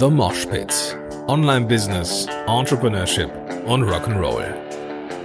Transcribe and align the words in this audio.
The 0.00 0.08
Mosh 0.08 0.46
Pit. 0.46 0.96
Online 1.26 1.66
Business, 1.66 2.28
Entrepreneurship 2.46 3.30
und 3.66 3.82
Rock'n'Roll. 3.82 4.44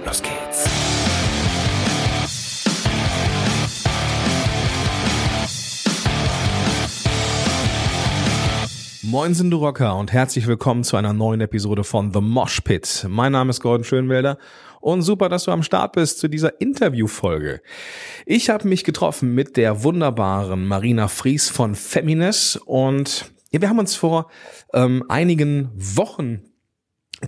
Los 0.04 0.20
geht's. 0.20 0.68
Moin 9.02 9.34
sind 9.34 9.52
du 9.52 9.58
Rocker 9.58 9.96
und 9.96 10.12
herzlich 10.12 10.48
willkommen 10.48 10.82
zu 10.82 10.96
einer 10.96 11.12
neuen 11.12 11.40
Episode 11.40 11.84
von 11.84 12.12
The 12.12 12.20
Mosh 12.20 12.60
Pit. 12.62 13.06
Mein 13.08 13.30
Name 13.30 13.50
ist 13.50 13.60
Gordon 13.60 13.84
Schönwelder 13.84 14.38
und 14.80 15.02
super, 15.02 15.28
dass 15.28 15.44
du 15.44 15.52
am 15.52 15.62
Start 15.62 15.92
bist 15.92 16.18
zu 16.18 16.26
dieser 16.26 16.60
Interviewfolge. 16.60 17.62
Ich 18.26 18.50
habe 18.50 18.66
mich 18.66 18.82
getroffen 18.82 19.36
mit 19.36 19.56
der 19.56 19.84
wunderbaren 19.84 20.66
Marina 20.66 21.06
Fries 21.06 21.48
von 21.48 21.76
Femines 21.76 22.56
und 22.66 23.33
ja, 23.54 23.60
wir 23.60 23.68
haben 23.68 23.78
uns 23.78 23.94
vor 23.94 24.32
ähm, 24.72 25.04
einigen 25.08 25.70
Wochen 25.76 26.42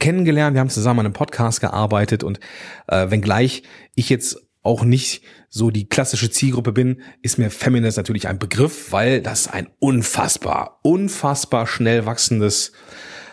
kennengelernt, 0.00 0.54
wir 0.54 0.60
haben 0.60 0.70
zusammen 0.70 0.98
an 0.98 1.06
einem 1.06 1.12
Podcast 1.12 1.60
gearbeitet 1.60 2.24
und 2.24 2.40
äh, 2.88 3.08
wenngleich 3.10 3.62
ich 3.94 4.08
jetzt 4.08 4.36
auch 4.64 4.82
nicht 4.82 5.22
so 5.48 5.70
die 5.70 5.88
klassische 5.88 6.28
Zielgruppe 6.28 6.72
bin, 6.72 7.00
ist 7.22 7.38
mir 7.38 7.48
Feminist 7.48 7.96
natürlich 7.96 8.26
ein 8.26 8.40
Begriff, 8.40 8.90
weil 8.90 9.22
das 9.22 9.46
ein 9.46 9.68
unfassbar, 9.78 10.80
unfassbar 10.82 11.68
schnell 11.68 12.06
wachsendes, 12.06 12.72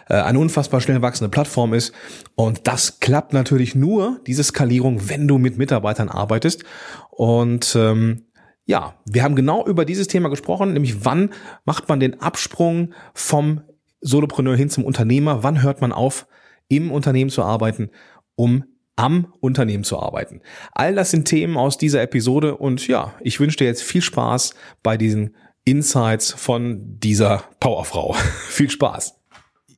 äh, 0.07 0.13
eine 0.13 0.37
unfassbar 0.37 0.79
schnell 0.79 1.01
wachsende 1.01 1.29
Plattform 1.31 1.73
ist. 1.73 1.93
Und 2.35 2.67
das 2.67 2.99
klappt 2.99 3.33
natürlich 3.33 3.73
nur, 3.73 4.21
diese 4.27 4.43
Skalierung, 4.43 5.09
wenn 5.09 5.27
du 5.27 5.39
mit 5.39 5.57
Mitarbeitern 5.57 6.09
arbeitest. 6.09 6.63
Und 7.09 7.75
ähm, 7.75 8.27
ja, 8.65 8.95
wir 9.05 9.23
haben 9.23 9.35
genau 9.35 9.65
über 9.65 9.85
dieses 9.85 10.07
Thema 10.07 10.29
gesprochen, 10.29 10.73
nämlich 10.73 11.05
wann 11.05 11.31
macht 11.65 11.89
man 11.89 11.99
den 11.99 12.21
Absprung 12.21 12.93
vom 13.13 13.61
Solopreneur 13.99 14.55
hin 14.55 14.69
zum 14.69 14.85
Unternehmer, 14.85 15.43
wann 15.43 15.61
hört 15.61 15.81
man 15.81 15.91
auf, 15.91 16.27
im 16.67 16.91
Unternehmen 16.91 17.29
zu 17.29 17.43
arbeiten, 17.43 17.89
um 18.35 18.63
am 18.95 19.33
Unternehmen 19.39 19.83
zu 19.83 19.99
arbeiten. 19.99 20.41
All 20.71 20.95
das 20.95 21.11
sind 21.11 21.25
Themen 21.25 21.57
aus 21.57 21.77
dieser 21.77 22.01
Episode 22.01 22.55
und 22.57 22.87
ja, 22.87 23.13
ich 23.21 23.39
wünsche 23.39 23.57
dir 23.57 23.65
jetzt 23.65 23.83
viel 23.83 24.01
Spaß 24.01 24.53
bei 24.83 24.97
diesen 24.97 25.35
Insights 25.65 26.31
von 26.31 26.99
dieser 26.99 27.43
Powerfrau. 27.59 28.13
viel 28.49 28.69
Spaß. 28.69 29.19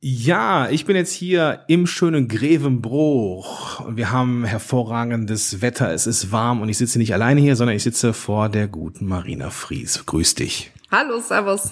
Ja, 0.08 0.70
ich 0.70 0.86
bin 0.86 0.96
jetzt 0.96 1.14
hier 1.14 1.62
im 1.68 1.88
schönen 1.88 2.28
Grevenbruch 2.28 3.80
und 3.80 3.98
wir 3.98 4.12
haben 4.12 4.44
hervorragendes 4.44 5.64
Wetter. 5.64 5.92
Es 5.92 6.06
ist 6.06 6.32
warm 6.32 6.62
und 6.62 6.70
ich 6.70 6.78
sitze 6.78 7.00
nicht 7.00 7.12
alleine 7.12 7.42
hier, 7.42 7.56
sondern 7.56 7.76
ich 7.76 7.82
sitze 7.82 8.14
vor 8.14 8.48
der 8.48 8.68
guten 8.68 9.08
Marina 9.08 9.50
Fries. 9.50 10.06
Grüß 10.06 10.36
dich. 10.36 10.72
Hallo, 10.92 11.20
Servus. 11.22 11.72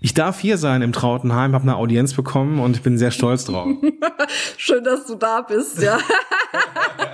Ich 0.00 0.14
darf 0.14 0.40
hier 0.40 0.58
sein 0.58 0.82
im 0.82 0.90
Trautenheim, 0.90 1.54
habe 1.54 1.62
eine 1.62 1.76
Audienz 1.76 2.12
bekommen 2.12 2.58
und 2.58 2.74
ich 2.74 2.82
bin 2.82 2.98
sehr 2.98 3.12
stolz 3.12 3.44
drauf. 3.44 3.68
Schön, 4.56 4.82
dass 4.82 5.06
du 5.06 5.14
da 5.14 5.42
bist, 5.42 5.80
ja. 5.80 5.98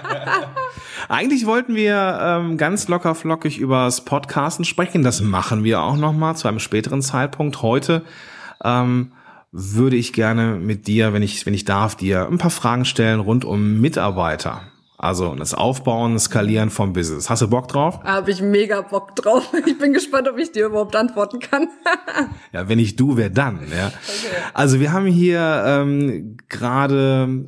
Eigentlich 1.11 1.45
wollten 1.45 1.75
wir 1.75 2.19
ähm, 2.19 2.57
ganz 2.57 2.89
locker 2.89 3.15
flockig 3.15 3.59
übers 3.59 4.07
Podcasten 4.07 4.65
sprechen. 4.65 5.03
Das 5.03 5.21
machen 5.21 5.65
wir 5.65 5.83
auch 5.83 5.99
noch 5.99 6.15
mal 6.15 6.35
zu 6.35 6.49
einem 6.49 6.61
späteren 6.61 7.03
Zeitpunkt. 7.03 7.61
Heute 7.61 8.07
ähm, 8.65 9.13
würde 9.53 9.97
ich 9.97 10.13
gerne 10.13 10.57
mit 10.57 10.87
dir, 10.87 11.13
wenn 11.13 11.23
ich 11.23 11.45
wenn 11.47 11.55
ich 11.55 11.65
darf, 11.65 11.97
dir 11.97 12.27
ein 12.27 12.39
paar 12.39 12.51
Fragen 12.51 12.85
stellen 12.85 13.21
rund 13.21 13.45
um 13.45 13.81
Mitarbeiter. 13.81 14.63
Also 15.03 15.35
das 15.35 15.55
Aufbauen, 15.55 16.19
Skalieren 16.19 16.69
vom 16.69 16.93
Business. 16.93 17.31
Hast 17.31 17.41
du 17.41 17.49
Bock 17.49 17.69
drauf? 17.69 18.01
Habe 18.05 18.31
ich 18.31 18.43
mega 18.43 18.83
Bock 18.83 19.17
drauf. 19.17 19.51
Ich 19.67 19.79
bin 19.79 19.95
gespannt, 19.95 20.29
ob 20.29 20.39
ich 20.39 20.53
dir 20.53 20.67
überhaupt 20.67 20.95
antworten 20.95 21.41
kann. 21.41 21.69
ja, 22.53 22.69
wenn 22.69 22.79
ich 22.79 22.97
du, 22.97 23.17
wer 23.17 23.31
dann? 23.31 23.61
Ja. 23.75 23.87
Okay. 23.87 23.95
Also 24.53 24.79
wir 24.79 24.93
haben 24.93 25.07
hier 25.07 25.63
ähm, 25.67 26.37
gerade 26.51 27.47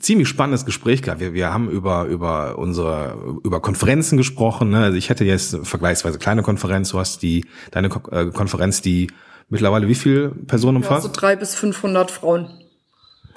ziemlich 0.00 0.28
spannendes 0.28 0.66
Gespräch 0.66 1.00
gehabt. 1.00 1.20
Wir, 1.20 1.32
wir 1.32 1.52
haben 1.52 1.70
über 1.70 2.04
über 2.04 2.58
unsere 2.58 3.38
über 3.42 3.60
Konferenzen 3.60 4.18
gesprochen. 4.18 4.70
Ne? 4.70 4.84
Also 4.84 4.98
ich 4.98 5.08
hätte 5.08 5.24
jetzt 5.24 5.56
vergleichsweise 5.62 6.18
kleine 6.18 6.42
Konferenz. 6.42 6.90
Du 6.90 6.98
hast 6.98 7.22
die 7.22 7.46
deine 7.70 7.88
äh, 8.10 8.26
Konferenz, 8.26 8.82
die 8.82 9.08
mittlerweile 9.50 9.88
wie 9.88 9.94
viele 9.94 10.30
Personen 10.30 10.78
umfasst? 10.78 11.04
Ja, 11.04 11.12
so 11.12 11.20
drei 11.20 11.36
bis 11.36 11.54
500 11.54 12.10
Frauen. 12.10 12.50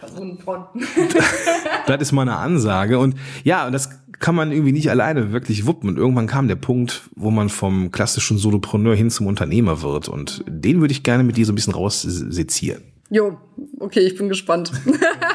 das 1.87 2.01
ist 2.01 2.11
mal 2.11 2.23
eine 2.23 2.35
Ansage. 2.35 2.99
Und 2.99 3.15
ja, 3.43 3.69
das 3.69 3.89
kann 4.19 4.35
man 4.35 4.51
irgendwie 4.51 4.71
nicht 4.71 4.89
alleine 4.89 5.31
wirklich 5.31 5.65
wuppen. 5.65 5.89
Und 5.89 5.97
irgendwann 5.97 6.27
kam 6.27 6.47
der 6.47 6.55
Punkt, 6.55 7.03
wo 7.15 7.31
man 7.31 7.49
vom 7.49 7.91
klassischen 7.91 8.37
Solopreneur 8.37 8.95
hin 8.95 9.09
zum 9.09 9.27
Unternehmer 9.27 9.81
wird. 9.81 10.09
Und 10.09 10.43
den 10.47 10.81
würde 10.81 10.93
ich 10.93 11.03
gerne 11.03 11.23
mit 11.23 11.37
dir 11.37 11.45
so 11.45 11.51
ein 11.51 11.55
bisschen 11.55 11.73
raussezieren. 11.73 12.83
Jo, 13.09 13.37
okay, 13.79 13.99
ich 13.99 14.17
bin 14.17 14.29
gespannt. 14.29 14.71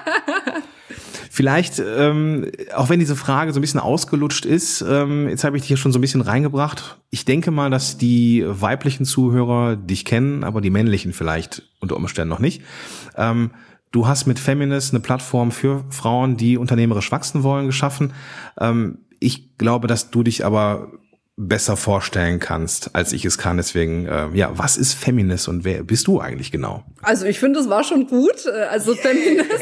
Vielleicht, 1.39 1.79
ähm, 1.79 2.51
auch 2.75 2.89
wenn 2.89 2.99
diese 2.99 3.15
Frage 3.15 3.53
so 3.53 3.61
ein 3.61 3.61
bisschen 3.61 3.79
ausgelutscht 3.79 4.45
ist, 4.45 4.81
ähm, 4.83 5.29
jetzt 5.29 5.45
habe 5.45 5.57
ich 5.57 5.63
dich 5.63 5.69
hier 5.69 5.77
schon 5.77 5.93
so 5.93 6.01
ein 6.01 6.01
bisschen 6.01 6.21
reingebracht. 6.21 6.99
Ich 7.11 7.27
denke 7.27 7.53
mal, 7.53 7.71
dass 7.71 7.97
die 7.97 8.45
weiblichen 8.45 9.05
Zuhörer 9.05 9.77
dich 9.77 10.05
kennen, 10.05 10.43
aber 10.43 10.61
die 10.61 10.71
männlichen 10.71 11.13
vielleicht 11.13 11.63
unter 11.79 11.95
Umständen 11.95 12.31
noch 12.31 12.41
nicht. 12.41 12.63
Ähm, 13.17 13.53
Du 13.93 14.09
hast 14.09 14.27
mit 14.27 14.41
Feminist 14.41 14.93
eine 14.93 15.01
Plattform 15.01 15.53
für 15.53 15.85
Frauen, 15.91 16.37
die 16.37 16.59
unternehmerisch 16.59 17.11
wachsen 17.13 17.45
wollen, 17.45 17.67
geschaffen. 17.67 18.13
Ähm, 18.61 18.99
ich 19.21 19.57
glaube, 19.59 19.87
dass 19.87 20.11
du 20.11 20.25
dich 20.25 20.45
aber 20.45 20.91
besser 21.39 21.77
vorstellen 21.77 22.41
kannst, 22.41 22.97
als 22.97 23.13
ich 23.13 23.25
es 23.25 23.39
kann. 23.39 23.57
Deswegen, 23.57 24.07
äh, 24.07 24.27
ja, 24.35 24.51
was 24.59 24.77
ist 24.77 24.95
Feminist 24.95 25.47
und 25.47 25.65
wer 25.65 25.85
bist 25.85 26.09
du 26.09 26.21
eigentlich 26.21 26.51
genau? 26.51 26.83
Also 27.01 27.27
ich 27.27 27.39
finde, 27.39 27.61
es 27.61 27.69
war 27.69 27.85
schon 27.85 28.09
gut. 28.09 28.45
Äh, 28.45 28.65
also 28.65 28.95
Feminist. 28.97 29.49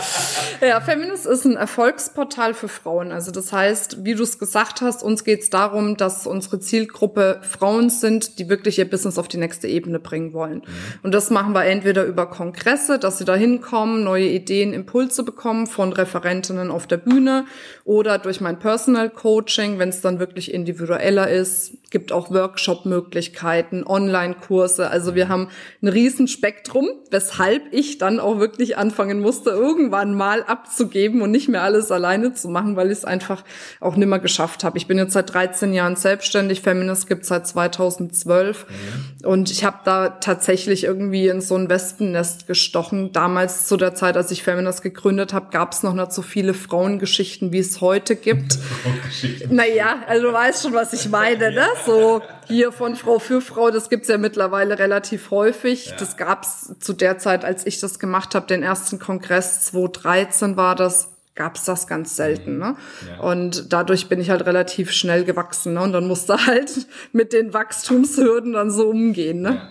ja, 0.60 0.80
Feminist 0.80 1.26
ist 1.26 1.44
ein 1.44 1.56
Erfolgsportal 1.56 2.54
für 2.54 2.68
Frauen. 2.68 3.12
Also 3.12 3.30
das 3.30 3.52
heißt, 3.52 4.04
wie 4.04 4.14
du 4.14 4.22
es 4.22 4.38
gesagt 4.38 4.80
hast, 4.80 5.02
uns 5.02 5.24
geht 5.24 5.42
es 5.42 5.50
darum, 5.50 5.96
dass 5.96 6.26
unsere 6.26 6.60
Zielgruppe 6.60 7.40
Frauen 7.42 7.90
sind, 7.90 8.38
die 8.38 8.48
wirklich 8.48 8.78
ihr 8.78 8.88
Business 8.88 9.18
auf 9.18 9.28
die 9.28 9.36
nächste 9.36 9.68
Ebene 9.68 9.98
bringen 9.98 10.32
wollen. 10.32 10.58
Mhm. 10.58 10.64
Und 11.02 11.12
das 11.12 11.30
machen 11.30 11.52
wir 11.52 11.64
entweder 11.64 12.04
über 12.04 12.26
Kongresse, 12.26 12.98
dass 12.98 13.18
sie 13.18 13.24
da 13.24 13.34
hinkommen, 13.34 14.04
neue 14.04 14.28
Ideen, 14.28 14.72
Impulse 14.72 15.22
bekommen 15.22 15.66
von 15.66 15.92
Referentinnen 15.92 16.70
auf 16.70 16.86
der 16.86 16.98
Bühne 16.98 17.46
oder 17.84 18.18
durch 18.18 18.40
mein 18.40 18.58
Personal 18.58 19.10
Coaching, 19.10 19.78
wenn 19.78 19.88
es 19.88 20.00
dann 20.00 20.18
wirklich 20.18 20.52
individueller 20.52 21.28
ist. 21.28 21.72
Gibt 21.90 22.12
auch 22.12 22.30
Workshop-Möglichkeiten, 22.30 23.84
Online-Kurse. 23.84 24.88
Also 24.88 25.14
wir 25.16 25.28
haben 25.28 25.48
ein 25.82 25.88
riesen 25.88 26.28
Spektrum, 26.28 26.88
weshalb 27.10 27.62
ich 27.72 27.98
dann 27.98 28.20
auch 28.20 28.38
wirklich 28.38 28.78
anfangen 28.78 29.20
musste, 29.20 29.50
irgendwann 29.50 30.14
mal 30.14 30.44
abzugeben 30.44 31.20
und 31.20 31.32
nicht 31.32 31.48
mehr 31.48 31.62
alles 31.62 31.90
alleine 31.90 32.32
zu 32.32 32.48
machen, 32.48 32.76
weil 32.76 32.92
ich 32.92 32.98
es 32.98 33.04
einfach 33.04 33.44
auch 33.80 33.96
nimmer 33.96 34.20
geschafft 34.20 34.62
habe. 34.62 34.78
Ich 34.78 34.86
bin 34.86 34.98
jetzt 34.98 35.14
seit 35.14 35.32
13 35.32 35.72
Jahren 35.72 35.96
selbstständig, 35.96 36.60
Feminist 36.60 37.08
gibt 37.08 37.24
seit 37.24 37.46
2012 37.46 38.66
mhm. 38.68 39.26
und 39.26 39.50
ich 39.50 39.64
habe 39.64 39.78
da 39.84 40.10
tatsächlich 40.10 40.84
irgendwie 40.84 41.26
in 41.26 41.40
so 41.40 41.56
ein 41.56 41.68
Wespennest 41.68 42.46
gestochen. 42.46 43.12
Damals 43.12 43.66
zu 43.66 43.76
der 43.76 43.94
Zeit, 43.96 44.16
als 44.16 44.30
ich 44.30 44.42
Feminist 44.44 44.82
gegründet 44.82 45.32
habe, 45.32 45.48
gab 45.50 45.72
es 45.72 45.82
noch 45.82 45.94
nicht 45.94 46.12
so 46.12 46.22
viele 46.22 46.54
Frauengeschichten, 46.54 47.52
wie 47.52 47.58
es 47.58 47.80
heute 47.80 48.14
gibt. 48.14 48.58
naja, 49.50 50.04
also 50.06 50.28
du 50.28 50.32
weißt 50.32 50.62
schon, 50.62 50.74
was 50.74 50.92
ich 50.92 51.08
meine, 51.08 51.50
ne? 51.50 51.66
So 51.86 52.22
hier 52.46 52.72
von 52.72 52.96
Frau 52.96 53.18
für 53.18 53.40
Frau, 53.40 53.70
das 53.70 53.88
gibt's 53.88 54.08
ja 54.08 54.18
mittlerweile 54.18 54.78
relativ 54.78 55.30
häufig. 55.30 55.86
Ja. 55.86 55.96
Das 55.98 56.16
gab's 56.16 56.74
zu 56.80 56.92
der 56.92 57.18
Zeit, 57.18 57.44
als 57.44 57.66
ich 57.66 57.80
das 57.80 57.98
gemacht 57.98 58.34
habe, 58.34 58.46
den 58.46 58.62
ersten 58.62 58.98
Kongress 58.98 59.62
2013 59.66 60.56
war 60.56 60.74
das, 60.74 61.10
gab's 61.34 61.64
das 61.64 61.86
ganz 61.86 62.16
selten. 62.16 62.58
Ne? 62.58 62.76
Ja. 63.08 63.20
Und 63.20 63.72
dadurch 63.72 64.08
bin 64.08 64.20
ich 64.20 64.30
halt 64.30 64.44
relativ 64.46 64.90
schnell 64.90 65.24
gewachsen. 65.24 65.74
Ne? 65.74 65.82
Und 65.82 65.92
dann 65.92 66.06
musste 66.06 66.46
halt 66.46 66.86
mit 67.12 67.32
den 67.32 67.54
Wachstumshürden 67.54 68.52
dann 68.52 68.70
so 68.70 68.90
umgehen. 68.90 69.42
Ne? 69.42 69.54
Ja. 69.54 69.68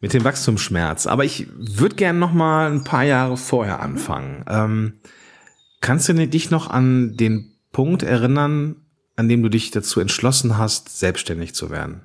Mit 0.00 0.12
dem 0.14 0.24
Wachstumsschmerz. 0.24 1.06
Aber 1.06 1.24
ich 1.24 1.48
würde 1.56 1.96
gerne 1.96 2.18
noch 2.18 2.32
mal 2.32 2.70
ein 2.70 2.84
paar 2.84 3.02
Jahre 3.02 3.36
vorher 3.36 3.80
anfangen. 3.80 4.44
Ähm, 4.48 5.00
kannst 5.80 6.08
du 6.08 6.14
dich 6.14 6.50
noch 6.50 6.70
an 6.70 7.16
den 7.16 7.56
Punkt 7.72 8.02
erinnern, 8.02 8.76
an 9.18 9.28
dem 9.28 9.42
du 9.42 9.48
dich 9.48 9.72
dazu 9.72 10.00
entschlossen 10.00 10.58
hast, 10.58 10.96
selbstständig 10.96 11.52
zu 11.52 11.70
werden? 11.70 12.02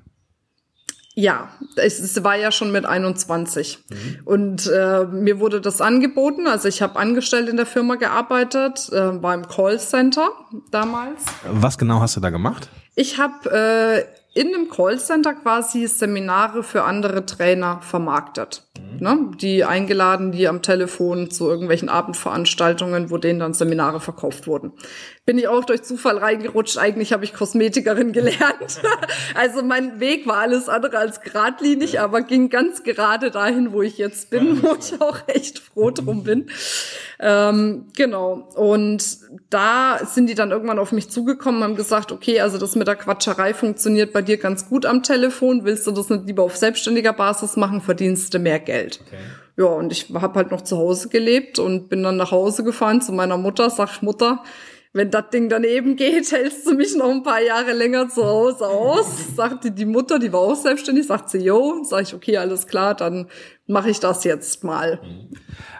Ja, 1.16 1.50
es 1.76 2.24
war 2.24 2.36
ja 2.36 2.52
schon 2.52 2.72
mit 2.72 2.86
21. 2.86 3.78
Mhm. 3.88 4.20
Und 4.26 4.66
äh, 4.66 5.06
mir 5.06 5.40
wurde 5.40 5.62
das 5.62 5.80
angeboten. 5.80 6.48
Also 6.48 6.68
ich 6.68 6.82
habe 6.82 6.98
angestellt 6.98 7.50
in 7.50 7.58
der 7.58 7.68
Firma 7.68 7.96
gearbeitet, 7.96 8.90
äh, 8.92 9.12
beim 9.12 9.48
Callcenter 9.48 10.32
damals. 10.72 11.24
Was 11.52 11.78
genau 11.78 12.00
hast 12.00 12.16
du 12.16 12.20
da 12.20 12.32
gemacht? 12.32 12.68
Ich 12.96 13.20
habe 13.20 14.08
äh, 14.36 14.40
in 14.40 14.48
einem 14.48 14.70
Callcenter 14.72 15.36
quasi 15.36 15.86
Seminare 15.86 16.64
für 16.64 16.84
andere 16.84 17.28
Trainer 17.28 17.80
vermarktet. 17.84 18.64
Mhm. 18.78 18.98
Ne? 19.00 19.32
Die 19.40 19.64
eingeladen, 19.64 20.32
die 20.32 20.48
am 20.48 20.62
Telefon 20.62 21.30
zu 21.30 21.48
irgendwelchen 21.48 21.90
Abendveranstaltungen, 21.90 23.12
wo 23.12 23.18
denen 23.18 23.40
dann 23.40 23.54
Seminare 23.54 24.00
verkauft 24.00 24.48
wurden. 24.48 24.74
bin 25.26 25.38
ich 25.38 25.48
auch 25.48 25.64
durch 25.64 25.84
Zufall 25.84 26.18
reingerutscht. 26.18 26.78
Eigentlich 26.78 27.14
habe 27.14 27.24
ich 27.24 27.34
Kosmetikerin 27.34 28.14
gelernt. 28.14 28.82
also 29.36 29.62
mein 29.62 30.00
Weg 30.00 30.26
war 30.28 30.38
alles 30.38 30.70
andere 30.70 30.98
als 30.98 31.22
geradlinig, 31.22 32.00
aber 32.00 32.22
ging 32.22 32.50
ganz 32.50 32.84
gerade 32.84 33.32
dahin, 33.32 33.74
wo 33.74 33.82
ich 33.82 33.98
jetzt 33.98 34.32
bin, 34.32 34.64
wo 34.64 34.76
ich 34.76 35.00
auch 35.02 35.20
echt 35.28 35.60
froh 35.60 35.92
drum 35.92 36.24
bin. 36.24 36.50
Ähm, 37.20 37.90
genau. 37.96 38.50
Und 38.56 39.18
da 39.50 40.00
sind 40.06 40.28
die 40.28 40.36
dann 40.36 40.52
irgendwann 40.52 40.80
auf 40.80 40.92
mich 40.92 41.10
zugekommen, 41.10 41.64
haben 41.64 41.76
gesagt, 41.76 42.12
okay, 42.12 42.42
also 42.42 42.58
das 42.58 42.76
mit 42.76 42.88
der 42.88 42.96
Quatscherei 42.96 43.54
funktioniert 43.54 44.14
bei 44.14 44.22
dir 44.22 44.38
ganz 44.38 44.68
gut 44.68 44.86
am 44.86 45.04
Telefon. 45.04 45.64
Willst 45.64 45.86
du 45.88 45.92
das 45.92 46.10
nicht 46.10 46.26
lieber 46.26 46.44
auf 46.44 46.58
selbstständiger 46.58 47.14
Basis 47.14 47.56
machen? 47.56 47.82
Verdienst 47.82 48.34
du 48.34 48.40
mehr 48.40 48.60
Geld? 48.64 49.00
Okay. 49.06 49.22
Ja, 49.58 49.66
und 49.66 49.92
ich 49.92 50.10
habe 50.14 50.36
halt 50.36 50.52
noch 50.52 50.62
zu 50.62 50.78
Hause 50.78 51.10
gelebt 51.10 51.60
und 51.60 51.90
bin 51.90 52.02
dann 52.04 52.18
nach 52.18 52.32
Hause 52.32 52.64
gefahren 52.64 53.02
zu 53.02 53.12
meiner 53.12 53.38
Mutter, 53.38 53.70
sag 53.70 54.02
Mutter, 54.02 54.44
wenn 54.96 55.10
das 55.10 55.32
Ding 55.32 55.50
daneben 55.50 55.96
geht, 55.96 56.32
hältst 56.32 56.68
du 56.68 56.76
mich 56.76 56.96
noch 56.96 57.10
ein 57.10 57.24
paar 57.24 57.42
Jahre 57.42 57.74
länger 57.74 58.10
zu 58.10 58.24
Hause 58.24 58.68
aus? 58.68 59.36
Sagte 59.36 59.72
die 59.72 59.86
Mutter, 59.86 60.20
die 60.20 60.32
war 60.32 60.42
auch 60.42 60.56
selbstständig, 60.56 61.08
sagt 61.08 61.32
sie, 61.32 61.40
jo, 61.40 61.84
sag 61.84 62.04
ich, 62.04 62.14
okay, 62.14 62.38
alles 62.38 62.68
klar, 62.68 62.94
dann 62.94 63.28
mache 63.66 63.90
ich 63.90 64.00
das 64.00 64.24
jetzt 64.24 64.64
mal. 64.64 65.00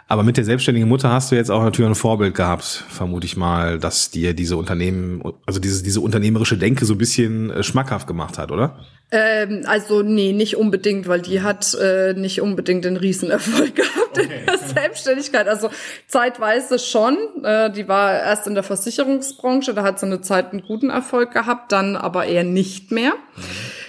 Aber 0.06 0.22
mit 0.22 0.36
der 0.36 0.44
selbstständigen 0.44 0.88
Mutter 0.88 1.10
hast 1.10 1.32
du 1.32 1.36
jetzt 1.36 1.50
auch 1.50 1.62
natürlich 1.62 1.90
ein 1.90 1.94
Vorbild 1.94 2.34
gehabt, 2.34 2.64
vermute 2.64 3.24
ich 3.24 3.36
mal, 3.36 3.78
dass 3.78 4.10
dir 4.10 4.34
diese 4.34 4.56
Unternehmen, 4.56 5.22
also 5.46 5.60
diese, 5.60 5.82
diese 5.82 6.00
unternehmerische 6.00 6.58
Denke 6.58 6.84
so 6.84 6.94
ein 6.94 6.98
bisschen 6.98 7.50
äh, 7.50 7.62
schmackhaft 7.62 8.06
gemacht 8.06 8.36
hat, 8.36 8.52
oder? 8.52 8.84
Ähm, 9.10 9.62
also 9.66 10.02
nee, 10.02 10.32
nicht 10.32 10.56
unbedingt, 10.56 11.08
weil 11.08 11.22
die 11.22 11.40
hat 11.40 11.74
äh, 11.80 12.12
nicht 12.12 12.42
unbedingt 12.42 12.84
den 12.84 12.98
Riesenerfolg 12.98 13.74
gehabt 13.76 14.18
okay. 14.18 14.40
in 14.40 14.46
der 14.46 14.58
Selbstständigkeit. 14.58 15.48
Also 15.48 15.70
zeitweise 16.06 16.78
schon. 16.78 17.16
Äh, 17.42 17.70
die 17.72 17.88
war 17.88 18.12
erst 18.12 18.46
in 18.46 18.54
der 18.54 18.62
Versicherungsbranche, 18.62 19.72
da 19.72 19.84
hat 19.84 20.00
sie 20.00 20.06
eine 20.06 20.20
Zeit 20.20 20.52
einen 20.52 20.62
guten 20.62 20.90
Erfolg 20.90 21.32
gehabt, 21.32 21.72
dann 21.72 21.96
aber 21.96 22.26
eher 22.26 22.44
nicht 22.44 22.90
mehr. 22.90 23.12
Mhm. 23.36 23.42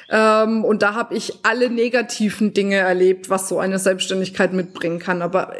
Ähm, 0.09 0.63
und 0.63 0.81
da 0.81 0.93
habe 0.93 1.15
ich 1.15 1.33
alle 1.43 1.69
negativen 1.69 2.53
Dinge 2.53 2.75
erlebt, 2.75 3.29
was 3.29 3.49
so 3.49 3.59
eine 3.59 3.79
Selbstständigkeit 3.79 4.53
mitbringen 4.53 4.99
kann. 4.99 5.21
Aber 5.21 5.53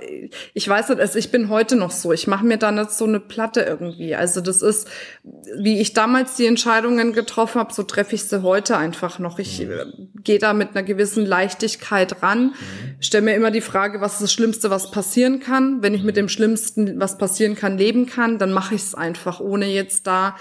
ich 0.54 0.68
weiß 0.68 0.90
nicht, 0.90 1.02
also 1.02 1.18
ich 1.18 1.32
bin 1.32 1.50
heute 1.50 1.76
noch 1.76 1.92
so. 1.92 2.12
Ich 2.14 2.28
mache 2.28 2.46
mir 2.46 2.58
da 2.58 2.72
nicht 2.72 2.92
so 2.92 3.06
eine 3.06 3.20
Platte 3.20 3.62
irgendwie. 3.62 4.16
Also 4.16 4.42
das 4.42 4.62
ist, 4.62 4.88
wie 5.58 5.80
ich 5.80 5.94
damals 5.94 6.36
die 6.36 6.46
Entscheidungen 6.46 7.14
getroffen 7.14 7.60
habe, 7.60 7.74
so 7.74 7.84
treffe 7.84 8.16
ich 8.16 8.26
sie 8.26 8.44
heute 8.44 8.78
einfach 8.78 9.20
noch. 9.20 9.40
Ich 9.40 9.62
äh, 9.62 9.86
gehe 10.24 10.40
da 10.40 10.54
mit 10.54 10.72
einer 10.72 10.84
gewissen 10.84 11.26
Leichtigkeit 11.26 12.22
ran, 12.22 12.54
stelle 13.00 13.26
mir 13.26 13.36
immer 13.36 13.52
die 13.52 13.62
Frage, 13.62 14.02
was 14.02 14.14
ist 14.14 14.22
das 14.22 14.34
Schlimmste, 14.34 14.70
was 14.70 14.92
passieren 14.92 15.40
kann. 15.40 15.82
Wenn 15.82 15.94
ich 15.94 16.04
mit 16.04 16.18
dem 16.18 16.30
Schlimmsten, 16.30 17.00
was 17.00 17.18
passieren 17.18 17.56
kann, 17.56 17.78
leben 17.78 18.06
kann, 18.06 18.38
dann 18.38 18.52
mache 18.52 18.76
ich 18.76 18.82
es 18.82 18.96
einfach, 18.96 19.40
ohne 19.40 19.66
jetzt 19.68 20.08
da 20.08 20.36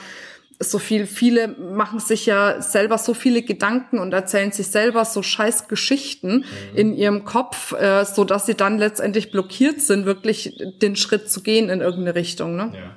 so 0.61 0.79
viel, 0.79 1.06
viele 1.06 1.49
machen 1.49 1.99
sich 1.99 2.27
ja 2.27 2.61
selber 2.62 2.99
so 2.99 3.15
viele 3.15 3.43
Gedanken 3.43 3.99
und 3.99 4.12
erzählen 4.12 4.53
sich 4.53 4.69
selber 4.69 5.05
so 5.05 5.23
scheiß 5.23 5.69
Geschichten 5.69 6.39
mhm. 6.73 6.77
in 6.77 6.95
ihrem 6.95 7.25
Kopf, 7.25 7.73
äh, 7.73 8.05
so 8.05 8.25
dass 8.25 8.47
sie 8.47 8.55
dann 8.55 8.79
letztendlich 8.79 9.31
blockiert 9.31 9.81
sind, 9.81 10.06
wirklich 10.06 10.56
den 10.81 10.97
Schritt 10.97 11.31
zu 11.31 11.43
gehen 11.43 11.71
in 11.71 11.81
irgendeine 11.81 12.15
Richtung. 12.15 12.56
Ne? 12.56 12.73
Ja. 12.75 12.97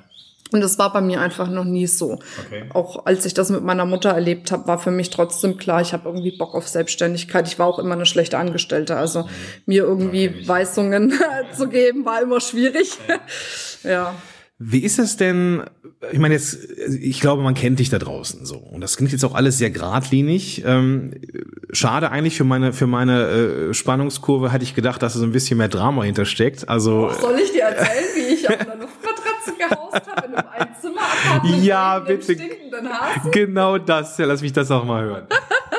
Und 0.50 0.62
das 0.62 0.78
war 0.78 0.92
bei 0.92 1.00
mir 1.00 1.20
einfach 1.20 1.50
noch 1.50 1.64
nie 1.64 1.86
so. 1.86 2.20
Okay. 2.46 2.64
Auch 2.72 3.04
als 3.04 3.26
ich 3.26 3.34
das 3.34 3.50
mit 3.50 3.62
meiner 3.62 3.84
Mutter 3.84 4.10
erlebt 4.10 4.50
habe, 4.50 4.66
war 4.66 4.78
für 4.78 4.90
mich 4.90 5.10
trotzdem 5.10 5.58
klar, 5.58 5.82
ich 5.82 5.92
habe 5.92 6.08
irgendwie 6.08 6.36
Bock 6.36 6.54
auf 6.54 6.66
Selbstständigkeit. 6.66 7.46
Ich 7.48 7.58
war 7.58 7.66
auch 7.66 7.78
immer 7.78 7.92
eine 7.92 8.06
schlechte 8.06 8.38
Angestellte. 8.38 8.96
Also 8.96 9.24
mhm. 9.24 9.28
mir 9.66 9.82
irgendwie 9.82 10.28
okay. 10.28 10.48
Weisungen 10.48 11.12
zu 11.56 11.68
geben, 11.68 12.06
war 12.06 12.22
immer 12.22 12.40
schwierig. 12.40 12.96
ja. 13.82 13.90
ja. 13.90 14.14
Wie 14.60 14.80
ist 14.80 14.98
es 14.98 15.16
denn, 15.16 15.62
ich 16.12 16.18
meine 16.18 16.34
jetzt, 16.34 16.56
ich 17.00 17.20
glaube, 17.20 17.42
man 17.42 17.54
kennt 17.54 17.80
dich 17.80 17.90
da 17.90 17.98
draußen 17.98 18.46
so. 18.46 18.56
Und 18.56 18.80
das 18.80 18.96
klingt 18.96 19.10
jetzt 19.10 19.24
auch 19.24 19.34
alles 19.34 19.58
sehr 19.58 19.70
geradlinig. 19.70 20.62
Ähm, 20.64 21.12
schade 21.72 22.10
eigentlich 22.10 22.36
für 22.36 22.44
meine, 22.44 22.72
für 22.72 22.86
meine 22.86 23.22
äh, 23.70 23.74
Spannungskurve 23.74 24.52
hätte 24.52 24.62
ich 24.62 24.76
gedacht, 24.76 25.02
dass 25.02 25.14
so 25.14 25.24
ein 25.24 25.32
bisschen 25.32 25.58
mehr 25.58 25.68
Drama 25.68 26.04
hintersteckt. 26.04 26.68
Also. 26.68 27.10
Soll 27.20 27.40
ich 27.40 27.50
dir 27.50 27.62
erzählen, 27.62 28.04
wie 28.14 28.34
ich 28.34 28.48
auf 28.48 28.60
einer 28.60 28.76
Luftmatratze 28.80 29.54
gehaust 29.58 30.08
habe 30.14 30.26
in 30.28 30.34
einem 30.34 30.48
Einzimmer? 30.56 31.62
Ja, 31.62 31.98
bitte. 31.98 32.36
Genau 33.32 33.78
das. 33.78 34.18
Ja, 34.18 34.26
lass 34.26 34.40
mich 34.40 34.52
das 34.52 34.70
auch 34.70 34.84
mal 34.84 35.02
hören. 35.02 35.26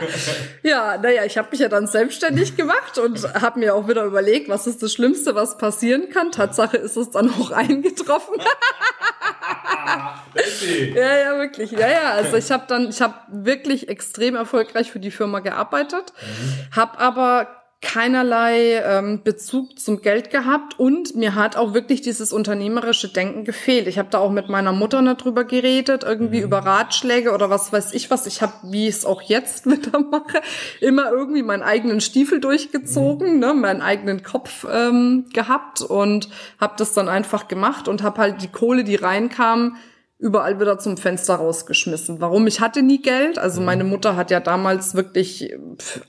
ja, 0.63 0.97
naja, 0.97 1.23
ich 1.25 1.37
habe 1.37 1.47
mich 1.51 1.59
ja 1.59 1.69
dann 1.69 1.87
selbstständig 1.87 2.55
gemacht 2.57 2.97
und 2.97 3.23
habe 3.41 3.59
mir 3.59 3.75
auch 3.75 3.87
wieder 3.87 4.03
überlegt, 4.03 4.49
was 4.49 4.67
ist 4.67 4.83
das 4.83 4.93
Schlimmste, 4.93 5.35
was 5.35 5.57
passieren 5.57 6.09
kann. 6.09 6.31
Tatsache 6.31 6.77
ist 6.77 6.97
es 6.97 7.09
dann 7.11 7.29
auch 7.29 7.51
eingetroffen. 7.51 8.35
ja, 10.95 11.17
ja, 11.17 11.37
wirklich. 11.37 11.71
Ja, 11.71 11.87
ja. 11.87 12.11
Also 12.13 12.37
ich 12.37 12.51
habe 12.51 12.65
dann, 12.67 12.89
ich 12.89 13.01
habe 13.01 13.13
wirklich 13.27 13.89
extrem 13.89 14.35
erfolgreich 14.35 14.91
für 14.91 14.99
die 14.99 15.11
Firma 15.11 15.39
gearbeitet, 15.39 16.13
mhm. 16.21 16.75
habe 16.75 16.99
aber 16.99 17.58
keinerlei 17.81 18.81
ähm, 18.83 19.21
Bezug 19.23 19.79
zum 19.79 20.01
Geld 20.01 20.31
gehabt 20.31 20.77
und 20.77 21.15
mir 21.15 21.35
hat 21.35 21.55
auch 21.55 21.73
wirklich 21.73 22.01
dieses 22.01 22.33
unternehmerische 22.33 23.07
Denken 23.07 23.45
gefehlt. 23.45 23.87
Ich 23.87 23.97
habe 23.97 24.09
da 24.11 24.17
auch 24.17 24.31
mit 24.31 24.49
meiner 24.49 24.73
Mutter 24.73 25.01
nicht 25.01 25.23
drüber 25.23 25.45
geredet, 25.45 26.03
irgendwie 26.03 26.39
mhm. 26.39 26.43
über 26.43 26.59
Ratschläge 26.59 27.31
oder 27.31 27.49
was 27.49 27.71
weiß 27.71 27.93
ich 27.93 28.11
was. 28.11 28.27
Ich 28.27 28.41
habe, 28.41 28.53
wie 28.63 28.89
ich 28.89 28.95
es 28.95 29.05
auch 29.05 29.21
jetzt 29.21 29.65
wieder 29.69 29.97
mache, 29.99 30.41
immer 30.81 31.09
irgendwie 31.09 31.41
meinen 31.41 31.63
eigenen 31.63 32.01
Stiefel 32.01 32.41
durchgezogen, 32.41 33.35
mhm. 33.35 33.39
ne, 33.39 33.53
meinen 33.53 33.81
eigenen 33.81 34.23
Kopf 34.23 34.67
ähm, 34.69 35.27
gehabt 35.33 35.79
und 35.81 36.27
habe 36.59 36.73
das 36.77 36.93
dann 36.93 37.07
einfach 37.07 37.47
gemacht 37.47 37.87
und 37.87 38.03
habe 38.03 38.19
halt 38.19 38.41
die 38.41 38.49
Kohle, 38.49 38.83
die 38.83 38.95
reinkam, 38.95 39.77
überall 40.19 40.59
wieder 40.59 40.77
zum 40.77 40.97
Fenster 40.97 41.35
rausgeschmissen. 41.35 42.19
Warum? 42.19 42.45
Ich 42.45 42.59
hatte 42.59 42.81
nie 42.81 43.01
Geld. 43.01 43.39
Also 43.39 43.61
meine 43.61 43.85
mhm. 43.85 43.91
Mutter 43.91 44.17
hat 44.17 44.31
ja 44.31 44.41
damals 44.41 44.93
wirklich 44.93 45.55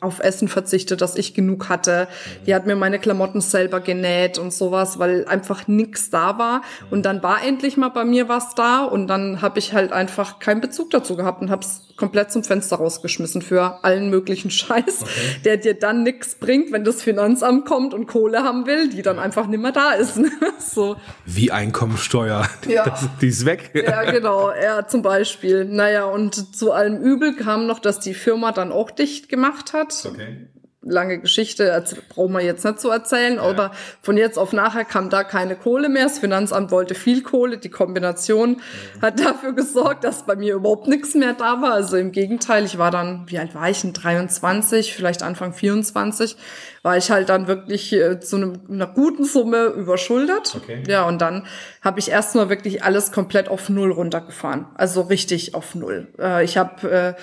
auf 0.00 0.18
Essen 0.18 0.48
verzichtet, 0.48 1.00
dass 1.00 1.14
ich 1.14 1.32
genug 1.32 1.68
hatte. 1.68 2.08
Mhm. 2.10 2.44
Die 2.46 2.54
hat 2.56 2.66
mir 2.66 2.74
meine 2.74 2.98
Klamotten 2.98 3.40
selber 3.40 3.78
genäht 3.78 4.36
und 4.36 4.52
sowas, 4.52 4.98
weil 4.98 5.26
einfach 5.26 5.68
nichts 5.68 6.10
da 6.10 6.38
war. 6.38 6.58
Mhm. 6.58 6.86
Und 6.90 7.02
dann 7.04 7.22
war 7.22 7.44
endlich 7.44 7.76
mal 7.76 7.90
bei 7.90 8.04
mir 8.04 8.28
was 8.28 8.56
da 8.56 8.82
und 8.82 9.06
dann 9.06 9.42
habe 9.42 9.60
ich 9.60 9.74
halt 9.74 9.92
einfach 9.92 10.40
keinen 10.40 10.60
Bezug 10.60 10.90
dazu 10.90 11.14
gehabt 11.14 11.40
und 11.40 11.50
habe 11.50 11.62
es 11.62 11.82
komplett 12.00 12.32
zum 12.32 12.42
Fenster 12.42 12.76
rausgeschmissen 12.76 13.42
für 13.42 13.84
allen 13.84 14.10
möglichen 14.10 14.50
Scheiß, 14.50 15.02
okay. 15.02 15.10
der 15.44 15.56
dir 15.58 15.74
dann 15.74 16.02
nichts 16.02 16.34
bringt, 16.34 16.72
wenn 16.72 16.82
das 16.82 17.02
Finanzamt 17.02 17.66
kommt 17.66 17.94
und 17.94 18.06
Kohle 18.06 18.42
haben 18.42 18.66
will, 18.66 18.88
die 18.88 19.02
dann 19.02 19.20
einfach 19.20 19.46
nicht 19.46 19.60
mehr 19.60 19.72
da 19.72 19.92
ist. 19.92 20.16
Ne? 20.20 20.30
so. 20.58 20.96
Wie 21.24 21.50
Einkommensteuer. 21.50 22.46
Ja. 22.68 22.84
Das, 22.84 23.08
die 23.20 23.28
ist 23.28 23.44
weg. 23.44 23.70
Ja, 23.74 23.99
genau. 24.04 24.52
Ja, 24.52 24.86
zum 24.86 25.02
Beispiel. 25.02 25.64
Naja, 25.64 26.04
und 26.04 26.56
zu 26.56 26.72
allem 26.72 27.02
Übel 27.02 27.36
kam 27.36 27.66
noch, 27.66 27.78
dass 27.78 28.00
die 28.00 28.14
Firma 28.14 28.52
dann 28.52 28.72
auch 28.72 28.90
dicht 28.90 29.28
gemacht 29.28 29.72
hat. 29.72 29.94
Okay 30.06 30.48
lange 30.82 31.18
Geschichte, 31.18 31.84
brauchen 32.08 32.32
wir 32.32 32.40
jetzt 32.40 32.64
nicht 32.64 32.80
zu 32.80 32.88
erzählen, 32.88 33.36
ja. 33.36 33.42
aber 33.42 33.72
von 34.00 34.16
jetzt 34.16 34.38
auf 34.38 34.52
nachher 34.52 34.84
kam 34.84 35.10
da 35.10 35.24
keine 35.24 35.56
Kohle 35.56 35.88
mehr. 35.88 36.04
Das 36.04 36.18
Finanzamt 36.18 36.70
wollte 36.70 36.94
viel 36.94 37.22
Kohle. 37.22 37.58
Die 37.58 37.68
Kombination 37.68 38.50
mhm. 38.52 39.02
hat 39.02 39.20
dafür 39.20 39.52
gesorgt, 39.52 40.04
dass 40.04 40.24
bei 40.24 40.36
mir 40.36 40.54
überhaupt 40.54 40.88
nichts 40.88 41.14
mehr 41.14 41.34
da 41.34 41.60
war. 41.60 41.74
Also 41.74 41.96
im 41.96 42.12
Gegenteil, 42.12 42.64
ich 42.64 42.78
war 42.78 42.90
dann, 42.90 43.24
wie 43.26 43.38
alt 43.38 43.54
war 43.54 43.68
ich? 43.68 43.80
23, 43.80 44.94
vielleicht 44.94 45.22
Anfang 45.22 45.52
24, 45.52 46.36
war 46.82 46.96
ich 46.96 47.10
halt 47.10 47.28
dann 47.28 47.46
wirklich 47.46 47.92
äh, 47.92 48.20
zu 48.20 48.36
einem, 48.36 48.60
einer 48.70 48.86
guten 48.86 49.24
Summe 49.24 49.66
überschuldet. 49.66 50.56
Okay. 50.56 50.82
Ja, 50.88 51.06
und 51.06 51.20
dann 51.20 51.46
habe 51.82 51.98
ich 51.98 52.10
erstmal 52.10 52.48
wirklich 52.48 52.82
alles 52.82 53.12
komplett 53.12 53.48
auf 53.48 53.68
Null 53.68 53.92
runtergefahren. 53.92 54.66
Also 54.74 55.02
richtig 55.02 55.54
auf 55.54 55.74
Null. 55.74 56.08
Äh, 56.18 56.44
ich 56.44 56.56
habe 56.56 56.90
äh, 56.90 57.14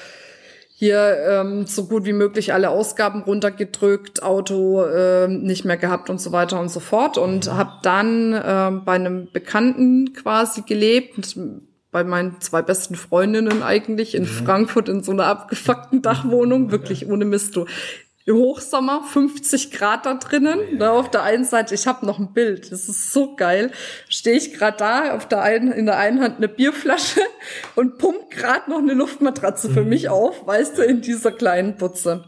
hier 0.79 1.17
ähm, 1.27 1.65
so 1.65 1.85
gut 1.85 2.05
wie 2.05 2.13
möglich 2.13 2.53
alle 2.53 2.69
Ausgaben 2.69 3.23
runtergedrückt, 3.23 4.21
Auto 4.21 4.83
äh, 4.83 5.27
nicht 5.27 5.65
mehr 5.65 5.75
gehabt 5.75 6.11
und 6.11 6.21
so 6.21 6.31
weiter 6.31 6.59
und 6.59 6.69
so 6.69 6.79
fort 6.79 7.17
und 7.17 7.47
mhm. 7.47 7.57
habe 7.57 7.71
dann 7.81 8.33
äh, 8.33 8.79
bei 8.85 8.93
einem 8.93 9.27
Bekannten 9.33 10.13
quasi 10.13 10.61
gelebt, 10.61 11.35
bei 11.89 12.03
meinen 12.03 12.39
zwei 12.41 12.61
besten 12.61 12.93
Freundinnen 12.93 13.63
eigentlich 13.63 14.13
in 14.13 14.21
mhm. 14.21 14.27
Frankfurt 14.27 14.87
in 14.87 15.01
so 15.01 15.13
einer 15.13 15.25
abgefuckten 15.25 16.01
Dachwohnung, 16.03 16.69
wirklich 16.69 17.09
ohne 17.09 17.25
Mist. 17.25 17.55
Du 17.55 17.65
im 18.27 18.35
Hochsommer 18.35 19.03
50 19.03 19.71
Grad 19.71 20.05
da 20.05 20.13
drinnen. 20.15 20.59
Ja. 20.79 20.91
auf 20.91 21.09
der 21.09 21.23
einen 21.23 21.45
Seite, 21.45 21.73
ich 21.73 21.87
habe 21.87 22.05
noch 22.05 22.19
ein 22.19 22.33
Bild, 22.33 22.71
das 22.73 22.89
ist 22.89 23.13
so 23.13 23.35
geil. 23.35 23.71
Stehe 24.09 24.35
ich 24.35 24.53
gerade 24.53 24.77
da, 24.77 25.15
auf 25.15 25.27
der 25.27 25.41
einen, 25.41 25.71
in 25.71 25.85
der 25.85 25.97
einen 25.97 26.21
Hand 26.21 26.37
eine 26.37 26.49
Bierflasche 26.49 27.21
und 27.75 27.97
pumpt 27.97 28.29
gerade 28.31 28.69
noch 28.69 28.79
eine 28.79 28.93
Luftmatratze 28.93 29.69
für 29.69 29.83
mhm. 29.83 29.89
mich 29.89 30.09
auf, 30.09 30.45
weißt 30.45 30.77
du, 30.77 30.81
in 30.83 31.01
dieser 31.01 31.31
kleinen 31.31 31.77
Putze. 31.77 32.25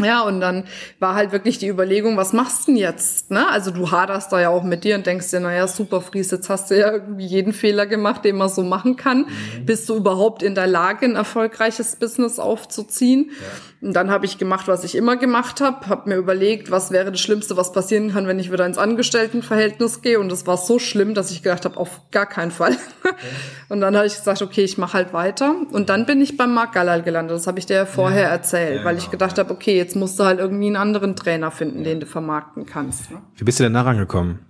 Ja, 0.00 0.22
und 0.22 0.40
dann 0.40 0.64
war 1.00 1.16
halt 1.16 1.32
wirklich 1.32 1.58
die 1.58 1.66
Überlegung, 1.66 2.16
was 2.16 2.32
machst 2.32 2.68
du 2.68 2.72
denn 2.72 2.76
jetzt? 2.76 3.32
Ne? 3.32 3.48
Also 3.48 3.72
du 3.72 3.90
haderst 3.90 4.30
da 4.30 4.40
ja 4.40 4.50
auch 4.50 4.62
mit 4.62 4.84
dir 4.84 4.94
und 4.94 5.06
denkst 5.06 5.30
dir, 5.30 5.40
naja, 5.40 5.66
super 5.66 6.00
Fries, 6.00 6.30
jetzt 6.30 6.48
hast 6.48 6.70
du 6.70 6.78
ja 6.78 6.92
irgendwie 6.92 7.26
jeden 7.26 7.52
Fehler 7.52 7.86
gemacht, 7.86 8.24
den 8.24 8.36
man 8.36 8.48
so 8.48 8.62
machen 8.62 8.94
kann. 8.94 9.22
Mhm. 9.22 9.66
Bist 9.66 9.88
du 9.88 9.96
überhaupt 9.96 10.44
in 10.44 10.54
der 10.54 10.68
Lage, 10.68 11.04
ein 11.04 11.16
erfolgreiches 11.16 11.96
Business 11.96 12.38
aufzuziehen? 12.38 13.32
Ja. 13.32 13.46
Und 13.80 13.94
dann 13.94 14.10
habe 14.10 14.26
ich 14.26 14.38
gemacht, 14.38 14.66
was 14.66 14.82
ich 14.82 14.96
immer 14.96 15.16
gemacht 15.16 15.60
habe, 15.60 15.86
habe 15.86 16.08
mir 16.08 16.16
überlegt, 16.16 16.72
was 16.72 16.90
wäre 16.90 17.12
das 17.12 17.20
Schlimmste, 17.20 17.56
was 17.56 17.72
passieren 17.72 18.12
kann, 18.12 18.26
wenn 18.26 18.40
ich 18.40 18.50
wieder 18.50 18.66
ins 18.66 18.76
Angestelltenverhältnis 18.76 20.02
gehe. 20.02 20.18
Und 20.18 20.32
es 20.32 20.48
war 20.48 20.56
so 20.56 20.80
schlimm, 20.80 21.14
dass 21.14 21.30
ich 21.30 21.44
gedacht 21.44 21.64
habe, 21.64 21.76
auf 21.76 22.00
gar 22.10 22.26
keinen 22.26 22.50
Fall. 22.50 22.76
Okay. 23.04 23.14
Und 23.68 23.80
dann 23.80 23.96
habe 23.96 24.06
ich 24.06 24.16
gesagt, 24.16 24.42
okay, 24.42 24.64
ich 24.64 24.78
mache 24.78 24.94
halt 24.94 25.12
weiter. 25.12 25.54
Und 25.70 25.90
dann 25.90 26.06
bin 26.06 26.20
ich 26.20 26.36
beim 26.36 26.54
Marc 26.54 26.72
Gallal 26.72 27.02
gelandet. 27.02 27.36
Das 27.36 27.46
habe 27.46 27.60
ich 27.60 27.66
dir 27.66 27.76
ja 27.76 27.86
vorher 27.86 28.24
ja. 28.24 28.28
erzählt, 28.30 28.80
ja, 28.80 28.84
weil 28.84 28.96
ich 28.96 29.04
genau. 29.04 29.12
gedacht 29.12 29.38
habe, 29.38 29.52
okay, 29.52 29.76
jetzt 29.76 29.94
musst 29.94 30.18
du 30.18 30.24
halt 30.24 30.40
irgendwie 30.40 30.66
einen 30.66 30.76
anderen 30.76 31.14
Trainer 31.14 31.52
finden, 31.52 31.84
den 31.84 32.00
du 32.00 32.06
vermarkten 32.06 32.66
kannst. 32.66 33.10
Ne? 33.12 33.18
Wie 33.36 33.44
bist 33.44 33.60
du 33.60 33.64
denn 33.64 33.74
da 33.74 33.82
rangekommen? 33.82 34.40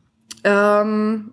Ähm, 0.44 1.32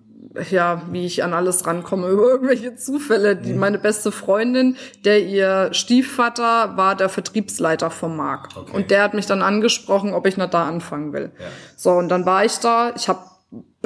ja, 0.49 0.81
wie 0.91 1.05
ich 1.05 1.23
an 1.23 1.33
alles 1.33 1.65
rankomme, 1.65 2.07
über 2.07 2.23
irgendwelche 2.31 2.75
Zufälle. 2.75 3.35
Die, 3.35 3.53
mhm. 3.53 3.59
meine 3.59 3.79
beste 3.79 4.11
Freundin, 4.11 4.77
der 5.03 5.23
ihr 5.23 5.69
Stiefvater 5.73 6.77
war 6.77 6.95
der 6.95 7.09
Vertriebsleiter 7.09 7.91
vom 7.91 8.15
Markt. 8.15 8.57
Okay. 8.57 8.75
Und 8.75 8.91
der 8.91 9.03
hat 9.03 9.13
mich 9.13 9.25
dann 9.25 9.41
angesprochen, 9.41 10.13
ob 10.13 10.27
ich 10.27 10.37
noch 10.37 10.49
da 10.49 10.67
anfangen 10.67 11.13
will. 11.13 11.31
Ja. 11.39 11.45
So, 11.75 11.91
und 11.91 12.09
dann 12.09 12.25
war 12.25 12.45
ich 12.45 12.57
da. 12.59 12.93
Ich 12.95 13.07
habe 13.07 13.19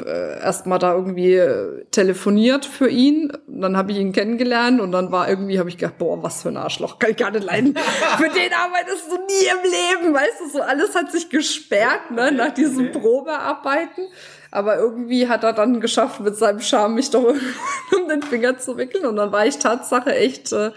äh, 0.04 0.40
erstmal 0.40 0.78
da 0.78 0.94
irgendwie 0.94 1.34
äh, 1.34 1.84
telefoniert 1.90 2.64
für 2.64 2.88
ihn. 2.88 3.32
Dann 3.46 3.76
habe 3.76 3.92
ich 3.92 3.98
ihn 3.98 4.12
kennengelernt 4.12 4.80
und 4.80 4.92
dann 4.92 5.12
war 5.12 5.28
irgendwie, 5.28 5.58
habe 5.58 5.68
ich 5.68 5.78
gedacht, 5.78 5.98
boah, 5.98 6.22
was 6.22 6.42
für 6.42 6.48
ein 6.48 6.56
Arschloch, 6.56 6.98
kann 6.98 7.10
ich 7.10 7.16
gar 7.16 7.30
nicht 7.30 7.44
leiden. 7.44 7.76
für 8.16 8.28
den 8.28 8.52
arbeitest 8.52 9.10
du 9.10 9.16
nie 9.16 9.46
im 9.50 9.70
Leben, 9.70 10.14
weißt 10.14 10.40
du, 10.40 10.48
so 10.48 10.62
alles 10.62 10.94
hat 10.94 11.12
sich 11.12 11.28
gesperrt, 11.28 12.10
ne, 12.10 12.32
nach 12.32 12.54
diesen 12.54 12.92
Probearbeiten. 12.92 14.08
Aber 14.50 14.76
irgendwie 14.76 15.28
hat 15.28 15.44
er 15.44 15.52
dann 15.52 15.80
geschafft, 15.80 16.20
mit 16.20 16.36
seinem 16.36 16.60
Charme 16.60 16.94
mich 16.94 17.10
doch 17.10 17.24
um 17.96 18.08
den 18.08 18.22
Finger 18.22 18.58
zu 18.58 18.76
wickeln. 18.76 19.06
Und 19.06 19.16
dann 19.16 19.32
war 19.32 19.46
ich 19.46 19.58
Tatsache 19.58 20.14
echt 20.14 20.52
äh, 20.52 20.72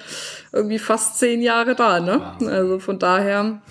irgendwie 0.51 0.79
fast 0.79 1.17
zehn 1.17 1.41
Jahre 1.41 1.75
da. 1.75 1.99
Ne? 1.99 2.21
Also 2.47 2.79
von 2.79 2.99
daher. 2.99 3.61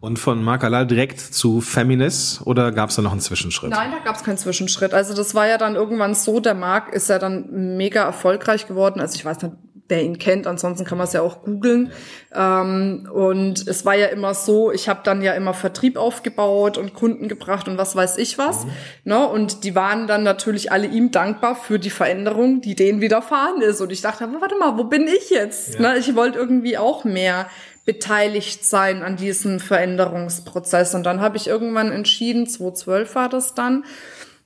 Und 0.00 0.18
von 0.18 0.42
Makala 0.42 0.84
direkt 0.84 1.20
zu 1.20 1.60
Feminis 1.60 2.40
oder 2.44 2.72
gab 2.72 2.90
es 2.90 2.96
da 2.96 3.02
noch 3.02 3.12
einen 3.12 3.20
Zwischenschritt? 3.20 3.70
Nein, 3.70 3.90
da 3.90 4.04
gab 4.04 4.16
es 4.16 4.22
keinen 4.22 4.36
Zwischenschritt. 4.36 4.92
Also 4.92 5.14
das 5.14 5.34
war 5.34 5.46
ja 5.46 5.56
dann 5.56 5.76
irgendwann 5.76 6.14
so, 6.14 6.40
der 6.40 6.54
Marc 6.54 6.92
ist 6.92 7.08
ja 7.08 7.18
dann 7.18 7.76
mega 7.76 8.02
erfolgreich 8.02 8.66
geworden. 8.66 9.00
Also 9.00 9.14
ich 9.14 9.24
weiß 9.24 9.40
nicht, 9.42 9.54
wer 9.88 10.02
ihn 10.02 10.18
kennt. 10.18 10.46
Ansonsten 10.46 10.84
kann 10.84 10.98
man 10.98 11.06
es 11.06 11.12
ja 11.12 11.22
auch 11.22 11.42
googeln. 11.42 11.92
Ähm, 12.34 13.08
und 13.12 13.66
es 13.68 13.84
war 13.84 13.94
ja 13.94 14.06
immer 14.06 14.34
so, 14.34 14.72
ich 14.72 14.88
habe 14.88 15.00
dann 15.04 15.22
ja 15.22 15.34
immer 15.34 15.54
Vertrieb 15.54 15.96
aufgebaut 15.96 16.78
und 16.78 16.94
Kunden 16.94 17.28
gebracht 17.28 17.68
und 17.68 17.76
was 17.76 17.94
weiß 17.94 18.16
ich 18.16 18.38
was. 18.38 18.64
Mhm. 18.64 18.70
Ne? 19.04 19.28
Und 19.28 19.64
die 19.64 19.74
waren 19.74 20.06
dann 20.06 20.22
natürlich 20.22 20.72
alle 20.72 20.86
ihm 20.86 21.10
dankbar 21.10 21.54
für 21.54 21.78
die 21.78 21.90
Veränderung, 21.90 22.60
die 22.60 22.74
denen 22.74 23.00
widerfahren 23.00 23.60
ist. 23.60 23.80
Und 23.80 23.92
ich 23.92 24.00
dachte, 24.00 24.28
warte 24.40 24.56
mal, 24.56 24.78
wo 24.78 24.84
bin 24.84 25.06
ich 25.06 25.30
jetzt? 25.30 25.74
Ja. 25.74 25.92
Ne? 25.92 25.98
Ich 25.98 26.14
wollte 26.16 26.38
irgendwie 26.38 26.78
auch 26.78 27.04
mehr 27.04 27.46
beteiligt 27.84 28.64
sein 28.64 29.02
an 29.02 29.16
diesem 29.16 29.60
Veränderungsprozess. 29.60 30.94
Und 30.94 31.04
dann 31.04 31.20
habe 31.20 31.36
ich 31.36 31.46
irgendwann 31.46 31.92
entschieden, 31.92 32.46
2012 32.46 33.14
war 33.14 33.28
das 33.28 33.54
dann, 33.54 33.84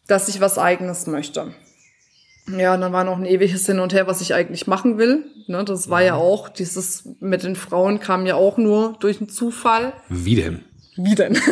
dass 0.08 0.28
ich 0.28 0.40
was 0.40 0.58
eigenes 0.58 1.06
möchte. 1.06 1.52
Ja, 2.56 2.74
und 2.74 2.80
dann 2.80 2.92
war 2.92 3.04
noch 3.04 3.18
ein 3.18 3.26
ewiges 3.26 3.66
Hin 3.66 3.80
und 3.80 3.92
Her, 3.92 4.06
was 4.06 4.20
ich 4.20 4.34
eigentlich 4.34 4.66
machen 4.66 4.98
will. 4.98 5.24
Ne, 5.46 5.64
das 5.64 5.90
war 5.90 6.00
ja. 6.00 6.08
ja 6.08 6.14
auch, 6.14 6.48
dieses 6.48 7.08
mit 7.20 7.42
den 7.42 7.56
Frauen 7.56 8.00
kam 8.00 8.26
ja 8.26 8.34
auch 8.34 8.58
nur 8.58 8.96
durch 9.00 9.20
einen 9.20 9.28
Zufall. 9.28 9.92
Wie 10.08 10.36
denn? 10.36 10.64
Wie 10.98 11.14
denn? 11.14 11.38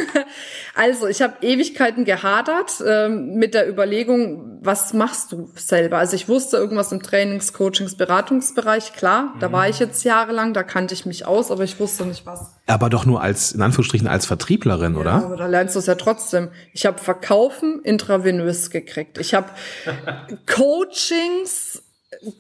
Also, 0.79 1.07
ich 1.07 1.23
habe 1.23 1.37
Ewigkeiten 1.41 2.05
gehadert 2.05 2.83
ähm, 2.87 3.37
mit 3.37 3.55
der 3.55 3.67
Überlegung, 3.67 4.59
was 4.61 4.93
machst 4.93 5.33
du 5.33 5.51
selber? 5.55 5.97
Also 5.97 6.17
ich 6.17 6.29
wusste 6.29 6.59
irgendwas 6.59 6.93
im 6.93 7.03
Trainings, 7.03 7.55
Coachings, 7.55 7.97
Beratungsbereich, 7.97 8.93
klar, 8.93 9.33
da 9.41 9.51
war 9.53 9.65
mhm. 9.65 9.71
ich 9.71 9.79
jetzt 9.79 10.05
jahrelang, 10.05 10.53
da 10.53 10.63
kannte 10.63 10.93
ich 10.93 11.07
mich 11.07 11.25
aus, 11.25 11.51
aber 11.51 11.65
ich 11.65 11.81
wusste 11.81 12.05
nicht 12.05 12.27
was. 12.27 12.53
Aber 12.67 12.91
doch 12.91 13.07
nur 13.07 13.23
als, 13.23 13.53
in 13.53 13.63
Anführungsstrichen, 13.63 14.07
als 14.07 14.27
Vertrieblerin, 14.27 14.95
ja, 14.95 15.01
oder? 15.01 15.13
Aber 15.13 15.37
da 15.37 15.47
lernst 15.47 15.77
du 15.77 15.79
es 15.79 15.87
ja 15.87 15.95
trotzdem. 15.95 16.51
Ich 16.75 16.85
habe 16.85 16.99
Verkaufen 16.99 17.81
intravenös 17.83 18.69
gekriegt. 18.69 19.17
Ich 19.17 19.33
habe 19.33 19.49
Coachings 20.47 21.83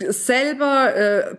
selber 0.08 0.94
äh, 0.94 1.36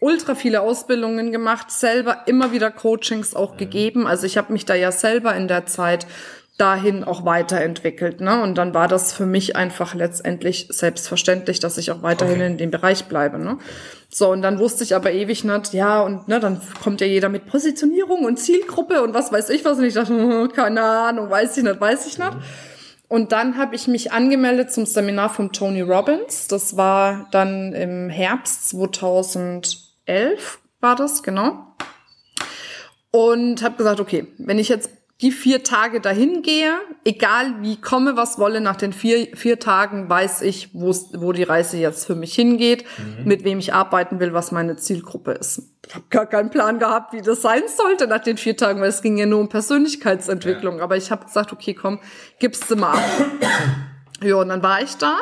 ultra 0.00 0.34
viele 0.34 0.60
Ausbildungen 0.60 1.32
gemacht, 1.32 1.70
selber 1.70 2.22
immer 2.26 2.52
wieder 2.52 2.70
Coachings 2.70 3.34
auch 3.34 3.54
mhm. 3.54 3.58
gegeben. 3.58 4.06
Also 4.06 4.26
ich 4.26 4.38
habe 4.38 4.52
mich 4.52 4.64
da 4.64 4.74
ja 4.74 4.92
selber 4.92 5.34
in 5.34 5.48
der 5.48 5.66
Zeit 5.66 6.06
dahin 6.58 7.04
auch 7.04 7.24
weiterentwickelt. 7.24 8.20
Ne? 8.20 8.42
Und 8.42 8.58
dann 8.58 8.74
war 8.74 8.88
das 8.88 9.12
für 9.12 9.26
mich 9.26 9.54
einfach 9.54 9.94
letztendlich 9.94 10.66
selbstverständlich, 10.70 11.60
dass 11.60 11.78
ich 11.78 11.92
auch 11.92 12.02
weiterhin 12.02 12.36
okay. 12.36 12.46
in 12.46 12.58
dem 12.58 12.70
Bereich 12.72 13.04
bleibe. 13.04 13.38
Ne? 13.38 13.58
So, 14.10 14.30
und 14.30 14.42
dann 14.42 14.58
wusste 14.58 14.82
ich 14.82 14.94
aber 14.96 15.12
ewig 15.12 15.44
nicht, 15.44 15.72
ja, 15.72 16.00
und 16.00 16.28
ne, 16.28 16.40
dann 16.40 16.60
kommt 16.82 17.00
ja 17.00 17.06
jeder 17.06 17.28
mit 17.28 17.46
Positionierung 17.46 18.24
und 18.24 18.38
Zielgruppe 18.38 19.02
und 19.02 19.14
was 19.14 19.30
weiß 19.30 19.50
ich 19.50 19.64
was. 19.64 19.78
Und 19.78 19.84
ich 19.84 19.94
dachte, 19.94 20.14
hm, 20.14 20.52
keine 20.54 20.82
Ahnung, 20.82 21.30
weiß 21.30 21.56
ich 21.58 21.64
nicht, 21.64 21.80
weiß 21.80 22.06
ich 22.06 22.18
nicht. 22.18 22.34
Mhm. 22.34 22.42
Und 23.06 23.32
dann 23.32 23.56
habe 23.56 23.74
ich 23.74 23.86
mich 23.86 24.12
angemeldet 24.12 24.72
zum 24.72 24.84
Seminar 24.84 25.30
von 25.30 25.52
Tony 25.52 25.80
Robbins. 25.80 26.48
Das 26.48 26.76
war 26.76 27.26
dann 27.30 27.72
im 27.72 28.10
Herbst 28.10 28.68
2000 28.70 29.87
elf 30.08 30.58
war 30.80 30.96
das, 30.96 31.22
genau. 31.22 31.74
Und 33.10 33.62
habe 33.62 33.76
gesagt, 33.76 34.00
okay, 34.00 34.28
wenn 34.38 34.58
ich 34.58 34.68
jetzt 34.68 34.90
die 35.20 35.32
vier 35.32 35.64
Tage 35.64 36.00
dahin 36.00 36.42
gehe, 36.42 36.74
egal 37.04 37.60
wie 37.60 37.80
komme, 37.80 38.16
was 38.16 38.38
wolle, 38.38 38.60
nach 38.60 38.76
den 38.76 38.92
vier, 38.92 39.36
vier 39.36 39.58
Tagen 39.58 40.08
weiß 40.08 40.42
ich, 40.42 40.70
wo 40.74 41.32
die 41.32 41.42
Reise 41.42 41.76
jetzt 41.76 42.06
für 42.06 42.14
mich 42.14 42.34
hingeht, 42.34 42.84
mhm. 42.98 43.24
mit 43.24 43.42
wem 43.42 43.58
ich 43.58 43.74
arbeiten 43.74 44.20
will, 44.20 44.32
was 44.32 44.52
meine 44.52 44.76
Zielgruppe 44.76 45.32
ist. 45.32 45.62
Ich 45.88 45.94
habe 45.94 46.04
gar 46.10 46.26
keinen 46.26 46.50
Plan 46.50 46.78
gehabt, 46.78 47.12
wie 47.14 47.22
das 47.22 47.42
sein 47.42 47.62
sollte 47.66 48.06
nach 48.06 48.20
den 48.20 48.36
vier 48.36 48.56
Tagen, 48.56 48.80
weil 48.80 48.90
es 48.90 49.02
ging 49.02 49.16
ja 49.16 49.26
nur 49.26 49.40
um 49.40 49.48
Persönlichkeitsentwicklung. 49.48 50.78
Ja. 50.78 50.84
Aber 50.84 50.96
ich 50.96 51.10
habe 51.10 51.24
gesagt, 51.24 51.52
okay, 51.52 51.74
komm, 51.74 51.98
gib's 52.38 52.68
mal 52.76 52.92
ab. 52.92 53.04
ja, 54.22 54.36
und 54.36 54.50
dann 54.50 54.62
war 54.62 54.82
ich 54.82 54.96
da. 54.98 55.18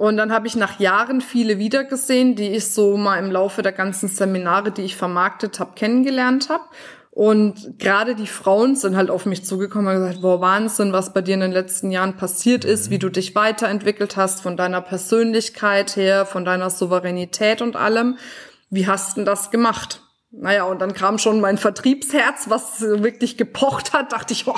Und 0.00 0.16
dann 0.16 0.32
habe 0.32 0.46
ich 0.46 0.56
nach 0.56 0.80
Jahren 0.80 1.20
viele 1.20 1.58
wiedergesehen, 1.58 2.34
die 2.34 2.52
ich 2.52 2.72
so 2.72 2.96
mal 2.96 3.18
im 3.18 3.30
Laufe 3.30 3.60
der 3.60 3.72
ganzen 3.72 4.08
Seminare, 4.08 4.70
die 4.70 4.80
ich 4.80 4.96
vermarktet 4.96 5.60
habe, 5.60 5.72
kennengelernt 5.74 6.48
habe. 6.48 6.64
Und 7.10 7.78
gerade 7.78 8.14
die 8.14 8.26
Frauen 8.26 8.76
sind 8.76 8.96
halt 8.96 9.10
auf 9.10 9.26
mich 9.26 9.44
zugekommen 9.44 9.94
und 9.94 10.00
gesagt, 10.00 10.22
boah, 10.22 10.40
Wahnsinn, 10.40 10.94
was 10.94 11.12
bei 11.12 11.20
dir 11.20 11.34
in 11.34 11.40
den 11.40 11.52
letzten 11.52 11.90
Jahren 11.90 12.16
passiert 12.16 12.64
ist, 12.64 12.88
wie 12.88 12.98
du 12.98 13.10
dich 13.10 13.34
weiterentwickelt 13.34 14.16
hast, 14.16 14.40
von 14.40 14.56
deiner 14.56 14.80
Persönlichkeit 14.80 15.96
her, 15.96 16.24
von 16.24 16.46
deiner 16.46 16.70
Souveränität 16.70 17.60
und 17.60 17.76
allem. 17.76 18.16
Wie 18.70 18.86
hast 18.86 19.18
denn 19.18 19.26
das 19.26 19.50
gemacht? 19.50 20.00
Naja, 20.32 20.64
und 20.64 20.80
dann 20.80 20.94
kam 20.94 21.18
schon 21.18 21.40
mein 21.40 21.58
Vertriebsherz, 21.58 22.48
was 22.48 22.80
wirklich 22.80 23.36
gepocht 23.36 23.92
hat. 23.92 24.12
Dachte 24.12 24.32
ich, 24.32 24.46
oh, 24.46 24.54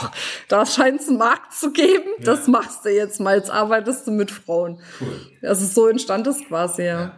da 0.49 0.67
scheint 0.67 1.01
es 1.01 1.09
einen 1.09 1.17
Markt 1.17 1.55
zu 1.55 1.73
geben. 1.73 2.11
Ja. 2.19 2.25
Das 2.25 2.47
machst 2.47 2.85
du 2.85 2.91
jetzt 2.91 3.21
mal. 3.21 3.37
Jetzt 3.37 3.51
arbeitest 3.51 4.07
du 4.07 4.11
mit 4.11 4.31
Frauen. 4.31 4.81
Cool. 5.01 5.49
Also 5.49 5.65
so 5.65 5.89
entstand 5.89 6.27
es 6.27 6.45
quasi, 6.47 6.83
ja. 6.83 7.01
ja. 7.01 7.13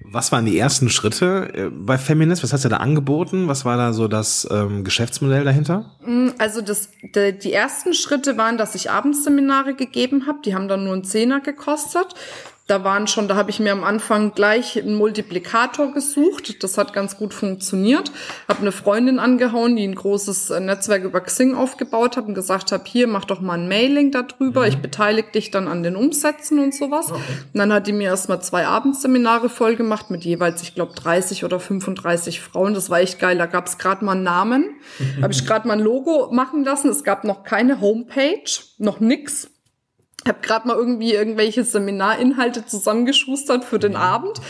Was 0.00 0.30
waren 0.30 0.46
die 0.46 0.56
ersten 0.56 0.90
Schritte 0.90 1.50
äh, 1.52 1.70
bei 1.70 1.98
Feminist? 1.98 2.44
Was 2.44 2.52
hast 2.52 2.64
du 2.64 2.68
da 2.68 2.76
angeboten? 2.76 3.48
Was 3.48 3.64
war 3.64 3.76
da 3.76 3.92
so 3.92 4.06
das 4.06 4.46
ähm, 4.48 4.84
Geschäftsmodell 4.84 5.42
dahinter? 5.42 5.96
Mm, 6.04 6.28
also 6.38 6.60
das, 6.60 6.90
die, 7.02 7.36
die 7.36 7.52
ersten 7.52 7.94
Schritte 7.94 8.38
waren, 8.38 8.58
dass 8.58 8.76
ich 8.76 8.92
Abendseminare 8.92 9.74
gegeben 9.74 10.28
habe. 10.28 10.38
Die 10.44 10.54
haben 10.54 10.68
dann 10.68 10.84
nur 10.84 10.92
einen 10.92 11.02
Zehner 11.04 11.40
gekostet 11.40 12.14
da 12.68 12.84
waren 12.84 13.06
schon, 13.06 13.28
da 13.28 13.34
habe 13.34 13.50
ich 13.50 13.60
mir 13.60 13.72
am 13.72 13.82
Anfang 13.82 14.34
gleich 14.34 14.78
einen 14.78 14.94
Multiplikator 14.94 15.90
gesucht. 15.92 16.62
Das 16.62 16.76
hat 16.76 16.92
ganz 16.92 17.16
gut 17.16 17.32
funktioniert. 17.32 18.12
Habe 18.46 18.60
eine 18.60 18.72
Freundin 18.72 19.18
angehauen, 19.18 19.74
die 19.74 19.84
ein 19.84 19.94
großes 19.94 20.50
äh, 20.50 20.60
Netzwerk 20.60 21.02
über 21.02 21.22
Xing 21.22 21.54
aufgebaut 21.54 22.18
hat 22.18 22.26
und 22.26 22.34
gesagt 22.34 22.70
habe, 22.70 22.84
hier 22.86 23.06
mach 23.06 23.24
doch 23.24 23.40
mal 23.40 23.58
ein 23.58 23.68
Mailing 23.68 24.12
darüber. 24.12 24.60
Mhm. 24.60 24.68
Ich 24.68 24.78
beteilige 24.78 25.32
dich 25.32 25.50
dann 25.50 25.66
an 25.66 25.82
den 25.82 25.96
Umsätzen 25.96 26.58
und 26.58 26.74
sowas. 26.74 27.10
Okay. 27.10 27.22
Und 27.54 27.58
dann 27.58 27.72
hat 27.72 27.86
die 27.86 27.94
mir 27.94 28.08
erstmal 28.08 28.42
zwei 28.42 28.66
Abendseminare 28.66 29.48
voll 29.48 29.74
gemacht 29.74 30.10
mit 30.10 30.24
jeweils, 30.24 30.60
ich 30.60 30.74
glaube, 30.74 30.92
30 30.92 31.44
oder 31.44 31.60
35 31.60 32.42
Frauen. 32.42 32.74
Das 32.74 32.90
war 32.90 33.00
echt 33.00 33.18
geil. 33.18 33.38
Da 33.38 33.46
gab 33.46 33.66
es 33.66 33.78
gerade 33.78 34.04
mal 34.04 34.12
einen 34.12 34.24
Namen. 34.24 34.76
habe 35.22 35.32
ich 35.32 35.46
gerade 35.46 35.66
mal 35.66 35.78
ein 35.78 35.80
Logo 35.80 36.28
machen 36.32 36.64
lassen. 36.64 36.90
Es 36.90 37.02
gab 37.02 37.24
noch 37.24 37.44
keine 37.44 37.80
Homepage, 37.80 38.44
noch 38.76 39.00
nix 39.00 39.48
habe 40.28 40.38
gerade 40.40 40.68
mal 40.68 40.76
irgendwie 40.76 41.14
irgendwelche 41.14 41.64
Seminarinhalte 41.64 42.66
zusammengeschustert 42.66 43.64
für 43.64 43.78
den 43.78 43.96
Abend. 43.96 44.40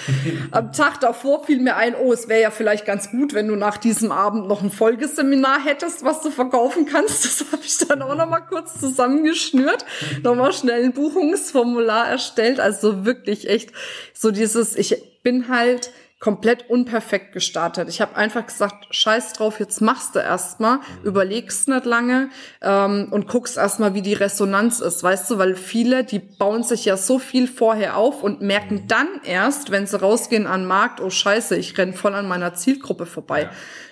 Am 0.50 0.73
Tag 0.73 1.00
davor 1.00 1.44
fiel 1.44 1.61
mir 1.61 1.76
ein, 1.76 1.94
oh, 1.94 2.12
es 2.12 2.28
wäre 2.28 2.40
ja 2.40 2.50
vielleicht 2.50 2.85
ganz 2.85 3.11
gut, 3.11 3.35
wenn 3.35 3.49
du 3.49 3.56
nach 3.56 3.78
diesem 3.78 4.12
Abend 4.12 4.49
noch 4.49 4.62
ein 4.62 4.70
Folgeseminar 4.70 5.64
hättest, 5.64 6.04
was 6.04 6.20
du 6.20 6.30
verkaufen 6.30 6.87
kannst. 6.87 7.25
Das 7.25 7.52
habe 7.52 7.62
ich 7.64 7.78
dann 7.78 8.02
auch 8.02 8.16
noch 8.16 8.28
mal 8.28 8.40
kurz 8.40 8.78
zusammengeschnürt, 8.78 9.85
noch 10.23 10.35
mal 10.35 10.52
schnell 10.52 10.85
ein 10.85 10.92
Buchungsformular 10.92 12.08
erstellt. 12.08 12.61
Also 12.61 13.04
wirklich 13.04 13.49
echt 13.49 13.70
so 14.12 14.30
dieses, 14.30 14.76
ich 14.76 14.97
bin 15.23 15.49
halt 15.49 15.90
komplett 16.20 16.68
unperfekt 16.68 17.32
gestartet. 17.32 17.88
Ich 17.88 18.00
habe 18.00 18.16
einfach 18.16 18.44
gesagt, 18.44 18.88
scheiß 18.90 19.34
drauf, 19.34 19.60
jetzt 19.60 19.80
machst 19.80 20.16
du 20.16 20.18
erstmal, 20.18 20.78
mhm. 20.78 20.82
überlegst 21.04 21.68
nicht 21.68 21.84
lange 21.84 22.30
ähm, 22.60 23.08
und 23.12 23.28
guckst 23.28 23.56
erstmal, 23.56 23.94
wie 23.94 24.02
die 24.02 24.14
Resonanz 24.14 24.80
ist, 24.80 25.02
weißt 25.02 25.30
du, 25.30 25.38
weil 25.38 25.54
viele, 25.54 26.02
die 26.02 26.18
bauen 26.18 26.64
sich 26.64 26.84
ja 26.84 26.96
so 26.96 27.20
viel 27.20 27.46
vorher 27.46 27.96
auf 27.96 28.25
und 28.25 28.40
merken 28.40 28.82
mhm. 28.82 28.88
dann 28.88 29.08
erst, 29.25 29.70
wenn 29.70 29.87
sie 29.87 30.00
rausgehen 30.00 30.48
an 30.48 30.62
den 30.62 30.68
Markt, 30.68 31.00
oh 31.00 31.10
scheiße, 31.10 31.56
ich 31.56 31.78
renn 31.78 31.94
voll 31.94 32.14
an 32.14 32.26
meiner 32.26 32.54
Zielgruppe 32.54 33.06
vorbei. 33.06 33.42
Ja. 33.42 33.50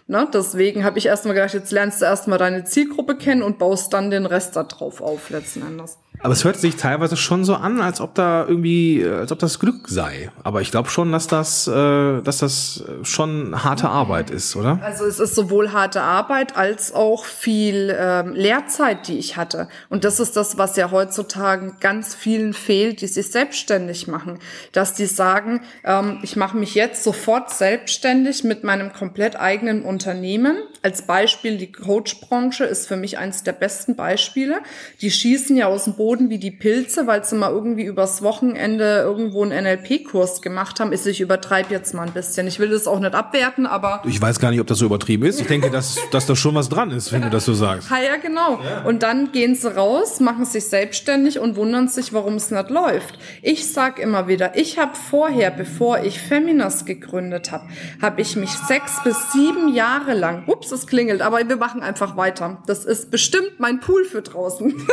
Ne? 0.09 0.28
Deswegen 0.33 0.85
habe 0.85 0.99
ich 0.99 1.06
erstmal 1.06 1.35
gedacht, 1.35 1.54
jetzt 1.54 1.73
lernst 1.73 2.00
du 2.00 2.06
erstmal 2.06 2.38
deine 2.38 2.64
Zielgruppe 2.64 3.16
kennen 3.16 3.42
und 3.42 3.59
baust 3.59 3.92
dann 3.92 4.11
den 4.11 4.26
Rest 4.26 4.56
da 4.56 4.64
drauf 4.64 5.00
auf, 5.00 5.30
letzten 5.30 5.62
Endes. 5.62 5.99
Aber 6.21 6.33
es 6.33 6.45
hört 6.45 6.57
sich 6.57 6.77
teilweise 6.77 7.17
schon 7.17 7.45
so 7.45 7.55
an, 7.55 7.81
als 7.81 8.01
ob 8.01 8.15
da 8.15 8.47
irgendwie, 8.47 9.05
als 9.05 9.31
ob 9.33 9.39
das 9.39 9.59
Glück 9.59 9.89
sei. 9.89 10.31
Aber 10.43 10.61
ich 10.61 10.71
glaube 10.71 10.89
schon, 10.89 11.13
dass 11.13 11.27
das, 11.27 11.69
äh, 11.69 12.23
dass 12.23 12.39
das 12.39 12.85
schon 13.03 13.65
harte 13.65 13.89
Arbeit 13.89 14.31
ist, 14.31 14.57
oder? 14.57 14.81
Also 14.83 15.05
es 15.05 15.21
ist 15.21 15.35
sowohl 15.35 15.73
harte 15.73 16.03
Arbeit 16.03 16.57
als 16.57 16.93
auch 16.93 17.25
viel 17.25 17.95
ähm, 17.99 18.33
Lehrzeit, 18.35 19.09
die 19.09 19.19
ich 19.19 19.37
hatte. 19.37 19.69
Und 19.89 20.05
das 20.05 20.21
ist 20.21 20.37
das, 20.37 20.59
was 20.59 20.77
ja 20.77 20.91
heutzutage 20.91 21.75
ganz 21.81 22.15
vielen 22.15 22.55
fehlt, 22.55 23.03
die 23.03 23.07
sich 23.07 23.31
selbstständig 23.31 24.09
machen. 24.09 24.39
Dass 24.73 24.95
die 24.95 25.07
sagen, 25.07 25.61
ähm, 25.85 26.19
ich 26.23 26.37
mache 26.37 26.57
mich 26.57 26.75
jetzt 26.75 27.05
sofort 27.05 27.51
selbstständig 27.51 28.43
mit 28.43 28.65
meinem 28.65 28.93
komplett 28.93 29.37
eigenen 29.39 29.83
Unternehmen. 29.83 30.57
Als 30.83 31.03
Beispiel 31.03 31.59
die 31.59 31.73
Coachbranche 31.73 32.65
ist 32.65 32.89
für 32.89 32.97
mich 32.97 33.19
eines 33.19 33.43
der 33.43 33.53
besten 33.53 33.97
Beispiele. 33.97 34.61
Die 35.01 35.11
schießen 35.11 35.57
ja 35.57 35.67
aus 35.67 35.85
dem 35.85 35.95
Boden 35.95 36.06
wie 36.07 36.39
die 36.39 36.51
Pilze, 36.51 37.07
weil 37.07 37.25
sie 37.25 37.35
mal 37.35 37.51
irgendwie 37.51 37.85
übers 37.85 38.23
Wochenende 38.23 39.01
irgendwo 39.05 39.43
einen 39.43 39.65
NLP-Kurs 39.65 40.41
gemacht 40.41 40.79
haben. 40.79 40.93
Ist 40.93 41.07
ich 41.07 41.21
übertreibe 41.21 41.73
jetzt 41.73 41.95
mal 41.95 42.07
ein 42.07 42.13
bisschen. 42.13 42.47
Ich 42.47 42.59
will 42.59 42.71
das 42.71 42.87
auch 42.87 43.01
nicht 43.01 43.15
abwerten, 43.15 43.67
aber 43.67 44.03
ich 44.07 44.21
weiß 44.21 44.39
gar 44.39 44.51
nicht, 44.51 44.61
ob 44.61 44.67
das 44.69 44.79
so 44.79 44.87
übertrieben 44.87 45.25
ist. 45.25 45.41
Ich 45.41 45.49
denke, 45.49 45.71
dass, 45.71 45.99
dass 46.13 46.27
da 46.27 46.37
schon 46.37 46.55
was 46.55 46.69
dran 46.69 46.93
ist, 46.93 47.13
wenn 47.13 47.23
du 47.23 47.31
das 47.31 47.45
so 47.45 47.55
sagst. 47.55 47.91
Ja, 47.91 47.99
ja 47.99 48.17
genau. 48.17 48.61
Ja. 48.63 48.83
Und 48.85 49.03
dann 49.03 49.33
gehen 49.33 49.55
sie 49.55 49.75
raus, 49.75 50.21
machen 50.21 50.45
sich 50.45 50.67
selbstständig 50.67 51.41
und 51.41 51.57
wundern 51.57 51.89
sich, 51.89 52.13
warum 52.13 52.35
es 52.35 52.51
nicht 52.51 52.71
läuft. 52.71 53.19
Ich 53.43 53.73
sag 53.73 53.99
immer 53.99 54.29
wieder, 54.29 54.57
ich 54.57 54.79
habe 54.79 54.95
vorher, 54.95 55.51
bevor 55.51 56.01
ich 56.05 56.21
Feminas 56.21 56.85
gegründet 56.85 57.51
habe, 57.51 57.65
habe 58.01 58.21
ich 58.21 58.37
mich 58.37 58.51
sechs 58.51 59.03
bis 59.03 59.33
sieben 59.33 59.75
Jahre 59.75 60.15
lang, 60.15 60.45
ups, 60.47 60.71
es 60.71 60.87
klingelt, 60.87 61.21
aber 61.21 61.47
wir 61.49 61.57
machen 61.57 61.83
einfach 61.83 62.17
weiter. 62.17 62.63
Das 62.67 62.85
ist 62.85 63.11
bestimmt 63.11 63.59
mein 63.59 63.81
Pool 63.81 64.05
für 64.05 64.23
draußen. 64.23 64.75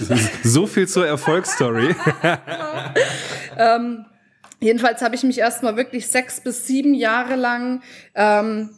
so 0.42 0.66
viel 0.66 0.88
zur 0.88 1.06
Erfolgsstory. 1.06 1.94
ähm, 3.58 4.06
jedenfalls 4.60 5.02
habe 5.02 5.14
ich 5.14 5.22
mich 5.22 5.38
erstmal 5.38 5.76
wirklich 5.76 6.08
sechs 6.08 6.40
bis 6.40 6.66
sieben 6.66 6.94
Jahre 6.94 7.36
lang 7.36 7.82
ähm, 8.14 8.70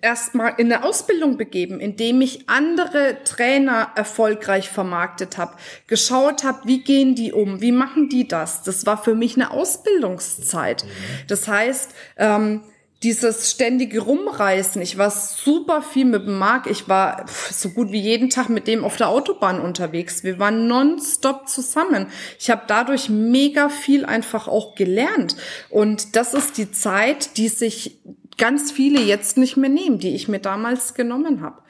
erstmal 0.00 0.54
in 0.58 0.72
eine 0.72 0.84
Ausbildung 0.84 1.36
begeben, 1.36 1.80
indem 1.80 2.20
ich 2.20 2.48
andere 2.48 3.18
Trainer 3.24 3.90
erfolgreich 3.96 4.68
vermarktet 4.68 5.38
habe, 5.38 5.56
geschaut 5.86 6.44
habe, 6.44 6.60
wie 6.64 6.82
gehen 6.82 7.14
die 7.14 7.32
um, 7.32 7.60
wie 7.60 7.72
machen 7.72 8.08
die 8.08 8.28
das. 8.28 8.62
Das 8.62 8.86
war 8.86 9.02
für 9.02 9.14
mich 9.14 9.36
eine 9.36 9.50
Ausbildungszeit. 9.50 10.84
Das 11.28 11.48
heißt, 11.48 11.94
ähm, 12.18 12.62
dieses 13.06 13.52
ständige 13.52 14.00
Rumreißen. 14.00 14.82
Ich 14.82 14.98
war 14.98 15.12
super 15.12 15.80
viel 15.80 16.06
mit 16.06 16.26
Marc. 16.26 16.66
Ich 16.66 16.88
war 16.88 17.24
so 17.52 17.70
gut 17.70 17.92
wie 17.92 18.00
jeden 18.00 18.30
Tag 18.30 18.48
mit 18.48 18.66
dem 18.66 18.84
auf 18.84 18.96
der 18.96 19.10
Autobahn 19.10 19.60
unterwegs. 19.60 20.24
Wir 20.24 20.40
waren 20.40 20.66
nonstop 20.66 21.48
zusammen. 21.48 22.08
Ich 22.40 22.50
habe 22.50 22.62
dadurch 22.66 23.08
mega 23.08 23.68
viel 23.68 24.04
einfach 24.04 24.48
auch 24.48 24.74
gelernt. 24.74 25.36
Und 25.70 26.16
das 26.16 26.34
ist 26.34 26.58
die 26.58 26.72
Zeit, 26.72 27.36
die 27.36 27.46
sich 27.46 28.00
ganz 28.38 28.72
viele 28.72 29.00
jetzt 29.00 29.38
nicht 29.38 29.56
mehr 29.56 29.70
nehmen, 29.70 30.00
die 30.00 30.12
ich 30.16 30.26
mir 30.26 30.40
damals 30.40 30.94
genommen 30.94 31.42
habe. 31.42 31.62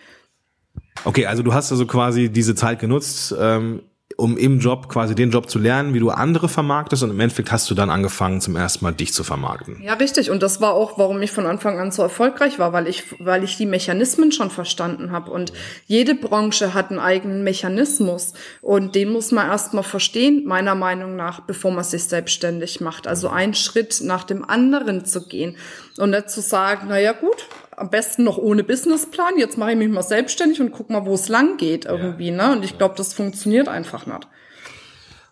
Okay, 1.05 1.27
also 1.27 1.43
du 1.43 1.53
hast 1.53 1.71
also 1.71 1.87
quasi 1.87 2.31
diese 2.31 2.55
Zeit 2.55 2.79
genutzt, 2.79 3.35
ähm, 3.39 3.83
um 4.17 4.39
im 4.39 4.61
Job 4.61 4.89
quasi 4.89 5.15
den 5.15 5.31
Job 5.31 5.51
zu 5.51 5.59
lernen, 5.59 5.93
wie 5.93 5.99
du 5.99 6.11
andere 6.11 6.49
vermarktest. 6.49 7.03
Und 7.03 7.11
im 7.11 7.21
Endeffekt 7.21 7.53
hast 7.53 7.71
du 7.71 7.75
dann 7.75 7.91
angefangen 7.91 8.41
zum 8.41 8.57
ersten 8.57 8.85
Mal 8.85 8.93
dich 8.93 9.13
zu 9.13 9.25
vermarkten. 9.25 9.83
Ja, 9.83 9.95
richtig. 9.95 10.31
Und 10.31 10.43
das 10.43 10.61
war 10.61 10.73
auch, 10.73 10.99
warum 10.99 11.21
ich 11.21 11.31
von 11.31 11.47
Anfang 11.47 11.79
an 11.79 11.91
so 11.91 12.03
erfolgreich 12.03 12.59
war, 12.59 12.73
weil 12.73 12.89
ich 12.89 13.05
weil 13.19 13.45
ich 13.45 13.57
die 13.57 13.67
Mechanismen 13.67 14.33
schon 14.33 14.51
verstanden 14.51 15.13
habe. 15.13 15.31
Und 15.31 15.53
jede 15.87 16.15
Branche 16.15 16.73
hat 16.73 16.91
einen 16.91 16.99
eigenen 16.99 17.45
Mechanismus. 17.45 18.33
Und 18.63 18.95
den 18.95 19.13
muss 19.13 19.33
man 19.33 19.47
erstmal 19.49 19.85
verstehen, 19.85 20.45
meiner 20.47 20.75
Meinung 20.75 21.17
nach, 21.17 21.41
bevor 21.41 21.71
man 21.71 21.85
sich 21.85 22.05
selbstständig 22.05 22.81
macht. 22.81 23.07
Also 23.07 23.29
einen 23.29 23.55
Schritt 23.55 24.01
nach 24.03 24.25
dem 24.25 24.49
anderen 24.49 25.05
zu 25.05 25.27
gehen. 25.27 25.57
Und 25.99 26.11
nicht 26.11 26.31
zu 26.31 26.41
sagen, 26.41 26.87
na 26.89 26.99
ja, 26.99 27.13
gut, 27.13 27.47
am 27.77 27.91
besten 27.91 28.25
noch 28.25 28.39
ohne 28.39 28.65
Businessplan. 28.65 29.39
Jetzt 29.39 29.59
mache 29.59 29.73
ich 29.73 29.77
mich 29.77 29.89
mal 29.89 30.03
selbstständig 30.03 30.61
und 30.61 30.73
guck 30.73 30.91
mal, 30.91 31.07
wo 31.07 31.15
es 31.15 31.29
lang 31.29 31.57
geht 31.57 31.85
irgendwie. 31.85 32.31
Ja. 32.31 32.49
Ne? 32.49 32.57
Und 32.57 32.65
ich 32.65 32.79
glaube, 32.79 32.95
das 32.97 33.13
funktioniert 33.13 33.69
einfach 33.69 34.07
nicht. 34.07 34.27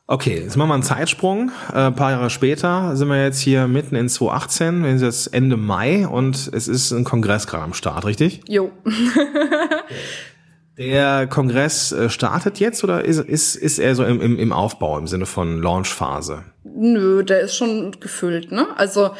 Okay, 0.06 0.38
jetzt 0.42 0.56
machen 0.58 0.68
wir 0.68 0.74
einen 0.74 0.82
Zeitsprung. 0.82 1.50
Äh, 1.72 1.86
ein 1.86 1.94
paar 1.94 2.10
Jahre 2.10 2.28
später 2.28 2.94
sind 2.94 3.08
wir 3.08 3.22
jetzt 3.22 3.40
hier 3.40 3.66
mitten 3.66 3.96
in 3.96 4.10
2018, 4.10 4.82
wir 4.82 4.90
sind 4.98 5.06
jetzt 5.06 5.32
Ende 5.32 5.56
Mai 5.56 6.06
und 6.06 6.50
es 6.52 6.68
ist 6.68 6.92
ein 6.92 7.04
Kongress 7.04 7.46
gerade 7.46 7.64
am 7.64 7.72
Start, 7.72 8.04
richtig? 8.04 8.42
Jo. 8.46 8.70
Der 10.76 11.26
Kongress 11.28 11.92
äh, 11.92 12.10
startet 12.10 12.58
jetzt 12.58 12.84
oder 12.84 13.04
ist, 13.04 13.20
ist, 13.20 13.54
ist 13.54 13.78
er 13.78 13.94
so 13.94 14.04
im, 14.04 14.20
im, 14.20 14.38
im 14.38 14.52
Aufbau 14.52 14.98
im 14.98 15.06
Sinne 15.06 15.24
von 15.24 15.62
Launchphase? 15.62 16.44
Nö, 16.76 17.22
der 17.22 17.40
ist 17.40 17.54
schon 17.54 17.92
gefüllt, 18.00 18.50
ne? 18.50 18.66
Also 18.76 19.10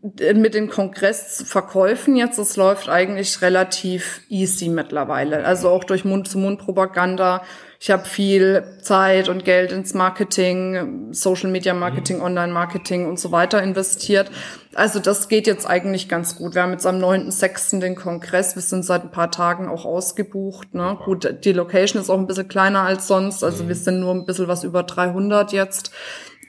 mit 0.00 0.54
den 0.54 0.70
Kongressverkäufen 0.70 2.14
jetzt, 2.14 2.38
das 2.38 2.56
läuft 2.56 2.88
eigentlich 2.88 3.42
relativ 3.42 4.20
easy 4.28 4.68
mittlerweile. 4.68 5.44
Also 5.44 5.70
auch 5.70 5.84
durch 5.84 6.04
Mund-zu-Mund-Propaganda 6.04 7.42
ich 7.82 7.90
habe 7.90 8.04
viel 8.04 8.62
Zeit 8.82 9.30
und 9.30 9.46
Geld 9.46 9.72
ins 9.72 9.94
Marketing, 9.94 11.14
Social 11.14 11.50
Media 11.50 11.72
Marketing, 11.72 12.18
mhm. 12.18 12.24
Online 12.24 12.52
Marketing 12.52 13.08
und 13.08 13.18
so 13.18 13.32
weiter 13.32 13.62
investiert. 13.62 14.30
Also 14.74 15.00
das 15.00 15.28
geht 15.28 15.46
jetzt 15.46 15.64
eigentlich 15.66 16.06
ganz 16.06 16.36
gut. 16.36 16.54
Wir 16.54 16.62
haben 16.62 16.72
jetzt 16.72 16.84
am 16.84 16.96
9.6. 16.96 17.80
den 17.80 17.96
Kongress. 17.96 18.54
Wir 18.54 18.60
sind 18.60 18.84
seit 18.84 19.04
ein 19.04 19.10
paar 19.10 19.30
Tagen 19.30 19.66
auch 19.66 19.86
ausgebucht. 19.86 20.74
Ne? 20.74 20.98
Gut, 21.06 21.42
die 21.42 21.52
Location 21.52 22.02
ist 22.02 22.10
auch 22.10 22.18
ein 22.18 22.26
bisschen 22.26 22.48
kleiner 22.48 22.82
als 22.82 23.06
sonst. 23.06 23.42
Also 23.42 23.66
wir 23.66 23.74
mhm. 23.74 23.80
sind 23.80 24.00
nur 24.00 24.12
ein 24.12 24.26
bisschen 24.26 24.46
was 24.46 24.62
über 24.62 24.82
300 24.82 25.52
jetzt. 25.52 25.90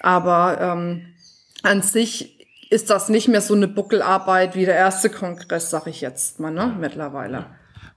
Aber 0.02 0.60
ähm, 0.60 1.06
an 1.64 1.82
sich 1.82 2.48
ist 2.70 2.90
das 2.90 3.10
nicht 3.10 3.28
mehr 3.28 3.42
so 3.42 3.54
eine 3.54 3.68
Buckelarbeit 3.68 4.56
wie 4.56 4.66
der 4.66 4.76
erste 4.76 5.10
Kongress, 5.10 5.70
sag 5.70 5.88
ich 5.88 6.02
jetzt 6.02 6.40
mal, 6.40 6.52
ne, 6.52 6.76
mittlerweile. 6.80 7.46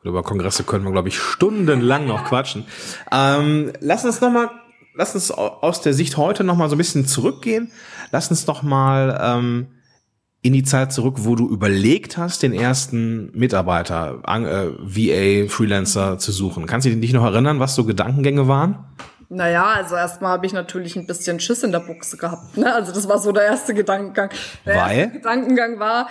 Über 0.03 0.23
Kongresse 0.23 0.65
können 0.65 0.85
wir, 0.85 0.93
glaube 0.93 1.09
ich, 1.09 1.19
stundenlang 1.19 2.07
noch 2.07 2.25
quatschen. 2.25 2.67
Ähm, 3.11 3.73
lass 3.81 4.05
uns 4.05 4.21
noch 4.21 4.31
mal, 4.31 4.51
lass 4.95 5.15
uns 5.15 5.31
aus 5.31 5.81
der 5.81 5.95
Sicht 5.95 6.17
heute 6.17 6.45
noch 6.45 6.57
mal 6.57 6.69
so 6.69 6.75
ein 6.75 6.79
bisschen 6.79 7.07
zurückgehen. 7.07 7.71
Lass 8.11 8.29
uns 8.31 8.47
noch 8.47 8.63
mal 8.63 9.19
ähm, 9.23 9.69
in 10.43 10.53
die 10.53 10.63
Zeit 10.63 10.93
zurück, 10.93 11.17
wo 11.21 11.37
du 11.37 11.49
überlegt 11.49 12.19
hast, 12.19 12.43
den 12.43 12.53
ersten 12.53 13.31
Mitarbeiter, 13.33 14.21
äh, 14.27 14.69
VA, 14.79 15.49
Freelancer 15.49 16.19
zu 16.19 16.33
suchen. 16.33 16.67
Kannst 16.67 16.87
du 16.87 16.95
dich 16.95 17.13
noch 17.15 17.25
erinnern, 17.25 17.61
was 17.61 17.75
so 17.75 17.85
Gedankengänge 17.85 18.47
waren? 18.47 18.85
Naja, 19.29 19.67
also 19.67 19.97
erstmal 19.97 20.33
habe 20.33 20.47
ich 20.47 20.53
natürlich 20.53 20.97
ein 20.97 21.07
bisschen 21.07 21.41
Schiss 21.41 21.63
in 21.63 21.73
der 21.73 21.81
Buchse 21.81 22.17
gehabt. 22.17 22.57
Ne? 22.57 22.73
Also 22.73 22.93
das 22.93 23.09
war 23.09 23.19
so 23.19 23.33
der 23.33 23.45
erste 23.45 23.75
Gedankengang. 23.75 24.31
Der 24.67 24.77
Weil? 24.77 24.99
erste 24.99 25.13
Gedankengang 25.19 25.79
war, 25.79 26.09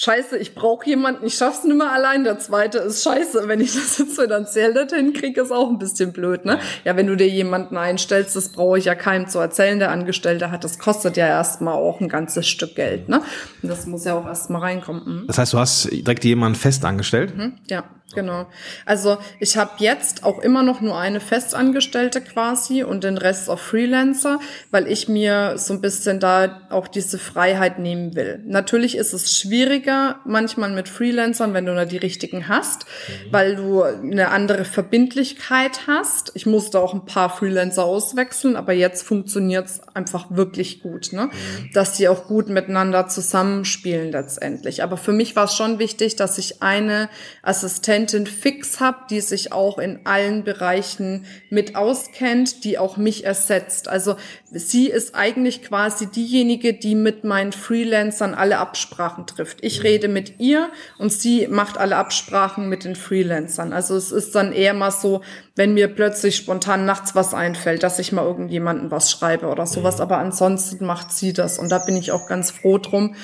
scheiße, 0.00 0.38
ich 0.38 0.54
brauche 0.54 0.86
jemanden, 0.86 1.26
ich 1.26 1.34
schaff's 1.34 1.64
nicht 1.64 1.76
mehr 1.76 1.92
allein. 1.92 2.24
Der 2.24 2.38
zweite 2.38 2.78
ist 2.78 3.02
scheiße, 3.02 3.46
wenn 3.48 3.60
ich 3.60 3.74
das 3.74 3.98
jetzt 3.98 4.18
finanziell 4.18 4.72
nicht 4.72 4.92
hinkriege, 4.92 5.42
ist 5.42 5.52
auch 5.52 5.68
ein 5.68 5.78
bisschen 5.78 6.12
blöd, 6.12 6.44
ne? 6.44 6.58
Ja, 6.84 6.96
wenn 6.96 7.06
du 7.06 7.16
dir 7.16 7.28
jemanden 7.28 7.76
einstellst, 7.76 8.34
das 8.34 8.50
brauche 8.50 8.78
ich 8.78 8.86
ja 8.86 8.94
keinem 8.94 9.28
zu 9.28 9.38
erzählen, 9.38 9.78
der 9.78 9.90
Angestellte 9.90 10.50
hat, 10.50 10.64
das 10.64 10.78
kostet 10.78 11.16
ja 11.16 11.26
erstmal 11.26 11.74
auch 11.74 12.00
ein 12.00 12.08
ganzes 12.08 12.48
Stück 12.48 12.76
Geld, 12.76 13.08
ne? 13.08 13.22
Und 13.62 13.68
das 13.68 13.86
muss 13.86 14.04
ja 14.04 14.14
auch 14.14 14.26
erstmal 14.26 14.62
reinkommen. 14.62 15.02
Mhm. 15.04 15.26
Das 15.26 15.38
heißt, 15.38 15.52
du 15.52 15.58
hast 15.58 15.90
direkt 15.90 16.24
jemanden 16.24 16.58
fest 16.58 16.84
angestellt? 16.84 17.36
Mhm, 17.36 17.56
ja. 17.68 17.84
Genau. 18.14 18.46
Also 18.86 19.18
ich 19.38 19.56
habe 19.56 19.72
jetzt 19.78 20.24
auch 20.24 20.40
immer 20.40 20.62
noch 20.62 20.80
nur 20.80 20.98
eine 20.98 21.20
Festangestellte 21.20 22.20
quasi 22.20 22.82
und 22.82 23.04
den 23.04 23.16
Rest 23.16 23.48
auf 23.48 23.60
Freelancer, 23.60 24.40
weil 24.70 24.88
ich 24.88 25.08
mir 25.08 25.54
so 25.58 25.74
ein 25.74 25.80
bisschen 25.80 26.18
da 26.18 26.62
auch 26.70 26.88
diese 26.88 27.18
Freiheit 27.18 27.78
nehmen 27.78 28.16
will. 28.16 28.42
Natürlich 28.44 28.96
ist 28.96 29.12
es 29.12 29.36
schwieriger 29.36 30.18
manchmal 30.24 30.70
mit 30.70 30.88
Freelancern, 30.88 31.54
wenn 31.54 31.66
du 31.66 31.74
da 31.74 31.84
die 31.84 31.98
richtigen 31.98 32.48
hast, 32.48 32.84
mhm. 32.84 33.32
weil 33.32 33.56
du 33.56 33.82
eine 33.82 34.30
andere 34.30 34.64
Verbindlichkeit 34.64 35.86
hast. 35.86 36.32
Ich 36.34 36.46
musste 36.46 36.80
auch 36.80 36.94
ein 36.94 37.04
paar 37.04 37.30
Freelancer 37.30 37.84
auswechseln, 37.84 38.56
aber 38.56 38.72
jetzt 38.72 39.06
funktioniert 39.06 39.66
es 39.66 39.80
einfach 39.94 40.26
wirklich 40.30 40.82
gut, 40.82 41.12
ne? 41.12 41.26
Mhm. 41.26 41.70
dass 41.74 41.96
die 41.96 42.08
auch 42.08 42.26
gut 42.26 42.48
miteinander 42.48 43.06
zusammenspielen 43.06 44.10
letztendlich. 44.10 44.82
Aber 44.82 44.96
für 44.96 45.12
mich 45.12 45.36
war 45.36 45.44
es 45.44 45.54
schon 45.54 45.78
wichtig, 45.78 46.16
dass 46.16 46.38
ich 46.38 46.60
eine 46.60 47.08
Assistentin 47.42 47.99
Assistentin 48.00 48.26
fix 48.26 48.80
habe, 48.80 48.98
die 49.10 49.20
sich 49.20 49.52
auch 49.52 49.78
in 49.78 50.00
allen 50.04 50.44
Bereichen 50.44 51.26
mit 51.50 51.76
auskennt, 51.76 52.64
die 52.64 52.78
auch 52.78 52.96
mich 52.96 53.24
ersetzt. 53.24 53.88
Also 53.88 54.16
sie 54.50 54.88
ist 54.88 55.14
eigentlich 55.14 55.62
quasi 55.62 56.06
diejenige, 56.06 56.72
die 56.72 56.94
mit 56.94 57.24
meinen 57.24 57.52
Freelancern 57.52 58.34
alle 58.34 58.58
Absprachen 58.58 59.26
trifft. 59.26 59.58
Ich 59.62 59.82
rede 59.82 60.08
mit 60.08 60.40
ihr 60.40 60.70
und 60.98 61.12
sie 61.12 61.46
macht 61.48 61.78
alle 61.78 61.96
Absprachen 61.96 62.68
mit 62.68 62.84
den 62.84 62.96
Freelancern. 62.96 63.72
Also 63.72 63.96
es 63.96 64.12
ist 64.12 64.34
dann 64.34 64.52
eher 64.52 64.74
mal 64.74 64.90
so, 64.90 65.22
wenn 65.56 65.74
mir 65.74 65.88
plötzlich 65.88 66.36
spontan 66.36 66.86
nachts 66.86 67.14
was 67.14 67.34
einfällt, 67.34 67.82
dass 67.82 67.98
ich 67.98 68.12
mal 68.12 68.24
irgendjemanden 68.24 68.90
was 68.90 69.10
schreibe 69.10 69.48
oder 69.48 69.66
sowas. 69.66 70.00
Aber 70.00 70.18
ansonsten 70.18 70.86
macht 70.86 71.12
sie 71.12 71.32
das 71.32 71.58
und 71.58 71.70
da 71.70 71.78
bin 71.78 71.96
ich 71.96 72.12
auch 72.12 72.26
ganz 72.26 72.50
froh 72.50 72.78
drum 72.78 73.14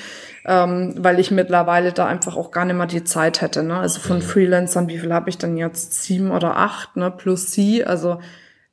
ähm, 0.47 0.95
weil 0.97 1.19
ich 1.19 1.29
mittlerweile 1.29 1.91
da 1.91 2.05
einfach 2.05 2.37
auch 2.37 2.51
gar 2.51 2.63
nicht 2.63 2.77
mehr 2.77 2.87
die 2.87 3.03
Zeit 3.03 3.41
hätte. 3.41 3.63
Ne? 3.63 3.77
Also 3.77 3.99
von 3.99 4.21
mhm. 4.67 4.73
Freelancern, 4.73 4.87
wie 4.87 4.99
viel 4.99 5.13
habe 5.13 5.29
ich 5.29 5.37
denn 5.37 5.57
jetzt? 5.57 6.03
Sieben 6.03 6.31
oder 6.31 6.57
acht, 6.57 6.95
ne? 6.95 7.11
plus 7.11 7.51
sie. 7.51 7.83
Also 7.83 8.19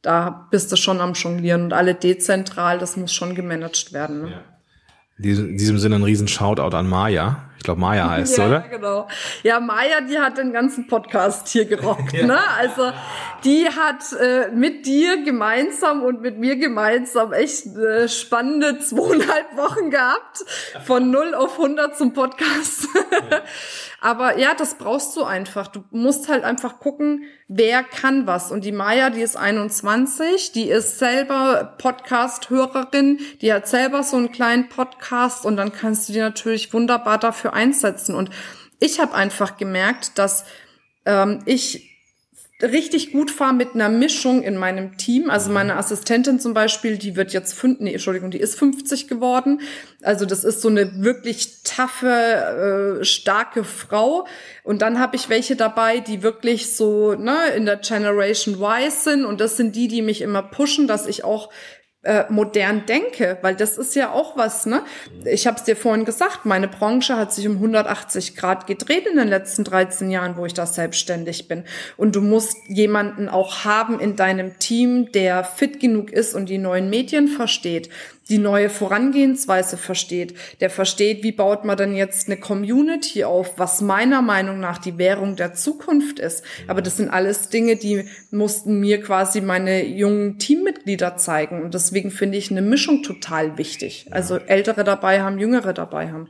da 0.02 0.48
bist 0.50 0.70
du 0.70 0.76
schon 0.76 1.00
am 1.00 1.14
Jonglieren 1.14 1.62
und 1.62 1.72
alle 1.72 1.94
dezentral, 1.94 2.78
das 2.78 2.96
muss 2.96 3.12
schon 3.12 3.34
gemanagt 3.34 3.92
werden. 3.92 4.22
Ne? 4.22 4.30
Ja. 4.30 4.40
In 5.16 5.56
diesem 5.56 5.78
Sinne 5.78 5.96
ein 5.96 6.02
riesen 6.02 6.28
Shoutout 6.28 6.76
an 6.76 6.88
Maya. 6.88 7.48
Ich 7.64 7.66
glaube, 7.66 7.80
Maya 7.80 8.10
heißt 8.10 8.36
ja, 8.36 8.46
oder? 8.46 8.60
Ja, 8.60 8.76
genau. 8.76 9.08
Ja, 9.42 9.58
Maya, 9.58 10.02
die 10.02 10.18
hat 10.18 10.36
den 10.36 10.52
ganzen 10.52 10.86
Podcast 10.86 11.48
hier 11.48 11.64
gerockt. 11.64 12.12
ja. 12.12 12.26
ne? 12.26 12.38
Also 12.58 12.92
die 13.42 13.66
hat 13.66 14.12
äh, 14.20 14.50
mit 14.50 14.84
dir 14.84 15.24
gemeinsam 15.24 16.02
und 16.02 16.20
mit 16.20 16.38
mir 16.38 16.56
gemeinsam 16.56 17.32
echt 17.32 17.74
äh, 17.74 18.06
spannende 18.06 18.80
zweieinhalb 18.80 19.56
Wochen 19.56 19.88
gehabt. 19.88 20.44
Von 20.84 21.10
0 21.10 21.34
auf 21.34 21.52
100 21.52 21.96
zum 21.96 22.12
Podcast. 22.12 22.86
Aber 24.02 24.36
ja, 24.36 24.52
das 24.52 24.74
brauchst 24.74 25.16
du 25.16 25.24
einfach. 25.24 25.68
Du 25.68 25.84
musst 25.90 26.28
halt 26.28 26.44
einfach 26.44 26.80
gucken, 26.80 27.22
wer 27.48 27.82
kann 27.82 28.26
was. 28.26 28.50
Und 28.50 28.64
die 28.64 28.72
Maya, 28.72 29.10
die 29.10 29.20
ist 29.20 29.36
21, 29.36 30.52
die 30.52 30.68
ist 30.68 30.98
selber 30.98 31.74
Podcast-Hörerin, 31.78 33.20
die 33.40 33.52
hat 33.52 33.68
selber 33.68 34.02
so 34.02 34.16
einen 34.16 34.32
kleinen 34.32 34.68
Podcast 34.68 35.44
und 35.44 35.56
dann 35.56 35.72
kannst 35.72 36.08
du 36.08 36.12
die 36.12 36.20
natürlich 36.20 36.72
wunderbar 36.72 37.18
dafür 37.18 37.52
einsetzen. 37.52 38.14
Und 38.14 38.30
ich 38.80 39.00
habe 39.00 39.14
einfach 39.14 39.56
gemerkt, 39.56 40.18
dass 40.18 40.44
ähm, 41.06 41.40
ich 41.44 41.93
richtig 42.62 43.12
gut 43.12 43.30
fahre 43.30 43.54
mit 43.54 43.74
einer 43.74 43.88
Mischung 43.88 44.42
in 44.42 44.56
meinem 44.56 44.96
Team. 44.96 45.28
Also 45.28 45.50
meine 45.50 45.72
mhm. 45.72 45.78
Assistentin 45.78 46.38
zum 46.38 46.54
Beispiel, 46.54 46.98
die 46.98 47.16
wird 47.16 47.32
jetzt 47.32 47.52
fünf, 47.54 47.80
nee, 47.80 47.92
Entschuldigung, 47.92 48.30
die 48.30 48.38
ist 48.38 48.58
50 48.58 49.08
geworden. 49.08 49.60
Also 50.02 50.24
das 50.24 50.44
ist 50.44 50.60
so 50.60 50.68
eine 50.68 51.02
wirklich 51.04 51.62
taffe, 51.64 53.00
äh, 53.00 53.04
starke 53.04 53.64
Frau. 53.64 54.26
Und 54.62 54.82
dann 54.82 55.00
habe 55.00 55.16
ich 55.16 55.28
welche 55.28 55.56
dabei, 55.56 55.98
die 55.98 56.22
wirklich 56.22 56.74
so 56.74 57.14
ne, 57.14 57.48
in 57.56 57.66
der 57.66 57.76
Generation 57.78 58.54
Y 58.54 58.90
sind. 58.90 59.24
Und 59.24 59.40
das 59.40 59.56
sind 59.56 59.74
die, 59.74 59.88
die 59.88 60.02
mich 60.02 60.22
immer 60.22 60.42
pushen, 60.42 60.86
dass 60.86 61.06
ich 61.06 61.24
auch 61.24 61.50
äh, 62.04 62.24
modern 62.28 62.86
denke, 62.86 63.38
weil 63.42 63.54
das 63.54 63.78
ist 63.78 63.94
ja 63.94 64.12
auch 64.12 64.36
was, 64.36 64.66
ne? 64.66 64.82
Ich 65.24 65.46
habe 65.46 65.56
es 65.56 65.64
dir 65.64 65.76
vorhin 65.76 66.04
gesagt, 66.04 66.44
meine 66.44 66.68
Branche 66.68 67.16
hat 67.16 67.32
sich 67.32 67.48
um 67.48 67.54
180 67.54 68.36
Grad 68.36 68.66
gedreht 68.66 69.06
in 69.06 69.16
den 69.16 69.28
letzten 69.28 69.64
13 69.64 70.10
Jahren, 70.10 70.36
wo 70.36 70.46
ich 70.46 70.54
da 70.54 70.66
selbstständig 70.66 71.48
bin. 71.48 71.64
Und 71.96 72.14
du 72.14 72.20
musst 72.20 72.56
jemanden 72.68 73.28
auch 73.28 73.64
haben 73.64 74.00
in 74.00 74.16
deinem 74.16 74.58
Team, 74.58 75.12
der 75.12 75.44
fit 75.44 75.80
genug 75.80 76.12
ist 76.12 76.34
und 76.34 76.48
die 76.48 76.58
neuen 76.58 76.90
Medien 76.90 77.28
versteht, 77.28 77.88
die 78.28 78.38
neue 78.38 78.70
Vorangehensweise 78.70 79.76
versteht, 79.76 80.34
der 80.60 80.70
versteht, 80.70 81.22
wie 81.22 81.32
baut 81.32 81.64
man 81.64 81.76
denn 81.76 81.94
jetzt 81.94 82.26
eine 82.26 82.38
Community 82.38 83.24
auf, 83.24 83.58
was 83.58 83.80
meiner 83.80 84.22
Meinung 84.22 84.60
nach 84.60 84.78
die 84.78 84.96
Währung 84.96 85.36
der 85.36 85.54
Zukunft 85.54 86.18
ist. 86.18 86.42
Aber 86.66 86.80
das 86.80 86.96
sind 86.96 87.10
alles 87.10 87.50
Dinge, 87.50 87.76
die 87.76 88.08
mussten 88.30 88.80
mir 88.80 89.00
quasi 89.02 89.40
meine 89.40 89.84
jungen 89.86 90.38
Teammitglieder 90.38 91.16
zeigen. 91.16 91.62
Und 91.62 91.74
deswegen 91.74 92.10
finde 92.10 92.38
ich 92.38 92.50
eine 92.50 92.62
Mischung 92.62 93.02
total 93.02 93.58
wichtig. 93.58 94.06
Also 94.10 94.36
ältere 94.36 94.84
dabei 94.84 95.20
haben, 95.20 95.38
jüngere 95.38 95.74
dabei 95.74 96.10
haben. 96.10 96.28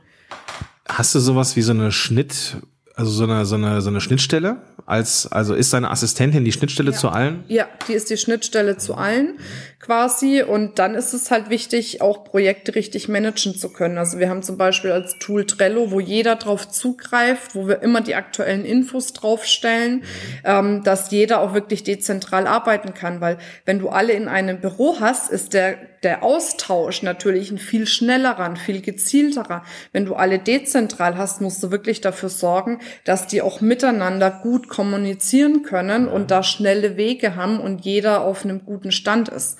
Hast 0.87 1.15
du 1.15 1.19
sowas 1.19 1.55
wie 1.55 1.61
so 1.61 1.71
eine 1.71 1.91
Schnitt, 1.91 2.57
also 2.95 3.11
so 3.11 3.23
eine, 3.23 3.45
so 3.45 3.55
eine, 3.55 3.81
so 3.81 3.89
eine 3.89 4.01
Schnittstelle? 4.01 4.61
Als, 4.85 5.31
also 5.31 5.55
ist 5.55 5.73
deine 5.73 5.89
Assistentin 5.89 6.45
die 6.45 6.51
Schnittstelle 6.51 6.91
ja. 6.91 6.97
zu 6.97 7.09
allen? 7.09 7.43
Ja, 7.47 7.67
die 7.87 7.93
ist 7.93 8.09
die 8.11 8.17
Schnittstelle 8.17 8.77
zu 8.77 8.93
allen 8.93 9.39
quasi. 9.85 10.41
Und 10.41 10.79
dann 10.79 10.95
ist 10.95 11.13
es 11.13 11.31
halt 11.31 11.49
wichtig, 11.49 12.01
auch 12.01 12.23
Projekte 12.23 12.75
richtig 12.75 13.07
managen 13.07 13.55
zu 13.55 13.71
können. 13.71 13.97
Also 13.97 14.19
wir 14.19 14.29
haben 14.29 14.41
zum 14.41 14.57
Beispiel 14.57 14.91
als 14.91 15.17
Tool 15.19 15.45
Trello, 15.45 15.91
wo 15.91 15.99
jeder 15.99 16.35
drauf 16.35 16.69
zugreift, 16.69 17.55
wo 17.55 17.67
wir 17.67 17.81
immer 17.81 18.01
die 18.01 18.15
aktuellen 18.15 18.65
Infos 18.65 19.13
draufstellen, 19.13 19.97
mhm. 19.97 20.03
ähm, 20.43 20.83
dass 20.83 21.11
jeder 21.11 21.41
auch 21.41 21.53
wirklich 21.53 21.83
dezentral 21.83 22.47
arbeiten 22.47 22.93
kann. 22.93 23.21
Weil 23.21 23.37
wenn 23.65 23.79
du 23.79 23.89
alle 23.89 24.13
in 24.13 24.27
einem 24.27 24.59
Büro 24.59 24.97
hast, 24.99 25.29
ist 25.29 25.53
der, 25.53 25.77
der 26.03 26.23
Austausch 26.23 27.03
natürlich 27.03 27.51
ein 27.51 27.57
viel 27.59 27.85
schnellerer, 27.85 28.45
ein 28.45 28.57
viel 28.57 28.81
gezielterer. 28.81 29.63
Wenn 29.91 30.05
du 30.05 30.15
alle 30.15 30.39
dezentral 30.39 31.17
hast, 31.17 31.41
musst 31.41 31.61
du 31.61 31.71
wirklich 31.71 32.01
dafür 32.01 32.29
sorgen, 32.29 32.79
dass 33.03 33.27
die 33.27 33.41
auch 33.41 33.61
miteinander 33.61 34.31
gut 34.31 34.67
kommunizieren 34.67 35.61
können 35.63 36.07
und 36.07 36.31
da 36.31 36.41
schnelle 36.41 36.97
Wege 36.97 37.35
haben 37.35 37.59
und 37.59 37.85
jeder 37.85 38.21
auf 38.23 38.43
einem 38.43 38.65
guten 38.65 38.91
Stand 38.91 39.29
ist. 39.29 39.57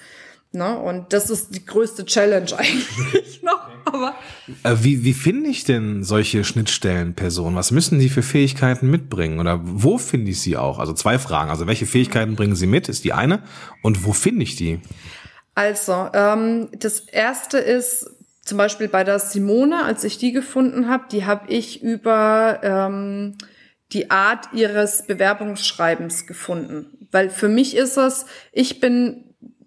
Ne? 0.55 0.77
Und 0.77 1.13
das 1.13 1.29
ist 1.29 1.55
die 1.55 1.65
größte 1.65 2.05
Challenge 2.05 2.47
eigentlich 2.57 3.43
noch. 3.43 3.67
Aber 3.85 4.15
äh, 4.63 4.75
wie, 4.81 5.03
wie 5.03 5.13
finde 5.13 5.49
ich 5.49 5.63
denn 5.63 6.03
solche 6.03 6.43
Schnittstellenpersonen? 6.43 7.55
Was 7.55 7.71
müssen 7.71 7.99
die 7.99 8.09
für 8.09 8.23
Fähigkeiten 8.23 8.89
mitbringen? 8.89 9.39
Oder 9.39 9.59
wo 9.63 9.97
finde 9.97 10.31
ich 10.31 10.41
sie 10.41 10.57
auch? 10.57 10.79
Also 10.79 10.93
zwei 10.93 11.19
Fragen. 11.19 11.49
Also 11.49 11.67
welche 11.67 11.85
Fähigkeiten 11.85 12.35
bringen 12.35 12.55
sie 12.55 12.67
mit, 12.67 12.89
ist 12.89 13.03
die 13.03 13.13
eine. 13.13 13.43
Und 13.83 14.05
wo 14.05 14.13
finde 14.13 14.43
ich 14.43 14.55
die? 14.55 14.79
Also, 15.53 16.09
ähm, 16.13 16.69
das 16.77 16.99
erste 16.99 17.57
ist 17.57 18.09
zum 18.43 18.57
Beispiel 18.57 18.87
bei 18.87 19.03
der 19.03 19.19
Simone, 19.19 19.83
als 19.83 20.03
ich 20.03 20.17
die 20.17 20.31
gefunden 20.31 20.87
habe, 20.89 21.05
die 21.11 21.25
habe 21.25 21.51
ich 21.51 21.81
über 21.81 22.59
ähm, 22.61 23.37
die 23.91 24.11
Art 24.11 24.49
ihres 24.53 25.07
Bewerbungsschreibens 25.07 26.27
gefunden. 26.27 27.07
Weil 27.11 27.29
für 27.29 27.47
mich 27.47 27.75
ist 27.75 27.97
es, 27.97 28.25
ich 28.51 28.79
bin 28.79 29.24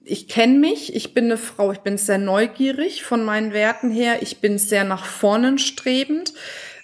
ich 0.09 0.27
kenne 0.29 0.59
mich, 0.59 0.94
ich 0.97 1.12
bin 1.12 1.27
eine 1.27 1.37
Frau, 1.37 1.71
ich 1.71 1.81
bin 1.81 1.99
sehr 1.99 2.18
neugierig 2.18 3.05
von 3.05 3.25
meinen 3.25 3.53
Werten 3.53 3.90
her, 3.90 4.23
ich 4.23 4.40
bin 4.40 4.59
sehr 4.59 4.85
nach 4.85 5.05
vorne 5.05 5.59
strebend, 5.59 6.33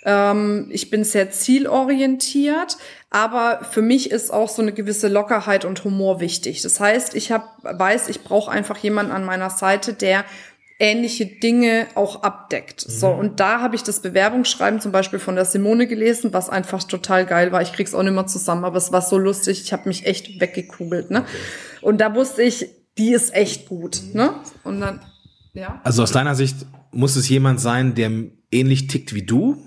ähm, 0.04 0.68
ich 0.70 0.90
bin 0.90 1.04
sehr 1.04 1.30
zielorientiert, 1.30 2.76
aber 3.08 3.64
für 3.70 3.80
mich 3.80 4.10
ist 4.10 4.30
auch 4.30 4.50
so 4.50 4.60
eine 4.60 4.72
gewisse 4.72 5.08
Lockerheit 5.08 5.64
und 5.64 5.84
Humor 5.84 6.20
wichtig. 6.20 6.60
Das 6.62 6.80
heißt, 6.80 7.14
ich 7.14 7.32
hab, 7.32 7.56
weiß, 7.62 8.08
ich 8.08 8.22
brauche 8.24 8.50
einfach 8.50 8.76
jemanden 8.78 9.12
an 9.12 9.24
meiner 9.24 9.50
Seite, 9.50 9.94
der 9.94 10.24
ähnliche 10.78 11.24
Dinge 11.24 11.86
auch 11.94 12.24
abdeckt. 12.24 12.86
Mhm. 12.86 12.92
So, 12.92 13.08
und 13.08 13.40
da 13.40 13.60
habe 13.60 13.76
ich 13.76 13.84
das 13.84 14.00
Bewerbungsschreiben 14.00 14.80
zum 14.80 14.92
Beispiel 14.92 15.20
von 15.20 15.36
der 15.36 15.44
Simone 15.46 15.86
gelesen, 15.86 16.34
was 16.34 16.50
einfach 16.50 16.84
total 16.84 17.24
geil 17.24 17.52
war. 17.52 17.62
Ich 17.62 17.72
krieg's 17.72 17.94
auch 17.94 18.02
nicht 18.02 18.12
mehr 18.12 18.26
zusammen, 18.26 18.64
aber 18.64 18.76
es 18.76 18.92
war 18.92 19.00
so 19.00 19.16
lustig. 19.16 19.62
Ich 19.62 19.72
habe 19.72 19.88
mich 19.88 20.04
echt 20.04 20.40
weggekugelt. 20.40 21.10
Ne? 21.10 21.20
Okay. 21.20 21.28
Und 21.80 22.00
da 22.00 22.14
wusste 22.14 22.42
ich, 22.42 22.68
die 22.98 23.12
ist 23.12 23.34
echt 23.34 23.68
gut. 23.68 24.02
Ne? 24.12 24.34
Und 24.62 24.80
dann, 24.80 25.00
ja. 25.52 25.80
Also 25.84 26.02
aus 26.02 26.12
deiner 26.12 26.34
Sicht 26.34 26.66
muss 26.92 27.16
es 27.16 27.28
jemand 27.28 27.60
sein, 27.60 27.94
der 27.94 28.10
ähnlich 28.50 28.86
tickt 28.86 29.14
wie 29.14 29.24
du 29.24 29.64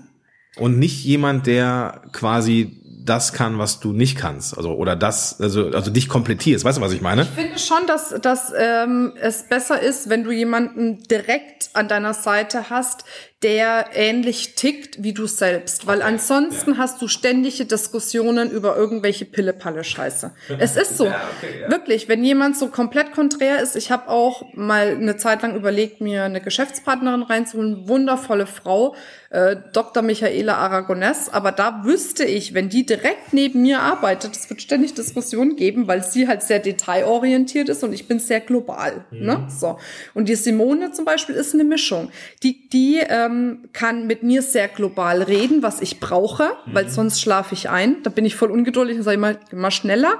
und 0.56 0.78
nicht 0.78 1.04
jemand, 1.04 1.46
der 1.46 2.02
quasi 2.12 2.80
das 3.08 3.32
kann, 3.32 3.58
was 3.58 3.80
du 3.80 3.92
nicht 3.92 4.16
kannst, 4.16 4.56
also 4.56 4.74
oder 4.74 4.96
das, 4.96 5.40
also 5.40 5.70
also 5.70 5.90
dich 5.90 6.08
komplettierst. 6.08 6.64
Weißt 6.64 6.78
du, 6.78 6.82
was 6.82 6.92
ich 6.92 7.00
meine? 7.00 7.22
Ich 7.22 7.28
finde 7.28 7.58
schon, 7.58 7.86
dass 7.86 8.14
dass 8.20 8.52
ähm, 8.56 9.14
es 9.20 9.48
besser 9.48 9.80
ist, 9.80 10.08
wenn 10.08 10.24
du 10.24 10.30
jemanden 10.30 11.02
direkt 11.04 11.70
an 11.74 11.88
deiner 11.88 12.14
Seite 12.14 12.70
hast, 12.70 13.04
der 13.42 13.90
ähnlich 13.94 14.56
tickt 14.56 15.02
wie 15.02 15.12
du 15.12 15.26
selbst, 15.26 15.86
weil 15.86 16.02
ansonsten 16.02 16.72
ja. 16.72 16.78
hast 16.78 17.00
du 17.00 17.06
ständige 17.06 17.66
Diskussionen 17.66 18.50
über 18.50 18.76
irgendwelche 18.76 19.24
Pille-Palle-Scheiße. 19.26 20.32
Es 20.58 20.76
ist 20.76 20.96
so. 20.96 21.06
Ja, 21.06 21.22
okay, 21.36 21.60
ja. 21.62 21.70
Wirklich, 21.70 22.08
wenn 22.08 22.24
jemand 22.24 22.56
so 22.56 22.66
komplett 22.66 23.12
konträr 23.12 23.60
ist, 23.60 23.76
ich 23.76 23.92
habe 23.92 24.08
auch 24.08 24.42
mal 24.54 24.88
eine 24.88 25.16
Zeit 25.16 25.42
lang 25.42 25.54
überlegt, 25.54 26.00
mir 26.00 26.24
eine 26.24 26.40
Geschäftspartnerin 26.40 27.22
reinzuholen, 27.22 27.88
wundervolle 27.88 28.46
Frau, 28.46 28.96
äh, 29.30 29.56
Dr. 29.74 30.02
Michaela 30.02 30.56
Aragonés, 30.56 31.30
aber 31.30 31.52
da 31.52 31.84
wüsste 31.84 32.24
ich, 32.24 32.54
wenn 32.54 32.70
die 32.70 32.86
direkt 32.86 33.34
neben 33.34 33.60
mir 33.60 33.80
arbeitet, 33.80 34.34
es 34.34 34.48
wird 34.48 34.62
ständig 34.62 34.94
Diskussionen 34.94 35.56
geben, 35.56 35.86
weil 35.86 36.02
sie 36.02 36.28
halt 36.28 36.42
sehr 36.42 36.60
detailorientiert 36.60 37.68
ist 37.68 37.84
und 37.84 37.92
ich 37.92 38.08
bin 38.08 38.20
sehr 38.20 38.40
global. 38.40 39.04
Mhm. 39.10 39.26
Ne? 39.26 39.46
So. 39.50 39.78
Und 40.14 40.30
die 40.30 40.34
Simone 40.34 40.92
zum 40.92 41.04
Beispiel 41.04 41.34
ist 41.34 41.52
eine 41.52 41.64
Mischung. 41.64 42.10
Die, 42.42 42.68
die 42.70 43.00
äh, 43.00 43.18
ähm, 43.18 43.68
kann 43.72 44.06
mit 44.06 44.22
mir 44.22 44.42
sehr 44.42 44.68
global 44.68 45.22
reden, 45.22 45.62
was 45.62 45.80
ich 45.80 46.00
brauche, 46.00 46.44
mhm. 46.44 46.74
weil 46.74 46.88
sonst 46.88 47.20
schlafe 47.20 47.54
ich 47.54 47.68
ein. 47.68 48.02
Da 48.02 48.10
bin 48.10 48.24
ich 48.24 48.36
voll 48.36 48.50
ungeduldig 48.50 48.96
und 48.98 49.02
sage 49.02 49.16
immer, 49.16 49.36
immer 49.50 49.70
schneller. 49.70 50.18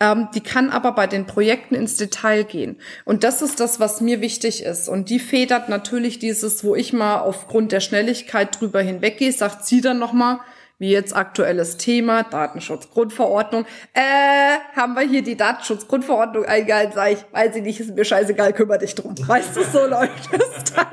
Ähm, 0.00 0.28
die 0.34 0.40
kann 0.40 0.70
aber 0.70 0.92
bei 0.92 1.06
den 1.06 1.26
Projekten 1.26 1.74
ins 1.74 1.96
Detail 1.96 2.44
gehen. 2.44 2.76
Und 3.04 3.24
das 3.24 3.42
ist 3.42 3.58
das, 3.58 3.80
was 3.80 4.00
mir 4.00 4.20
wichtig 4.20 4.62
ist. 4.62 4.88
Und 4.88 5.10
die 5.10 5.18
federt 5.18 5.68
natürlich 5.68 6.18
dieses, 6.18 6.62
wo 6.62 6.76
ich 6.76 6.92
mal 6.92 7.20
aufgrund 7.20 7.72
der 7.72 7.80
Schnelligkeit 7.80 8.60
drüber 8.60 8.80
hinweggehe, 8.80 9.32
sagt 9.32 9.66
sie 9.66 9.80
dann 9.80 9.98
nochmal, 9.98 10.38
wie 10.78 10.90
jetzt 10.90 11.14
aktuelles 11.14 11.76
Thema, 11.76 12.22
Datenschutzgrundverordnung. 12.22 13.66
Äh, 13.94 14.58
haben 14.76 14.94
wir 14.94 15.02
hier 15.02 15.22
die 15.22 15.36
Datenschutzgrundverordnung 15.36 16.44
eingehalten, 16.44 16.92
sag 16.94 17.12
ich, 17.12 17.18
weiß 17.32 17.56
ich 17.56 17.62
nicht, 17.62 17.80
ist 17.80 17.96
mir 17.96 18.04
scheißegal, 18.04 18.52
kümmere 18.52 18.78
dich 18.78 18.94
drum. 18.94 19.14
Weißt 19.18 19.56
du, 19.56 19.64
so 19.64 19.86
läuft 19.88 20.30
es 20.32 20.72
dann. 20.72 20.86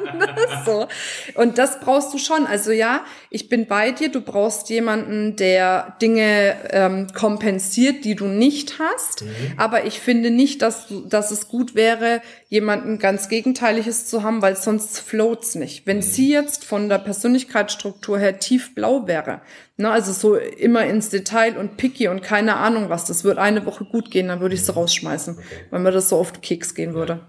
so. 0.65 0.87
Und 1.35 1.59
das 1.59 1.79
brauchst 1.79 2.13
du 2.13 2.17
schon. 2.17 2.47
Also 2.47 2.71
ja, 2.71 3.05
ich 3.29 3.47
bin 3.47 3.67
bei 3.67 3.91
dir, 3.91 4.11
du 4.11 4.21
brauchst 4.21 4.69
jemanden, 4.69 5.35
der 5.35 5.95
Dinge 6.01 6.55
ähm, 6.71 7.07
kompensiert, 7.13 8.05
die 8.05 8.15
du 8.15 8.25
nicht 8.25 8.79
hast. 8.79 9.21
Mhm. 9.21 9.29
Aber 9.57 9.85
ich 9.85 9.99
finde 9.99 10.31
nicht, 10.31 10.63
dass, 10.63 10.87
du, 10.87 11.01
dass 11.01 11.29
es 11.29 11.47
gut 11.47 11.75
wäre, 11.75 12.21
jemanden 12.49 12.97
ganz 12.97 13.29
Gegenteiliges 13.29 14.07
zu 14.07 14.23
haben, 14.23 14.41
weil 14.41 14.55
sonst 14.55 14.99
floats 14.99 15.53
nicht. 15.53 15.85
Wenn 15.85 15.97
mhm. 15.97 16.01
sie 16.01 16.31
jetzt 16.31 16.65
von 16.65 16.89
der 16.89 16.97
Persönlichkeitsstruktur 16.97 18.17
her 18.17 18.39
tiefblau 18.39 19.05
wäre, 19.05 19.41
Ne, 19.77 19.91
also 19.91 20.13
so 20.13 20.35
immer 20.35 20.85
ins 20.85 21.09
Detail 21.09 21.57
und 21.57 21.75
picky 21.75 22.07
und 22.07 22.23
keine 22.23 22.55
Ahnung 22.55 22.89
was. 22.89 23.05
Das 23.05 23.25
wird 23.25 23.37
eine 23.37 23.65
Woche 23.65 23.83
gut 23.83 24.09
gehen, 24.09 24.29
dann 24.29 24.39
würde 24.39 24.55
ich 24.55 24.63
sie 24.63 24.73
rausschmeißen, 24.73 25.37
okay. 25.37 25.65
wenn 25.69 25.83
mir 25.83 25.91
das 25.91 26.07
so 26.07 26.17
oft 26.17 26.41
Keks 26.41 26.75
gehen 26.75 26.93
würde. 26.93 27.19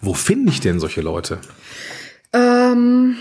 Wo 0.00 0.14
finde 0.14 0.52
ich 0.52 0.60
denn 0.60 0.78
solche 0.78 1.00
Leute? 1.00 1.40
Ähm, 2.32 3.16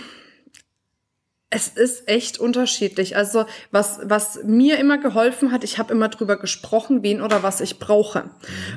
es 1.50 1.68
ist 1.68 2.08
echt 2.08 2.40
unterschiedlich. 2.40 3.18
Also 3.18 3.46
was, 3.72 4.00
was 4.04 4.44
mir 4.44 4.78
immer 4.78 5.00
geholfen 5.00 5.52
hat, 5.52 5.64
ich 5.64 5.80
habe 5.80 5.94
immer 5.94 6.10
drüber 6.10 6.38
gesprochen, 6.38 7.02
wen 7.02 7.22
oder 7.22 7.42
was 7.42 7.62
ich 7.62 7.80
brauche. 7.80 8.24
Mhm. 8.24 8.30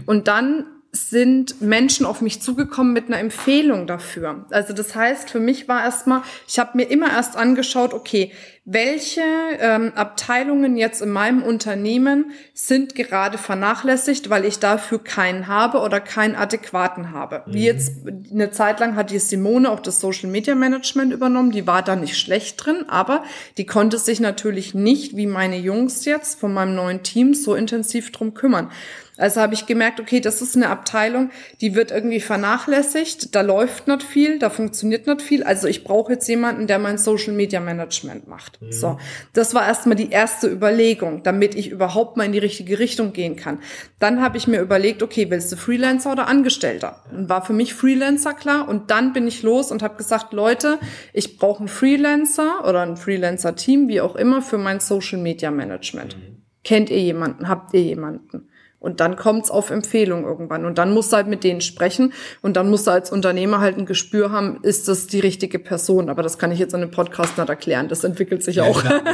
Und 0.07 0.29
dann 0.29 0.67
sind 0.95 1.61
Menschen 1.61 2.07
auf 2.07 2.21
mich 2.21 2.41
zugekommen 2.41 2.93
mit 2.93 3.09
einer 3.09 3.19
Empfehlung 3.19 3.87
dafür. 3.87 4.47
Also 4.51 4.73
das 4.73 4.95
heißt, 4.95 5.29
für 5.29 5.41
mich 5.41 5.69
war 5.69 5.83
erstmal, 5.83 6.23
ich 6.47 6.59
habe 6.59 6.77
mir 6.77 6.85
immer 6.85 7.11
erst 7.11 7.37
angeschaut, 7.37 7.93
okay, 7.93 8.31
welche 8.67 9.21
ähm, 9.59 9.93
Abteilungen 9.95 10.77
jetzt 10.77 11.03
in 11.03 11.11
meinem 11.11 11.43
Unternehmen 11.43 12.31
sind 12.55 12.95
gerade 12.95 13.37
vernachlässigt, 13.37 14.31
weil 14.31 14.47
ich 14.47 14.59
dafür 14.59 15.05
keinen 15.05 15.49
habe 15.49 15.81
oder 15.81 16.01
keinen 16.01 16.35
adäquaten 16.35 17.11
habe. 17.11 17.43
Mhm. 17.45 17.53
Wie 17.53 17.65
jetzt 17.65 17.93
eine 18.33 18.53
Zeit 18.53 18.81
lang 18.81 18.97
hat 18.97 19.11
die 19.11 19.19
Simone 19.19 19.71
auch 19.71 19.81
das 19.81 20.01
Social 20.01 20.31
Media 20.31 20.55
Management 20.55 21.13
übernommen, 21.13 21.51
die 21.51 21.67
war 21.67 21.83
da 21.83 21.95
nicht 21.95 22.17
schlecht 22.17 22.65
drin, 22.65 22.87
aber 22.89 23.25
die 23.59 23.67
konnte 23.67 23.99
sich 23.99 24.21
natürlich 24.21 24.75
nicht, 24.75 25.15
wie 25.15 25.27
meine 25.27 25.59
Jungs 25.59 26.07
jetzt 26.07 26.41
von 26.41 26.55
meinem 26.55 26.75
neuen 26.75 27.03
Team, 27.03 27.35
so 27.35 27.55
intensiv 27.55 28.13
drum 28.13 28.33
kümmern. 28.33 28.71
Also 29.17 29.41
habe 29.41 29.55
ich 29.55 29.67
gemerkt, 29.67 30.01
okay, 30.01 30.21
das 30.21 30.43
ist 30.43 30.57
eine 30.57 30.69
Abteilung, 30.71 31.31
die 31.61 31.77
wird 31.77 31.93
irgendwie 31.93 32.19
vernachlässigt, 32.19 33.35
da 33.35 33.43
läuft 33.43 33.87
nicht 33.87 34.03
viel, 34.03 34.41
da 34.41 34.51
funktioniert 34.51 35.07
nicht 35.07 35.23
viel. 35.23 35.45
Also 35.45 35.69
ich 35.69 35.85
brauche 35.85 36.15
jetzt 36.15 36.29
jemanden, 36.29 36.67
der 36.67 36.81
mein 36.81 36.99
Social 36.99 37.33
Media 37.33 37.61
Management 37.61 38.27
macht. 38.27 38.61
Mhm. 38.61 38.73
So, 38.73 38.99
das 39.33 39.55
war 39.55 39.67
erstmal 39.67 39.95
die 39.95 40.11
erste 40.11 40.49
Überlegung, 40.49 41.23
damit 41.23 41.55
ich 41.55 41.71
überhaupt 41.71 42.17
mal 42.17 42.25
in 42.25 42.33
die 42.33 42.39
richtige 42.39 42.81
Richtung 42.81 43.13
gehen 43.13 43.37
kann. 43.37 43.61
Dann 44.01 44.21
habe 44.21 44.37
ich 44.37 44.49
mir 44.49 44.61
überlegt, 44.61 45.03
okay, 45.03 45.31
willst 45.31 45.53
du 45.53 45.57
Freelancer 45.57 46.11
oder 46.11 46.27
Angestellter? 46.27 47.05
Und 47.13 47.29
war 47.29 47.45
für 47.45 47.53
mich 47.53 47.75
Freelancer 47.75 48.35
klar 48.35 48.69
und 48.69 48.91
dann 48.91 49.13
bin 49.13 49.29
ich 49.29 49.43
los 49.43 49.71
und 49.71 49.83
habe 49.85 49.97
gesagt, 49.97 50.33
Leute, 50.33 50.81
ich 51.13 51.39
brauche 51.39 51.61
einen 51.61 51.69
Freelancer 51.69 52.67
oder 52.69 52.83
ein 52.83 52.97
Freelancer-Team, 52.97 53.87
wie 53.87 54.01
auch 54.01 54.17
immer, 54.17 54.43
für 54.43 54.59
mein 54.59 54.81
Social 54.81 55.21
Media 55.21 55.53
Management. 55.53 56.17
Mhm. 56.17 56.43
Kennt 56.65 56.91
ihr 56.91 56.99
jemanden? 56.99 57.49
Habt 57.49 57.75
ihr 57.75 57.83
jemanden? 57.83 58.49
Und 58.85 59.01
dann 59.01 59.17
kommt's 59.17 59.51
auf 59.51 59.71
Empfehlung 59.71 60.25
irgendwann. 60.25 60.67
Und 60.67 60.77
dann 60.77 60.93
musst 60.93 61.11
du 61.11 61.17
halt 61.17 61.27
mit 61.27 61.43
denen 61.43 61.63
sprechen. 61.63 62.13
Und 62.43 62.57
dann 62.57 62.69
musst 62.69 62.87
du 62.87 62.91
als 62.91 63.11
Unternehmer 63.11 63.61
halt 63.61 63.79
ein 63.79 63.87
Gespür 63.87 64.31
haben, 64.31 64.59
ist 64.63 64.89
das 64.89 65.07
die 65.07 65.21
richtige 65.21 65.59
Person. 65.59 66.11
Aber 66.11 66.23
das 66.23 66.37
kann 66.37 66.53
ich 66.53 66.59
jetzt 66.59 66.75
in 66.75 66.83
einem 66.83 66.91
Podcast 66.91 67.39
nicht 67.39 67.49
erklären. 67.49 67.89
Das 67.89 68.05
entwickelt 68.05 68.43
sich 68.43 68.57
ja, 68.57 68.65
auch. 68.65 68.79
Klar, 68.79 69.01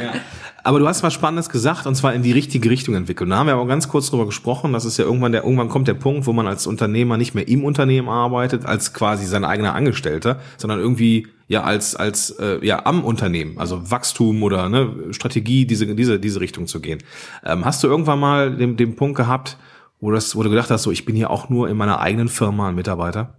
ja. 0.00 0.14
Aber 0.62 0.78
du 0.78 0.86
hast 0.86 1.02
was 1.02 1.12
Spannendes 1.12 1.48
gesagt, 1.48 1.86
und 1.86 1.96
zwar 1.96 2.14
in 2.14 2.22
die 2.22 2.32
richtige 2.32 2.70
Richtung 2.70 2.94
entwickelt. 2.94 3.30
Da 3.30 3.36
haben 3.36 3.48
wir 3.48 3.56
auch 3.56 3.66
ganz 3.66 3.88
kurz 3.88 4.10
drüber 4.10 4.26
gesprochen. 4.26 4.72
Das 4.72 4.84
ist 4.84 4.96
ja 4.98 5.04
irgendwann 5.04 5.32
der, 5.32 5.42
irgendwann 5.42 5.68
kommt 5.68 5.88
der 5.88 5.94
Punkt, 5.94 6.26
wo 6.26 6.32
man 6.32 6.46
als 6.46 6.66
Unternehmer 6.68 7.16
nicht 7.16 7.34
mehr 7.34 7.48
im 7.48 7.64
Unternehmen 7.64 8.08
arbeitet, 8.08 8.66
als 8.66 8.94
quasi 8.94 9.26
sein 9.26 9.44
eigener 9.44 9.74
Angestellter, 9.74 10.38
sondern 10.58 10.78
irgendwie 10.78 11.26
ja 11.48 11.62
als 11.62 11.96
als 11.96 12.30
äh, 12.30 12.64
ja 12.64 12.84
am 12.86 13.04
Unternehmen, 13.04 13.58
also 13.58 13.90
Wachstum 13.90 14.42
oder 14.42 14.68
ne, 14.68 14.94
Strategie, 15.10 15.66
diese 15.66 15.94
diese 15.94 16.18
diese 16.18 16.40
Richtung 16.40 16.66
zu 16.66 16.80
gehen. 16.80 17.02
Ähm, 17.44 17.64
hast 17.64 17.82
du 17.82 17.88
irgendwann 17.88 18.18
mal 18.18 18.56
den, 18.56 18.76
den 18.76 18.96
Punkt 18.96 19.16
gehabt, 19.16 19.56
wo 20.00 20.10
das, 20.10 20.36
wo 20.36 20.42
du 20.42 20.50
gedacht 20.50 20.70
hast, 20.70 20.82
so 20.82 20.90
ich 20.90 21.04
bin 21.04 21.16
hier 21.16 21.30
auch 21.30 21.48
nur 21.48 21.68
in 21.68 21.76
meiner 21.76 22.00
eigenen 22.00 22.28
Firma 22.28 22.68
ein 22.68 22.74
Mitarbeiter? 22.74 23.34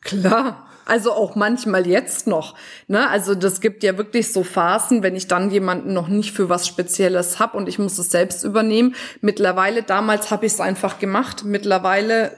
Klar. 0.00 0.62
Also 0.88 1.12
auch 1.12 1.34
manchmal 1.34 1.84
jetzt 1.84 2.28
noch. 2.28 2.54
Ne? 2.86 3.10
Also 3.10 3.34
das 3.34 3.60
gibt 3.60 3.82
ja 3.82 3.98
wirklich 3.98 4.32
so 4.32 4.44
Phasen, 4.44 5.02
wenn 5.02 5.16
ich 5.16 5.26
dann 5.26 5.50
jemanden 5.50 5.92
noch 5.92 6.06
nicht 6.06 6.30
für 6.30 6.48
was 6.48 6.68
Spezielles 6.68 7.40
hab 7.40 7.54
und 7.54 7.68
ich 7.68 7.80
muss 7.80 7.98
es 7.98 8.10
selbst 8.10 8.44
übernehmen. 8.44 8.94
Mittlerweile, 9.20 9.82
damals 9.82 10.30
habe 10.30 10.46
ich 10.46 10.52
es 10.52 10.60
einfach 10.60 11.00
gemacht. 11.00 11.42
Mittlerweile 11.44 12.30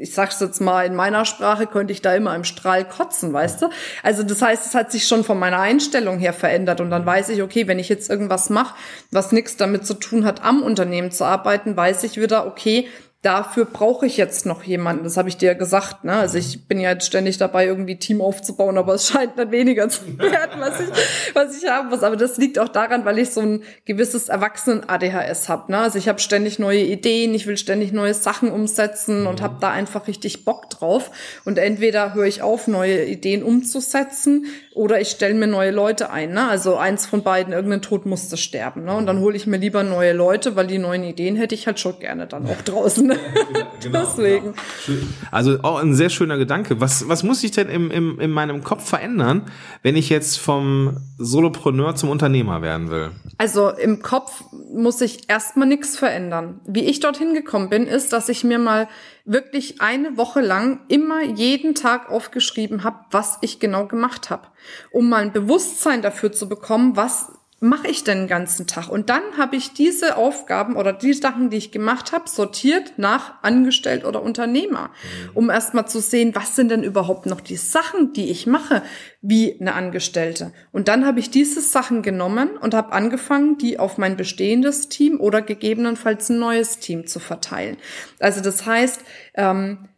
ich 0.00 0.14
sag's 0.14 0.40
jetzt 0.40 0.60
mal 0.60 0.86
in 0.86 0.94
meiner 0.94 1.24
Sprache, 1.24 1.66
könnte 1.66 1.92
ich 1.92 2.02
da 2.02 2.14
immer 2.14 2.34
im 2.34 2.44
Strahl 2.44 2.84
kotzen, 2.84 3.32
weißt 3.32 3.62
du? 3.62 3.68
Also 4.02 4.22
das 4.22 4.42
heißt, 4.42 4.66
es 4.66 4.74
hat 4.74 4.92
sich 4.92 5.06
schon 5.06 5.24
von 5.24 5.38
meiner 5.38 5.60
Einstellung 5.60 6.18
her 6.18 6.32
verändert 6.32 6.80
und 6.80 6.90
dann 6.90 7.06
weiß 7.06 7.28
ich, 7.30 7.42
okay, 7.42 7.66
wenn 7.66 7.78
ich 7.78 7.88
jetzt 7.88 8.10
irgendwas 8.10 8.50
mache, 8.50 8.74
was 9.10 9.32
nichts 9.32 9.56
damit 9.56 9.86
zu 9.86 9.94
tun 9.94 10.24
hat, 10.24 10.42
am 10.42 10.62
Unternehmen 10.62 11.10
zu 11.10 11.24
arbeiten, 11.24 11.76
weiß 11.76 12.04
ich 12.04 12.20
wieder, 12.20 12.46
okay, 12.46 12.88
dafür 13.24 13.64
brauche 13.64 14.06
ich 14.06 14.18
jetzt 14.18 14.44
noch 14.44 14.64
jemanden. 14.64 15.04
Das 15.04 15.16
habe 15.16 15.30
ich 15.30 15.38
dir 15.38 15.46
ja 15.46 15.54
gesagt. 15.54 16.04
Ne? 16.04 16.12
Also 16.12 16.36
ich 16.36 16.68
bin 16.68 16.78
ja 16.78 16.90
jetzt 16.90 17.06
ständig 17.06 17.38
dabei, 17.38 17.66
irgendwie 17.66 17.96
Team 17.96 18.20
aufzubauen, 18.20 18.76
aber 18.76 18.94
es 18.94 19.08
scheint 19.08 19.38
dann 19.38 19.50
weniger 19.50 19.88
zu 19.88 20.02
werden, 20.18 20.60
was 20.60 20.80
ich, 20.80 20.88
was 21.34 21.56
ich 21.56 21.68
haben 21.68 21.88
muss. 21.88 22.02
Aber 22.02 22.16
das 22.16 22.36
liegt 22.36 22.58
auch 22.58 22.68
daran, 22.68 23.06
weil 23.06 23.18
ich 23.18 23.30
so 23.30 23.40
ein 23.40 23.62
gewisses 23.86 24.28
Erwachsenen-ADHS 24.28 25.48
habe. 25.48 25.72
Ne? 25.72 25.78
Also 25.78 25.98
ich 25.98 26.08
habe 26.08 26.18
ständig 26.18 26.58
neue 26.58 26.82
Ideen, 26.82 27.34
ich 27.34 27.46
will 27.46 27.56
ständig 27.56 27.92
neue 27.92 28.12
Sachen 28.12 28.50
umsetzen 28.50 29.26
und 29.26 29.40
habe 29.40 29.56
da 29.58 29.70
einfach 29.70 30.06
richtig 30.06 30.44
Bock 30.44 30.68
drauf. 30.68 31.10
Und 31.46 31.58
entweder 31.58 32.12
höre 32.12 32.26
ich 32.26 32.42
auf, 32.42 32.68
neue 32.68 33.06
Ideen 33.06 33.42
umzusetzen, 33.42 34.46
oder 34.74 35.00
ich 35.00 35.08
stelle 35.08 35.34
mir 35.34 35.46
neue 35.46 35.70
Leute 35.70 36.10
ein. 36.10 36.32
Ne? 36.32 36.48
Also 36.48 36.76
eins 36.76 37.06
von 37.06 37.22
beiden, 37.22 37.52
irgendein 37.52 37.80
Tod 37.80 38.06
musste 38.06 38.36
sterben. 38.36 38.84
Ne? 38.84 38.94
Und 38.96 39.06
dann 39.06 39.20
hole 39.20 39.36
ich 39.36 39.46
mir 39.46 39.56
lieber 39.56 39.84
neue 39.84 40.12
Leute, 40.12 40.56
weil 40.56 40.66
die 40.66 40.78
neuen 40.78 41.04
Ideen 41.04 41.36
hätte 41.36 41.54
ich 41.54 41.66
halt 41.66 41.78
schon 41.78 42.00
gerne 42.00 42.26
dann 42.26 42.46
auch 42.46 42.60
draußen. 42.62 43.06
Ne? 43.06 43.16
genau, 43.82 44.00
Deswegen. 44.00 44.54
Genau. 44.86 44.98
Also 45.30 45.58
auch 45.62 45.80
ein 45.80 45.94
sehr 45.94 46.10
schöner 46.10 46.36
Gedanke. 46.38 46.80
Was, 46.80 47.08
was 47.08 47.22
muss 47.22 47.44
ich 47.44 47.52
denn 47.52 47.68
im, 47.68 47.90
im, 47.92 48.18
in 48.18 48.32
meinem 48.32 48.64
Kopf 48.64 48.88
verändern, 48.88 49.42
wenn 49.82 49.94
ich 49.94 50.08
jetzt 50.08 50.38
vom 50.38 50.96
Solopreneur 51.18 51.94
zum 51.94 52.08
Unternehmer 52.08 52.60
werden 52.60 52.90
will? 52.90 53.12
Also 53.38 53.70
im 53.70 54.02
Kopf 54.02 54.42
muss 54.72 55.00
ich 55.00 55.28
erstmal 55.28 55.68
nichts 55.68 55.96
verändern. 55.96 56.60
Wie 56.66 56.84
ich 56.84 56.98
dorthin 56.98 57.32
gekommen 57.32 57.68
bin, 57.68 57.86
ist, 57.86 58.12
dass 58.12 58.28
ich 58.28 58.42
mir 58.42 58.58
mal 58.58 58.88
wirklich 59.24 59.80
eine 59.80 60.16
Woche 60.16 60.40
lang 60.40 60.80
immer 60.88 61.22
jeden 61.22 61.74
Tag 61.74 62.10
aufgeschrieben 62.10 62.84
habe, 62.84 63.04
was 63.10 63.38
ich 63.40 63.58
genau 63.58 63.86
gemacht 63.86 64.30
habe, 64.30 64.48
um 64.90 65.08
mal 65.08 65.22
ein 65.22 65.32
Bewusstsein 65.32 66.02
dafür 66.02 66.32
zu 66.32 66.48
bekommen, 66.48 66.96
was 66.96 67.32
mache 67.64 67.88
ich 67.88 68.04
denn 68.04 68.20
den 68.20 68.28
ganzen 68.28 68.66
Tag? 68.66 68.88
Und 68.88 69.10
dann 69.10 69.22
habe 69.38 69.56
ich 69.56 69.72
diese 69.72 70.16
Aufgaben 70.16 70.76
oder 70.76 70.92
die 70.92 71.14
Sachen, 71.14 71.50
die 71.50 71.56
ich 71.56 71.72
gemacht 71.72 72.12
habe, 72.12 72.28
sortiert 72.28 72.92
nach 72.98 73.42
Angestellt 73.42 74.04
oder 74.04 74.22
Unternehmer, 74.22 74.90
mhm. 74.90 75.30
um 75.34 75.50
erstmal 75.50 75.88
zu 75.88 76.00
sehen, 76.00 76.34
was 76.34 76.54
sind 76.54 76.70
denn 76.70 76.82
überhaupt 76.82 77.26
noch 77.26 77.40
die 77.40 77.56
Sachen, 77.56 78.12
die 78.12 78.30
ich 78.30 78.46
mache, 78.46 78.82
wie 79.22 79.58
eine 79.58 79.74
Angestellte. 79.74 80.52
Und 80.70 80.88
dann 80.88 81.06
habe 81.06 81.20
ich 81.20 81.30
diese 81.30 81.60
Sachen 81.60 82.02
genommen 82.02 82.56
und 82.58 82.74
habe 82.74 82.92
angefangen, 82.92 83.58
die 83.58 83.78
auf 83.78 83.98
mein 83.98 84.16
bestehendes 84.16 84.88
Team 84.88 85.18
oder 85.18 85.40
gegebenenfalls 85.40 86.28
ein 86.28 86.38
neues 86.38 86.78
Team 86.78 87.06
zu 87.06 87.18
verteilen. 87.18 87.78
Also 88.20 88.42
das 88.42 88.66
heißt, 88.66 89.00
ähm, 89.34 89.88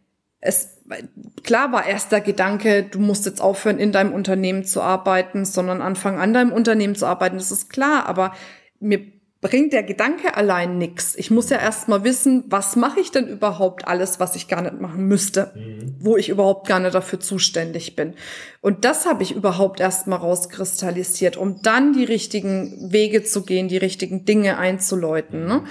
es 0.47 0.77
klar 1.43 1.73
war 1.73 1.87
erst 1.87 2.13
der 2.13 2.21
Gedanke, 2.21 2.85
du 2.85 2.99
musst 2.99 3.27
jetzt 3.27 3.41
aufhören, 3.41 3.79
in 3.79 3.93
deinem 3.93 4.13
Unternehmen 4.13 4.65
zu 4.65 4.81
arbeiten, 4.81 5.45
sondern 5.45 5.83
anfangen, 5.83 6.19
an 6.19 6.33
deinem 6.33 6.53
Unternehmen 6.53 6.95
zu 6.95 7.07
arbeiten. 7.07 7.37
Das 7.37 7.51
ist 7.51 7.71
klar, 7.71 8.07
aber 8.07 8.33
mir 8.81 9.01
bringt 9.41 9.73
der 9.73 9.83
Gedanke 9.83 10.37
allein 10.37 10.79
nix. 10.79 11.15
Ich 11.15 11.31
muss 11.31 11.51
ja 11.51 11.59
erst 11.59 11.89
mal 11.89 12.05
wissen, 12.05 12.45
was 12.49 12.75
mache 12.75 13.01
ich 13.01 13.11
denn 13.11 13.29
überhaupt 13.29 13.87
alles, 13.87 14.19
was 14.19 14.35
ich 14.35 14.49
gar 14.49 14.63
nicht 14.63 14.81
machen 14.81 15.07
müsste, 15.07 15.53
mhm. 15.55 15.95
wo 16.01 16.17
ich 16.17 16.31
überhaupt 16.31 16.67
gar 16.67 16.81
nicht 16.81 16.95
dafür 16.95 17.21
zuständig 17.21 17.97
bin. 17.97 18.15
Und 18.61 18.85
das 18.85 19.07
habe 19.07 19.23
ich 19.23 19.33
überhaupt 19.35 19.81
erst 19.81 20.07
mal 20.07 20.17
rauskristallisiert, 20.17 21.37
um 21.37 21.63
dann 21.63 21.93
die 21.93 22.05
richtigen 22.05 22.93
Wege 22.93 23.23
zu 23.23 23.43
gehen, 23.45 23.69
die 23.69 23.77
richtigen 23.77 24.25
Dinge 24.25 24.59
einzuläuten. 24.59 25.47
Ne? 25.47 25.63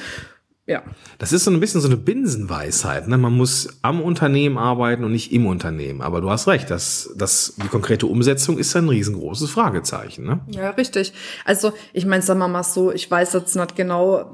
Ja. 0.67 0.82
Das 1.19 1.32
ist 1.32 1.43
so 1.43 1.51
ein 1.51 1.60
bisschen 1.60 1.80
so 1.80 1.88
eine 1.88 1.95
Binsenweisheit. 1.95 3.08
Ne? 3.08 3.19
Man 3.19 3.34
muss 3.34 3.78
am 3.84 4.01
Unternehmen 4.01 4.58
arbeiten 4.58 5.04
und 5.04 5.12
nicht 5.12 5.32
im 5.32 5.45
Unternehmen. 5.45 6.01
Aber 6.01 6.21
du 6.21 6.32
hast 6.32 6.47
recht, 6.47 6.71
dass, 6.71 7.13
dass 7.15 7.54
die 7.62 7.67
konkrete 7.67 8.08
Umsetzung 8.08 8.58
ist 8.58 8.75
ein 8.75 8.89
riesengroßes 8.89 9.51
Fragezeichen. 9.51 10.25
Ne? 10.25 10.39
Ja, 10.49 10.71
richtig. 10.71 11.13
Also 11.45 11.73
ich 11.93 12.08
meine, 12.08 12.23
sagen 12.23 12.39
wir 12.39 12.47
mal 12.47 12.63
so, 12.63 12.91
ich 12.91 13.10
weiß 13.10 13.34
jetzt 13.34 13.56
nicht 13.56 13.75
genau, 13.75 14.34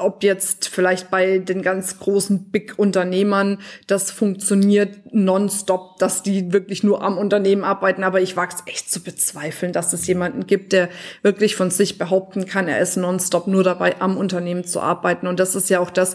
ob 0.00 0.22
jetzt 0.22 0.68
vielleicht 0.68 1.10
bei 1.10 1.38
den 1.38 1.60
ganz 1.60 1.98
großen 1.98 2.50
Big-Unternehmern 2.50 3.58
das 3.86 4.10
funktioniert 4.10 5.12
nonstop, 5.12 5.98
dass 5.98 6.22
die 6.22 6.54
wirklich 6.54 6.84
nur 6.84 7.02
am 7.02 7.18
Unternehmen 7.18 7.64
arbeiten. 7.64 8.02
Aber 8.02 8.22
ich 8.22 8.34
wage 8.34 8.54
es 8.54 8.72
echt 8.72 8.90
zu 8.90 9.02
bezweifeln, 9.02 9.74
dass 9.74 9.92
es 9.92 10.06
jemanden 10.06 10.46
gibt, 10.46 10.72
der 10.72 10.88
wirklich 11.20 11.54
von 11.54 11.70
sich 11.70 11.98
behaupten 11.98 12.46
kann, 12.46 12.66
er 12.66 12.80
ist 12.80 12.96
nonstop 12.96 13.46
nur 13.46 13.62
dabei, 13.62 14.00
am 14.00 14.16
Unternehmen 14.16 14.64
zu 14.64 14.80
arbeiten. 14.80 15.26
Und 15.26 15.38
das 15.38 15.54
ist 15.54 15.65
ist 15.66 15.70
ja 15.70 15.80
auch 15.80 15.90
das, 15.90 16.14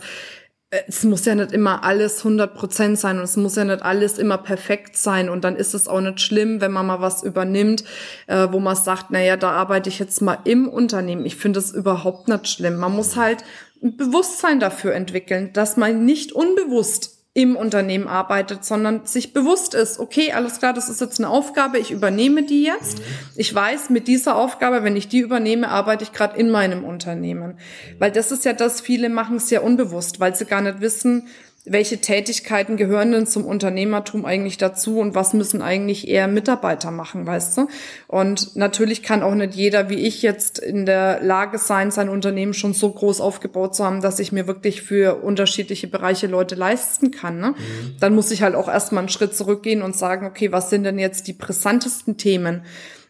äh, 0.69 0.79
es 0.87 1.03
muss 1.03 1.25
ja 1.25 1.35
nicht 1.35 1.51
immer 1.51 1.83
alles 1.83 2.19
100 2.19 2.55
Prozent 2.55 2.97
sein 2.97 3.17
und 3.17 3.23
es 3.23 3.35
muss 3.37 3.55
ja 3.55 3.65
nicht 3.65 3.83
alles 3.83 4.17
immer 4.17 4.37
perfekt 4.37 4.97
sein 4.97 5.29
und 5.29 5.43
dann 5.43 5.57
ist 5.57 5.73
es 5.73 5.87
auch 5.87 6.01
nicht 6.01 6.21
schlimm, 6.21 6.61
wenn 6.61 6.71
man 6.71 6.87
mal 6.87 7.01
was 7.01 7.21
übernimmt, 7.21 7.83
äh, 8.27 8.47
wo 8.51 8.59
man 8.59 8.75
sagt, 8.75 9.07
na 9.09 9.21
ja, 9.21 9.35
da 9.37 9.51
arbeite 9.51 9.89
ich 9.89 9.99
jetzt 9.99 10.21
mal 10.21 10.39
im 10.45 10.67
Unternehmen. 10.69 11.25
Ich 11.25 11.35
finde 11.35 11.59
es 11.59 11.71
überhaupt 11.71 12.29
nicht 12.29 12.47
schlimm. 12.47 12.77
Man 12.77 12.93
muss 12.93 13.17
halt 13.17 13.43
ein 13.83 13.97
Bewusstsein 13.97 14.59
dafür 14.59 14.93
entwickeln, 14.93 15.51
dass 15.53 15.75
man 15.75 16.05
nicht 16.05 16.31
unbewusst 16.31 17.20
im 17.34 17.56
Unternehmen 17.56 18.08
arbeitet, 18.08 18.65
sondern 18.65 19.06
sich 19.06 19.32
bewusst 19.32 19.74
ist, 19.74 20.00
okay, 20.00 20.34
alles 20.34 20.60
klar, 20.60 20.74
das 20.74 20.89
ist 20.89 21.00
jetzt 21.00 21.17
eine 21.17 21.30
Aufgabe, 21.30 21.80
ich 21.80 21.89
übernehme 21.91 22.44
die 22.44 22.63
jetzt. 22.63 23.02
Ich 23.38 23.56
weiß, 23.56 23.89
mit 23.89 24.10
dieser 24.10 24.36
Aufgabe, 24.36 24.84
wenn 24.84 24.98
ich 24.98 25.08
die 25.08 25.20
übernehme, 25.20 25.70
arbeite 25.70 26.04
ich 26.04 26.12
gerade 26.12 26.38
in 26.38 26.50
meinem 26.50 26.84
Unternehmen. 26.84 27.58
Weil 28.00 28.12
das 28.12 28.34
ist 28.34 28.44
ja 28.44 28.52
das, 28.52 28.82
viele 28.82 29.08
machen 29.08 29.38
es 29.38 29.50
ja 29.50 29.62
unbewusst, 29.62 30.20
weil 30.20 30.36
sie 30.36 30.46
gar 30.46 30.62
nicht 30.62 30.82
wissen, 30.82 31.30
welche 31.65 32.02
Tätigkeiten 32.02 32.76
gehören 32.76 33.12
denn 33.12 33.28
zum 33.28 33.45
Unternehmertum 33.45 34.26
eigentlich 34.26 34.58
dazu 34.58 34.97
und 34.97 35.13
was 35.13 35.34
müssen 35.34 35.62
eigentlich 35.62 36.08
eher 36.08 36.28
Mitarbeiter 36.28 36.89
machen, 36.89 37.28
weißt 37.28 37.56
du? 37.58 37.67
Und 38.08 38.56
natürlich 38.56 39.04
kann 39.04 39.21
auch 39.21 39.36
nicht 39.36 39.54
jeder 39.54 39.89
wie 39.89 40.00
ich 40.08 40.24
jetzt 40.24 40.58
in 40.58 40.88
der 40.88 41.21
Lage 41.21 41.60
sein, 41.60 41.91
sein 41.91 42.10
Unternehmen 42.10 42.56
schon 42.56 42.74
so 42.74 42.91
groß 42.91 43.21
aufgebaut 43.21 43.76
zu 43.76 43.86
haben, 43.86 44.02
dass 44.02 44.17
ich 44.17 44.32
mir 44.32 44.47
wirklich 44.47 44.82
für 44.82 45.21
unterschiedliche 45.24 45.88
Bereiche 45.88 46.26
Leute 46.26 46.56
leisten 46.56 47.12
kann. 47.12 47.39
Ne? 47.39 47.50
Mhm. 47.52 47.95
Dann 48.00 48.15
muss 48.15 48.32
ich 48.32 48.41
halt 48.41 48.56
auch 48.56 48.67
erstmal 48.67 49.04
einen 49.04 49.10
Schritt 49.10 49.36
zurückgehen 49.36 49.84
und 49.84 49.95
sagen, 49.95 50.26
okay, 50.26 50.52
was 50.52 50.71
sind 50.71 50.84
denn 50.84 50.97
jetzt 50.97 51.28
die 51.28 51.34
brisantesten 51.34 52.17
Themen? 52.17 52.63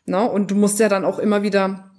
Ne? 0.05 0.29
Und 0.29 0.51
du 0.51 0.55
musst 0.55 0.79
ja 0.79 0.89
dann 0.89 1.05
auch 1.05 1.19
immer 1.19 1.41
wieder 1.41 1.90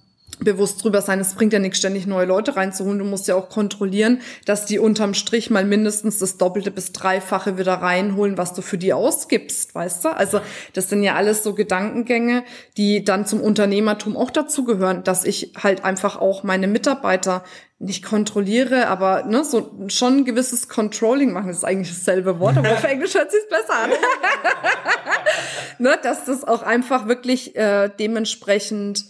bewusst 0.44 0.83
drüber 0.83 1.00
sein. 1.02 1.20
Es 1.20 1.35
bringt 1.35 1.52
ja 1.52 1.59
nichts, 1.59 1.78
ständig 1.78 2.07
neue 2.07 2.26
Leute 2.26 2.57
reinzuholen. 2.57 2.98
Du 2.98 3.05
musst 3.05 3.28
ja 3.28 3.35
auch 3.35 3.48
kontrollieren, 3.48 4.20
dass 4.44 4.66
die 4.66 4.78
unterm 4.78 5.14
Strich 5.14 5.50
mal 5.50 5.64
mindestens 5.64 6.18
das 6.18 6.37
Doppelte 6.37 6.70
bis 6.70 6.92
Dreifache 6.92 7.59
wieder 7.59 7.74
reinholen, 7.74 8.38
was 8.38 8.55
du 8.55 8.62
für 8.62 8.78
die 8.78 8.92
ausgibst, 8.92 9.74
weißt 9.74 10.05
du? 10.05 10.16
Also 10.16 10.40
das 10.72 10.88
sind 10.88 11.02
ja 11.02 11.14
alles 11.14 11.42
so 11.42 11.55
Gedankengänge, 11.55 12.44
die 12.76 13.05
dann 13.05 13.26
zum 13.26 13.40
Unternehmertum 13.40 14.16
auch 14.16 14.31
dazugehören, 14.31 15.05
dass 15.05 15.24
ich 15.24 15.52
halt 15.62 15.85
einfach 15.85 16.16
auch 16.16 16.42
meine 16.42 16.66
Mitarbeiter 16.66 17.44
nicht 17.78 18.05
kontrolliere, 18.05 18.87
aber 18.87 19.24
ne, 19.24 19.44
so 19.44 19.72
schon 19.88 20.18
ein 20.18 20.24
gewisses 20.24 20.68
Controlling 20.68 21.33
machen. 21.33 21.48
Das 21.48 21.59
ist 21.59 21.64
eigentlich 21.64 21.88
dasselbe 21.88 22.38
Wort, 22.38 22.57
aber 22.57 22.72
auf 22.72 22.85
Englisch 22.88 23.14
hört 23.14 23.33
sich 23.33 23.42
besser 23.48 23.76
an. 23.76 23.90
ne, 25.78 25.98
dass 26.02 26.24
das 26.24 26.44
auch 26.44 26.62
einfach 26.62 27.09
wirklich 27.09 27.57
äh, 27.57 27.90
dementsprechend 27.98 29.05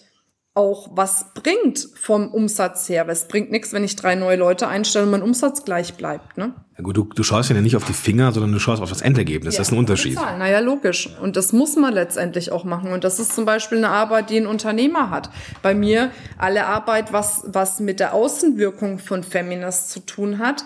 auch 0.55 0.91
was 0.93 1.33
bringt 1.35 1.89
vom 1.95 2.29
Umsatz 2.29 2.89
her. 2.89 3.07
Weil 3.07 3.15
es 3.15 3.27
bringt 3.27 3.51
nichts, 3.51 3.73
wenn 3.73 3.85
ich 3.85 3.97
drei 3.97 4.15
neue 4.15 4.37
Leute 4.37 4.69
einstelle 4.69 5.07
und 5.07 5.11
mein 5.11 5.23
Umsatz 5.23 5.65
gleich 5.65 5.95
bleibt. 5.95 6.37
Ne? 6.37 6.53
Ja 6.77 6.85
gut, 6.85 6.97
du, 6.97 7.05
du 7.05 7.23
schaust 7.23 7.49
ja 7.49 7.59
nicht 7.59 7.77
auf 7.77 7.85
die 7.85 7.95
Finger, 7.95 8.33
sondern 8.33 8.53
du 8.53 8.59
schaust 8.59 8.83
auf 8.83 8.91
das 8.91 9.01
Endergebnis. 9.01 9.55
Ja, 9.55 9.59
das 9.61 9.69
ist 9.69 9.73
ein 9.73 9.79
Unterschied. 9.79 10.15
Naja, 10.15 10.59
logisch. 10.59 11.09
Und 11.21 11.37
das 11.37 11.55
muss 11.55 11.77
man 11.77 11.95
letztendlich 11.95 12.53
auch 12.53 12.65
machen. 12.65 12.93
Und 12.93 13.05
das 13.05 13.19
ist 13.19 13.35
zum 13.35 13.47
Beispiel 13.47 13.79
eine 13.79 13.89
Arbeit, 13.89 14.29
die 14.29 14.37
ein 14.37 14.47
Unternehmer 14.47 15.09
hat. 15.09 15.31
Bei 15.63 15.75
mir 15.75 16.11
alle 16.37 16.67
Arbeit, 16.67 17.15
was, 17.15 17.45
was 17.47 17.81
mit 17.81 17.99
der 17.99 18.13
Außenwirkung 18.13 18.99
von 18.99 19.23
Feminist 19.23 19.91
zu 19.91 20.01
tun 20.01 20.39
hat, 20.39 20.65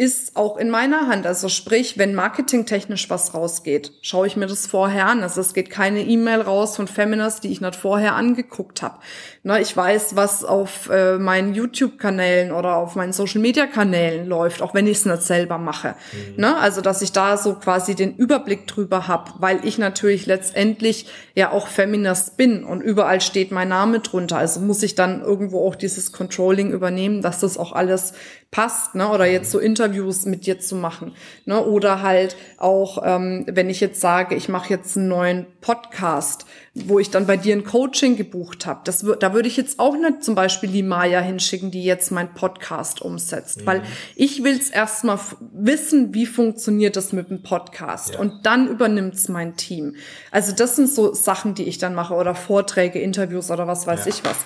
ist 0.00 0.34
auch 0.34 0.56
in 0.56 0.70
meiner 0.70 1.08
Hand. 1.08 1.26
Also 1.26 1.50
sprich, 1.50 1.98
wenn 1.98 2.14
marketingtechnisch 2.14 3.10
was 3.10 3.34
rausgeht, 3.34 3.92
schaue 4.00 4.26
ich 4.26 4.34
mir 4.34 4.46
das 4.46 4.66
vorher 4.66 5.04
an. 5.04 5.22
Also 5.22 5.42
es 5.42 5.52
geht 5.52 5.68
keine 5.68 6.00
E-Mail 6.00 6.40
raus 6.40 6.74
von 6.74 6.88
Feminist, 6.88 7.44
die 7.44 7.52
ich 7.52 7.60
nicht 7.60 7.76
vorher 7.76 8.14
angeguckt 8.14 8.80
habe. 8.80 8.96
Ne, 9.42 9.60
ich 9.60 9.76
weiß, 9.76 10.16
was 10.16 10.42
auf 10.42 10.88
äh, 10.90 11.18
meinen 11.18 11.54
YouTube-Kanälen 11.54 12.50
oder 12.50 12.76
auf 12.76 12.94
meinen 12.94 13.12
Social-Media-Kanälen 13.12 14.26
läuft, 14.26 14.62
auch 14.62 14.72
wenn 14.72 14.86
ich 14.86 14.98
es 14.98 15.04
nicht 15.04 15.20
selber 15.20 15.58
mache. 15.58 15.96
Mhm. 16.12 16.40
Ne, 16.40 16.56
also 16.56 16.80
dass 16.80 17.02
ich 17.02 17.12
da 17.12 17.36
so 17.36 17.56
quasi 17.56 17.94
den 17.94 18.16
Überblick 18.16 18.66
drüber 18.66 19.06
habe, 19.06 19.32
weil 19.38 19.66
ich 19.66 19.76
natürlich 19.76 20.24
letztendlich 20.24 21.08
ja 21.34 21.50
auch 21.50 21.66
Feminist 21.66 22.38
bin 22.38 22.64
und 22.64 22.80
überall 22.80 23.20
steht 23.20 23.50
mein 23.50 23.68
Name 23.68 24.00
drunter. 24.00 24.38
Also 24.38 24.60
muss 24.60 24.82
ich 24.82 24.94
dann 24.94 25.20
irgendwo 25.20 25.66
auch 25.68 25.74
dieses 25.74 26.10
Controlling 26.10 26.70
übernehmen, 26.70 27.20
dass 27.20 27.40
das 27.40 27.58
auch 27.58 27.72
alles 27.72 28.14
passt, 28.50 28.96
ne? 28.96 29.08
Oder 29.08 29.26
jetzt 29.26 29.52
so 29.52 29.60
Interviews 29.60 30.26
mit 30.26 30.44
dir 30.44 30.58
zu 30.58 30.74
machen, 30.74 31.12
ne? 31.44 31.64
Oder 31.64 32.02
halt 32.02 32.36
auch, 32.56 33.00
ähm, 33.04 33.44
wenn 33.46 33.70
ich 33.70 33.80
jetzt 33.80 34.00
sage, 34.00 34.34
ich 34.34 34.48
mache 34.48 34.70
jetzt 34.70 34.96
einen 34.96 35.06
neuen 35.06 35.46
Podcast, 35.60 36.46
wo 36.74 36.98
ich 36.98 37.10
dann 37.10 37.26
bei 37.26 37.36
dir 37.36 37.54
ein 37.54 37.62
Coaching 37.62 38.16
gebucht 38.16 38.66
habe. 38.66 38.80
Das 38.84 39.04
da 39.20 39.34
würde 39.34 39.46
ich 39.46 39.56
jetzt 39.56 39.78
auch 39.78 39.96
nicht 39.96 40.24
zum 40.24 40.34
Beispiel 40.34 40.68
die 40.68 40.82
Maya 40.82 41.20
hinschicken, 41.20 41.70
die 41.70 41.84
jetzt 41.84 42.10
mein 42.10 42.34
Podcast 42.34 43.02
umsetzt, 43.02 43.60
mhm. 43.60 43.66
weil 43.66 43.82
ich 44.16 44.42
will 44.42 44.56
es 44.56 44.70
erstmal 44.70 45.20
wissen, 45.52 46.12
wie 46.12 46.26
funktioniert 46.26 46.96
das 46.96 47.12
mit 47.12 47.30
dem 47.30 47.42
Podcast 47.42 48.14
ja. 48.14 48.20
und 48.20 48.46
dann 48.46 48.66
übernimmt's 48.66 49.28
mein 49.28 49.56
Team. 49.56 49.94
Also 50.32 50.52
das 50.52 50.74
sind 50.74 50.88
so 50.88 51.14
Sachen, 51.14 51.54
die 51.54 51.64
ich 51.64 51.78
dann 51.78 51.94
mache 51.94 52.14
oder 52.14 52.34
Vorträge, 52.34 52.98
Interviews 52.98 53.50
oder 53.50 53.68
was 53.68 53.86
weiß 53.86 54.06
ja. 54.06 54.08
ich 54.08 54.24
was. 54.24 54.38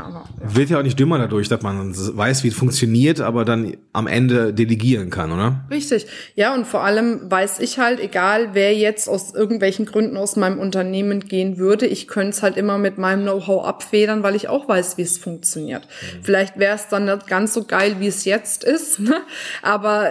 Aber, 0.00 0.24
ja. 0.40 0.56
Wird 0.56 0.70
ja 0.70 0.78
auch 0.78 0.82
nicht 0.82 0.98
dümmer 0.98 1.18
dadurch, 1.18 1.48
dass 1.48 1.62
man 1.62 1.94
weiß, 1.94 2.44
wie 2.44 2.48
es 2.48 2.54
funktioniert, 2.54 3.20
aber 3.20 3.44
dann 3.44 3.76
am 3.92 4.06
Ende 4.06 4.52
delegieren 4.52 5.10
kann, 5.10 5.32
oder? 5.32 5.64
Richtig. 5.70 6.06
Ja, 6.34 6.54
und 6.54 6.66
vor 6.66 6.82
allem 6.82 7.30
weiß 7.30 7.60
ich 7.60 7.78
halt, 7.78 8.00
egal 8.00 8.50
wer 8.52 8.74
jetzt 8.74 9.08
aus 9.08 9.34
irgendwelchen 9.34 9.86
Gründen 9.86 10.16
aus 10.16 10.36
meinem 10.36 10.58
Unternehmen 10.58 11.20
gehen 11.20 11.58
würde, 11.58 11.86
ich 11.86 12.08
könnte 12.08 12.30
es 12.30 12.42
halt 12.42 12.56
immer 12.56 12.78
mit 12.78 12.98
meinem 12.98 13.22
Know-how 13.22 13.64
abfedern, 13.64 14.22
weil 14.22 14.34
ich 14.34 14.48
auch 14.48 14.68
weiß, 14.68 14.98
wie 14.98 15.02
es 15.02 15.18
funktioniert. 15.18 15.82
Mhm. 15.84 16.24
Vielleicht 16.24 16.58
wäre 16.58 16.74
es 16.76 16.88
dann 16.88 17.04
nicht 17.04 17.26
ganz 17.26 17.54
so 17.54 17.64
geil, 17.64 17.96
wie 17.98 18.08
es 18.08 18.24
jetzt 18.24 18.64
ist, 18.64 19.00
ne? 19.00 19.22
aber 19.62 20.10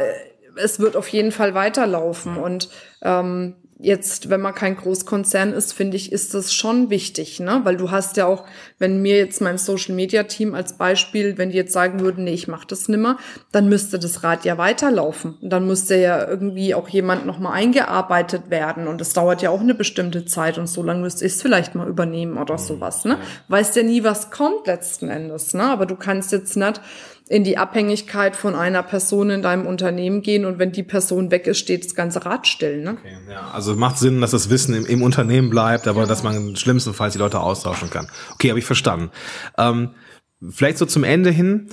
es 0.56 0.80
wird 0.80 0.96
auf 0.96 1.08
jeden 1.08 1.32
Fall 1.32 1.54
weiterlaufen. 1.54 2.38
Und 2.38 2.70
ähm, 3.02 3.56
jetzt, 3.82 4.30
wenn 4.30 4.42
man 4.42 4.54
kein 4.54 4.76
Großkonzern 4.76 5.54
ist, 5.54 5.72
finde 5.72 5.96
ich, 5.96 6.12
ist 6.12 6.34
das 6.34 6.54
schon 6.54 6.90
wichtig, 6.90 7.40
ne? 7.40 7.62
Weil 7.64 7.78
du 7.78 7.92
hast 7.92 8.18
ja 8.18 8.26
auch, 8.26 8.44
wenn 8.78 9.02
mir 9.02 9.16
jetzt 9.16 9.40
mein 9.40 9.58
Social 9.58 9.96
Media 9.96 10.24
Team 10.24 10.54
als 10.54 10.74
Beispiel, 10.74 11.38
wenn 11.38 11.52
die 11.52 11.56
jetzt 11.56 11.72
sagen 11.72 12.02
würden, 12.02 12.26
nee, 12.26 12.34
ich 12.34 12.50
mache 12.50 12.68
das 12.68 12.90
nimmer, 12.90 13.18
dann 13.54 13.70
müsste 13.70 13.98
das 13.98 14.22
Rad 14.22 14.44
ja 14.44 14.58
weiterlaufen. 14.58 15.38
Und 15.42 15.50
dann 15.50 15.66
müsste 15.66 15.96
ja 15.96 16.28
irgendwie 16.28 16.76
auch 16.76 16.90
jemand 16.90 17.26
nochmal 17.26 17.54
eingearbeitet 17.54 18.50
werden. 18.50 18.86
Und 18.86 19.00
das 19.00 19.14
dauert 19.14 19.42
ja 19.42 19.50
auch 19.50 19.62
eine 19.62 19.76
bestimmte 19.76 20.26
Zeit 20.26 20.58
und 20.58 20.68
so 20.68 20.84
lange 20.84 21.02
müsste 21.02 21.26
ich 21.26 21.34
es 21.34 21.42
vielleicht 21.42 21.74
mal 21.74 21.88
übernehmen 21.88 22.38
oder 22.38 22.56
mhm. 22.56 22.60
sowas, 22.60 23.06
ne? 23.06 23.18
Weißt 23.48 23.78
ja 23.78 23.84
nie, 23.84 24.04
was 24.04 24.30
kommt 24.30 24.68
letzten 24.68 25.10
Endes, 25.10 25.54
ne? 25.54 25.64
Aber 25.64 25.86
du 25.86 25.96
kannst 25.96 26.34
jetzt 26.34 26.58
nicht 26.58 26.82
in 27.30 27.44
die 27.44 27.60
Abhängigkeit 27.60 28.36
von 28.36 28.56
einer 28.56 28.82
Person 28.82 29.30
in 29.30 29.44
deinem 29.44 29.68
Unternehmen 29.68 30.24
gehen 30.24 30.46
und 30.46 30.58
wenn 30.58 30.72
die 30.72 30.82
Person 30.82 31.30
weg 31.30 31.46
ist, 31.46 31.60
steht 31.60 31.86
das 31.86 31.94
ganze 31.94 32.26
Rad 32.26 32.48
still. 32.48 32.82
Ne? 32.82 32.98
Okay, 33.00 33.18
ja. 33.30 33.52
Also 33.52 33.76
macht 33.76 34.00
Sinn, 34.00 34.20
dass 34.20 34.32
das 34.32 34.50
Wissen 34.50 34.74
im, 34.74 34.88
im 34.88 35.04
Unternehmen 35.04 35.52
bleibt, 35.52 35.88
aber 35.88 36.02
ja. 36.02 36.08
dass 36.08 36.24
man 36.24 36.56
schlimmstenfalls 36.56 37.14
die 37.14 37.20
Leute 37.20 37.40
austauschen 37.40 37.92
kann. 37.92 38.08
Okay, 38.34 38.50
habe 38.50 38.58
ich 38.58 38.66
verstanden. 38.66 39.12
Ähm, 39.60 39.92
vielleicht 40.50 40.80
so 40.80 40.88
zum 40.88 41.04
Ende 41.04 41.30
hin. 41.30 41.70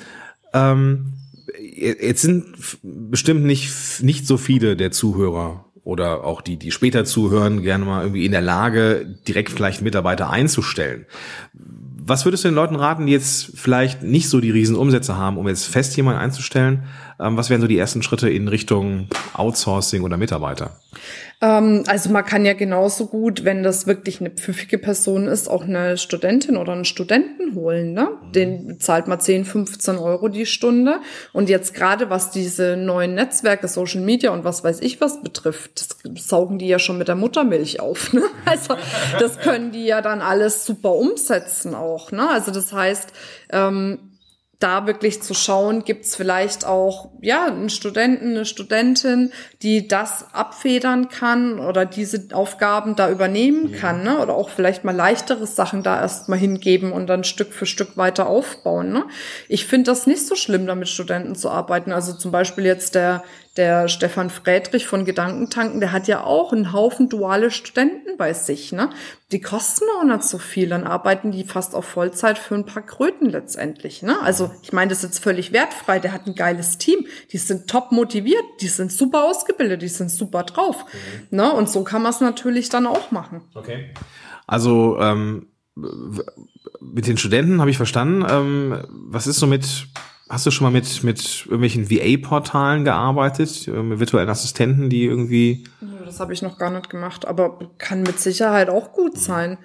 Ähm, 0.52 1.14
jetzt 1.58 2.20
sind 2.20 2.54
bestimmt 2.82 3.44
nicht, 3.44 4.02
nicht 4.02 4.26
so 4.26 4.36
viele 4.36 4.76
der 4.76 4.90
Zuhörer 4.90 5.64
oder 5.84 6.24
auch 6.24 6.42
die, 6.42 6.58
die 6.58 6.70
später 6.70 7.06
zuhören, 7.06 7.62
gerne 7.62 7.84
mal 7.86 8.02
irgendwie 8.02 8.26
in 8.26 8.32
der 8.32 8.42
Lage, 8.42 9.06
direkt 9.26 9.52
vielleicht 9.52 9.80
Mitarbeiter 9.80 10.28
einzustellen. 10.28 11.06
Was 12.08 12.24
würdest 12.24 12.44
du 12.44 12.48
den 12.48 12.54
Leuten 12.54 12.76
raten, 12.76 13.06
die 13.06 13.12
jetzt 13.12 13.50
vielleicht 13.56 14.04
nicht 14.04 14.28
so 14.28 14.40
die 14.40 14.52
riesen 14.52 14.76
Umsätze 14.76 15.16
haben, 15.16 15.38
um 15.38 15.48
jetzt 15.48 15.66
fest 15.66 15.96
jemanden 15.96 16.20
einzustellen? 16.20 16.84
Ähm, 17.20 17.36
was 17.36 17.50
wären 17.50 17.60
so 17.60 17.66
die 17.66 17.78
ersten 17.78 18.02
Schritte 18.02 18.28
in 18.28 18.48
Richtung 18.48 19.08
Outsourcing 19.34 20.02
oder 20.02 20.16
Mitarbeiter? 20.16 20.78
Ähm, 21.42 21.84
also 21.86 22.10
man 22.10 22.24
kann 22.24 22.46
ja 22.46 22.54
genauso 22.54 23.06
gut, 23.06 23.44
wenn 23.44 23.62
das 23.62 23.86
wirklich 23.86 24.20
eine 24.20 24.30
pfiffige 24.30 24.78
Person 24.78 25.28
ist, 25.28 25.48
auch 25.48 25.64
eine 25.64 25.98
Studentin 25.98 26.56
oder 26.56 26.72
einen 26.72 26.86
Studenten 26.86 27.54
holen. 27.54 27.92
Ne? 27.92 28.08
Den 28.34 28.80
zahlt 28.80 29.06
man 29.06 29.20
10, 29.20 29.44
15 29.44 29.98
Euro 29.98 30.28
die 30.28 30.46
Stunde. 30.46 31.00
Und 31.32 31.48
jetzt 31.48 31.74
gerade 31.74 32.08
was 32.08 32.30
diese 32.30 32.76
neuen 32.76 33.14
Netzwerke, 33.14 33.68
Social 33.68 34.00
Media 34.00 34.30
und 34.30 34.44
was 34.44 34.64
weiß 34.64 34.80
ich 34.80 35.00
was 35.00 35.22
betrifft, 35.22 35.80
das 35.80 36.26
saugen 36.26 36.58
die 36.58 36.68
ja 36.68 36.78
schon 36.78 36.98
mit 36.98 37.08
der 37.08 37.16
Muttermilch 37.16 37.80
auf. 37.80 38.12
Ne? 38.12 38.22
Also 38.44 38.76
das 39.18 39.40
können 39.40 39.72
die 39.72 39.84
ja 39.84 40.00
dann 40.00 40.20
alles 40.20 40.64
super 40.64 40.92
umsetzen 40.92 41.74
auch. 41.74 42.12
Ne? 42.12 42.28
Also 42.28 42.52
das 42.52 42.72
heißt, 42.72 43.12
ähm, 43.50 43.98
da 44.58 44.86
wirklich 44.86 45.22
zu 45.22 45.34
schauen, 45.34 45.84
gibt's 45.84 46.16
vielleicht 46.16 46.64
auch 46.64 47.10
ja 47.20 47.46
einen 47.46 47.68
Studenten, 47.68 48.30
eine 48.30 48.46
Studentin, 48.46 49.32
die 49.62 49.86
das 49.86 50.32
abfedern 50.32 51.08
kann 51.08 51.60
oder 51.60 51.84
diese 51.84 52.28
Aufgaben 52.32 52.96
da 52.96 53.10
übernehmen 53.10 53.72
ja. 53.72 53.78
kann, 53.78 54.02
ne? 54.02 54.18
Oder 54.18 54.34
auch 54.34 54.48
vielleicht 54.48 54.84
mal 54.84 54.96
leichtere 54.96 55.46
Sachen 55.46 55.82
da 55.82 56.00
erstmal 56.00 56.38
hingeben 56.38 56.92
und 56.92 57.06
dann 57.06 57.24
Stück 57.24 57.52
für 57.52 57.66
Stück 57.66 57.98
weiter 57.98 58.28
aufbauen. 58.28 58.92
Ne? 58.92 59.04
Ich 59.48 59.66
finde 59.66 59.90
das 59.90 60.06
nicht 60.06 60.26
so 60.26 60.34
schlimm, 60.34 60.66
da 60.66 60.74
mit 60.74 60.88
Studenten 60.88 61.34
zu 61.34 61.50
arbeiten. 61.50 61.92
Also 61.92 62.14
zum 62.14 62.30
Beispiel 62.30 62.64
jetzt 62.64 62.94
der 62.94 63.24
der 63.56 63.88
Stefan 63.88 64.30
Friedrich 64.30 64.86
von 64.86 65.04
Gedankentanken, 65.04 65.80
der 65.80 65.92
hat 65.92 66.08
ja 66.08 66.24
auch 66.24 66.52
einen 66.52 66.72
Haufen 66.72 67.08
duale 67.08 67.50
Studenten 67.50 68.16
bei 68.18 68.32
sich, 68.32 68.72
ne? 68.72 68.90
Die 69.32 69.40
kosten 69.40 69.84
auch 69.98 70.04
nicht 70.04 70.22
so 70.22 70.38
viel, 70.38 70.68
dann 70.68 70.84
arbeiten 70.84 71.32
die 71.32 71.44
fast 71.44 71.74
auf 71.74 71.84
Vollzeit 71.86 72.38
für 72.38 72.54
ein 72.54 72.66
paar 72.66 72.84
Kröten 72.84 73.30
letztendlich, 73.30 74.02
ne? 74.02 74.20
Also, 74.22 74.50
ich 74.62 74.72
meine, 74.72 74.90
das 74.90 74.98
ist 74.98 75.04
jetzt 75.04 75.22
völlig 75.22 75.52
wertfrei, 75.52 75.98
der 75.98 76.12
hat 76.12 76.26
ein 76.26 76.34
geiles 76.34 76.78
Team, 76.78 77.06
die 77.32 77.38
sind 77.38 77.68
top 77.68 77.92
motiviert, 77.92 78.44
die 78.60 78.68
sind 78.68 78.92
super 78.92 79.24
ausgebildet, 79.24 79.82
die 79.82 79.88
sind 79.88 80.10
super 80.10 80.42
drauf, 80.42 80.84
mhm. 81.30 81.36
ne? 81.38 81.52
Und 81.52 81.70
so 81.70 81.82
kann 81.82 82.02
man 82.02 82.12
es 82.12 82.20
natürlich 82.20 82.68
dann 82.68 82.86
auch 82.86 83.10
machen. 83.10 83.42
Okay. 83.54 83.92
Also, 84.46 84.98
ähm, 85.00 85.46
mit 86.80 87.06
den 87.06 87.18
Studenten 87.18 87.60
habe 87.60 87.70
ich 87.70 87.76
verstanden. 87.76 88.24
Ähm, 88.28 88.84
was 88.90 89.26
ist 89.26 89.38
so 89.38 89.46
mit 89.46 89.88
Hast 90.28 90.44
du 90.44 90.50
schon 90.50 90.64
mal 90.64 90.72
mit, 90.72 91.04
mit 91.04 91.46
irgendwelchen 91.46 91.88
VA-Portalen 91.88 92.84
gearbeitet, 92.84 93.68
äh, 93.68 93.70
mit 93.70 94.00
virtuellen 94.00 94.28
Assistenten, 94.28 94.90
die 94.90 95.04
irgendwie. 95.04 95.64
Das 96.04 96.18
habe 96.18 96.32
ich 96.32 96.42
noch 96.42 96.58
gar 96.58 96.70
nicht 96.70 96.90
gemacht, 96.90 97.26
aber 97.26 97.58
kann 97.78 98.02
mit 98.02 98.18
Sicherheit 98.18 98.68
auch 98.68 98.92
gut 98.92 99.18
sein. 99.18 99.58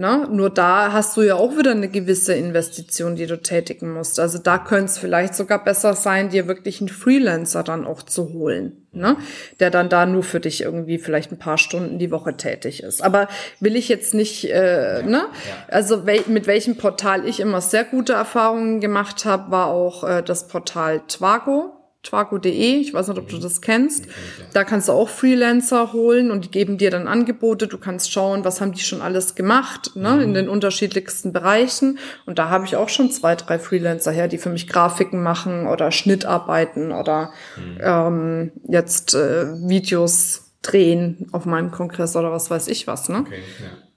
Ne? 0.00 0.26
Nur 0.30 0.48
da 0.48 0.94
hast 0.94 1.14
du 1.18 1.20
ja 1.20 1.34
auch 1.34 1.58
wieder 1.58 1.72
eine 1.72 1.90
gewisse 1.90 2.32
Investition, 2.32 3.16
die 3.16 3.26
du 3.26 3.38
tätigen 3.38 3.92
musst. 3.92 4.18
Also 4.18 4.38
da 4.38 4.56
könnte 4.56 4.86
es 4.86 4.96
vielleicht 4.96 5.34
sogar 5.34 5.62
besser 5.62 5.92
sein, 5.92 6.30
dir 6.30 6.48
wirklich 6.48 6.80
einen 6.80 6.88
Freelancer 6.88 7.62
dann 7.62 7.86
auch 7.86 8.02
zu 8.02 8.32
holen, 8.32 8.86
ne? 8.92 9.18
der 9.60 9.68
dann 9.68 9.90
da 9.90 10.06
nur 10.06 10.22
für 10.22 10.40
dich 10.40 10.62
irgendwie 10.62 10.96
vielleicht 10.96 11.32
ein 11.32 11.38
paar 11.38 11.58
Stunden 11.58 11.98
die 11.98 12.10
Woche 12.10 12.34
tätig 12.38 12.82
ist. 12.82 13.04
Aber 13.04 13.28
will 13.60 13.76
ich 13.76 13.90
jetzt 13.90 14.14
nicht, 14.14 14.50
äh, 14.50 15.02
ne? 15.02 15.26
Also 15.68 16.06
wel 16.06 16.22
mit 16.28 16.46
welchem 16.46 16.78
Portal 16.78 17.28
ich 17.28 17.38
immer 17.38 17.60
sehr 17.60 17.84
gute 17.84 18.14
Erfahrungen 18.14 18.80
gemacht 18.80 19.26
habe, 19.26 19.50
war 19.50 19.66
auch 19.66 20.04
äh, 20.04 20.22
das 20.22 20.48
Portal 20.48 21.02
Twago 21.08 21.79
twaco.de, 22.02 22.80
ich 22.80 22.94
weiß 22.94 23.08
nicht, 23.08 23.18
ob 23.18 23.28
du 23.28 23.38
das 23.38 23.60
kennst. 23.60 24.06
Da 24.52 24.64
kannst 24.64 24.88
du 24.88 24.92
auch 24.92 25.08
Freelancer 25.08 25.92
holen 25.92 26.30
und 26.30 26.46
die 26.46 26.50
geben 26.50 26.78
dir 26.78 26.90
dann 26.90 27.06
Angebote. 27.06 27.66
Du 27.66 27.78
kannst 27.78 28.10
schauen, 28.10 28.44
was 28.44 28.60
haben 28.60 28.72
die 28.72 28.80
schon 28.80 29.02
alles 29.02 29.34
gemacht, 29.34 29.96
ne, 29.96 30.12
mhm. 30.12 30.20
in 30.20 30.34
den 30.34 30.48
unterschiedlichsten 30.48 31.32
Bereichen. 31.32 31.98
Und 32.24 32.38
da 32.38 32.48
habe 32.48 32.64
ich 32.64 32.76
auch 32.76 32.88
schon 32.88 33.10
zwei, 33.10 33.36
drei 33.36 33.58
Freelancer 33.58 34.12
her, 34.12 34.28
die 34.28 34.38
für 34.38 34.50
mich 34.50 34.66
Grafiken 34.66 35.22
machen 35.22 35.66
oder 35.66 35.90
Schnittarbeiten 35.90 36.92
oder 36.92 37.32
mhm. 37.56 37.78
ähm, 37.80 38.52
jetzt 38.66 39.14
äh, 39.14 39.46
Videos 39.68 40.52
drehen 40.62 41.28
auf 41.32 41.44
meinem 41.44 41.70
Kongress 41.70 42.16
oder 42.16 42.32
was 42.32 42.50
weiß 42.50 42.68
ich 42.68 42.86
was, 42.86 43.08
ne? 43.08 43.20
Okay, 43.20 43.42
ja. 43.62 43.89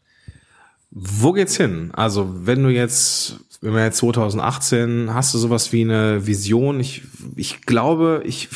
Wo 0.96 1.32
geht's 1.32 1.58
hin? 1.58 1.89
Also, 1.94 2.30
wenn 2.46 2.64
du 2.64 2.70
jetzt 2.70 3.39
wenn 3.64 3.74
wir 3.74 3.86
jetzt 3.86 4.00
2018, 4.00 5.14
hast 5.14 5.34
du 5.34 5.38
sowas 5.38 5.72
wie 5.72 5.84
eine 5.84 6.28
Vision? 6.28 6.82
Ich, 6.82 7.04
ich 7.38 7.62
glaube, 7.62 8.22
ich, 8.26 8.50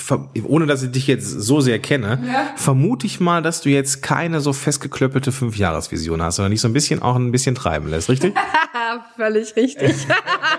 ohne 0.44 0.66
dass 0.66 0.84
ich 0.84 0.92
dich 0.92 1.08
jetzt 1.08 1.30
so 1.30 1.62
sehr 1.62 1.80
kenne, 1.80 2.22
ja. 2.28 2.50
vermute 2.58 3.08
ich 3.08 3.22
mal, 3.22 3.42
dass 3.42 3.62
du 3.62 3.70
jetzt 3.70 4.04
keine 4.04 4.42
so 4.42 4.52
festgeklöppelte 4.52 5.32
Fünfjahresvision 5.32 6.22
hast, 6.22 6.36
sondern 6.36 6.52
dich 6.52 6.60
so 6.60 6.68
ein 6.68 6.74
bisschen 6.74 7.02
auch 7.02 7.16
ein 7.16 7.32
bisschen 7.32 7.56
treiben 7.56 7.88
lässt, 7.88 8.10
richtig? 8.10 8.36
Völlig 9.16 9.56
richtig. 9.56 9.93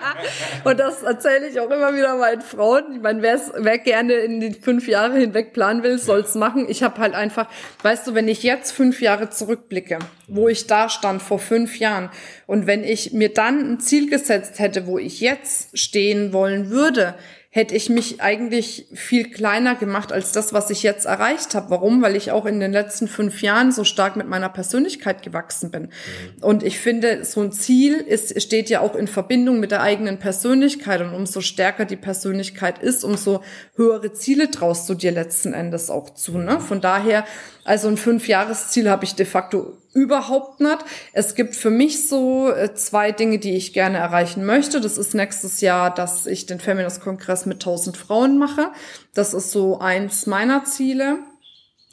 Und 0.64 0.78
das 0.78 1.02
erzähle 1.02 1.48
ich 1.48 1.60
auch 1.60 1.70
immer 1.70 1.94
wieder 1.94 2.16
meinen 2.16 2.40
Frauen. 2.40 2.94
Ich 2.94 3.00
meine, 3.00 3.22
wer 3.22 3.78
gerne 3.78 4.14
in 4.14 4.40
die 4.40 4.52
fünf 4.52 4.88
Jahre 4.88 5.18
hinweg 5.18 5.52
planen 5.52 5.82
will, 5.82 5.98
soll's 5.98 6.34
machen. 6.34 6.66
Ich 6.68 6.82
habe 6.82 7.00
halt 7.00 7.14
einfach, 7.14 7.48
weißt 7.82 8.06
du, 8.06 8.14
wenn 8.14 8.28
ich 8.28 8.42
jetzt 8.42 8.72
fünf 8.72 9.00
Jahre 9.00 9.30
zurückblicke, 9.30 9.98
wo 10.26 10.48
ich 10.48 10.66
da 10.66 10.88
stand 10.88 11.22
vor 11.22 11.38
fünf 11.38 11.78
Jahren, 11.78 12.10
und 12.46 12.66
wenn 12.66 12.82
ich 12.82 13.12
mir 13.12 13.32
dann 13.32 13.72
ein 13.72 13.80
Ziel 13.80 14.08
gesetzt 14.08 14.58
hätte, 14.58 14.86
wo 14.86 14.98
ich 14.98 15.20
jetzt 15.20 15.78
stehen 15.78 16.32
wollen 16.32 16.70
würde, 16.70 17.14
hätte 17.50 17.74
ich 17.74 17.88
mich 17.88 18.20
eigentlich 18.20 18.86
viel 18.92 19.30
kleiner 19.30 19.74
gemacht 19.74 20.12
als 20.12 20.32
das, 20.32 20.52
was 20.52 20.68
ich 20.68 20.82
jetzt 20.82 21.06
erreicht 21.06 21.54
habe. 21.54 21.70
Warum? 21.70 22.02
Weil 22.02 22.14
ich 22.14 22.30
auch 22.30 22.44
in 22.44 22.60
den 22.60 22.72
letzten 22.72 23.08
fünf 23.08 23.40
Jahren 23.40 23.72
so 23.72 23.84
stark 23.84 24.16
mit 24.16 24.28
meiner 24.28 24.50
Persönlichkeit 24.50 25.22
gewachsen 25.22 25.70
bin. 25.70 25.82
Mhm. 25.84 26.42
Und 26.42 26.62
ich 26.62 26.78
finde, 26.78 27.24
so 27.24 27.40
ein 27.40 27.50
Ziel 27.50 27.94
ist, 27.94 28.40
steht 28.42 28.68
ja 28.68 28.80
auch 28.80 28.94
in 28.94 29.08
Verbindung 29.08 29.60
mit 29.60 29.70
der 29.70 29.80
eigenen 29.80 30.18
Persönlichkeit. 30.18 31.00
Und 31.00 31.14
umso 31.14 31.40
stärker 31.40 31.86
die 31.86 31.96
Persönlichkeit 31.96 32.82
ist, 32.82 33.02
umso 33.02 33.42
höhere 33.76 34.12
Ziele 34.12 34.50
traust 34.50 34.86
du 34.90 34.94
dir 34.94 35.10
letzten 35.10 35.54
Endes 35.54 35.88
auch 35.88 36.10
zu. 36.10 36.36
Ne? 36.36 36.60
Von 36.60 36.82
daher, 36.82 37.24
also 37.64 37.88
ein 37.88 37.96
Fünfjahresziel 37.96 38.90
habe 38.90 39.06
ich 39.06 39.14
de 39.14 39.24
facto 39.24 39.78
überhaupt 39.92 40.60
nicht. 40.60 40.78
Es 41.12 41.34
gibt 41.34 41.54
für 41.56 41.70
mich 41.70 42.08
so 42.08 42.50
äh, 42.50 42.74
zwei 42.74 43.12
Dinge, 43.12 43.38
die 43.38 43.56
ich 43.56 43.72
gerne 43.72 43.98
erreichen 43.98 44.44
möchte. 44.44 44.80
Das 44.80 44.98
ist 44.98 45.14
nächstes 45.14 45.60
Jahr, 45.60 45.92
dass 45.92 46.26
ich 46.26 46.46
den 46.46 46.60
Feminist-Kongress 46.60 47.46
mit 47.46 47.56
1000 47.56 47.96
Frauen 47.96 48.38
mache. 48.38 48.70
Das 49.14 49.34
ist 49.34 49.50
so 49.50 49.78
eins 49.78 50.26
meiner 50.26 50.64
Ziele. 50.64 51.18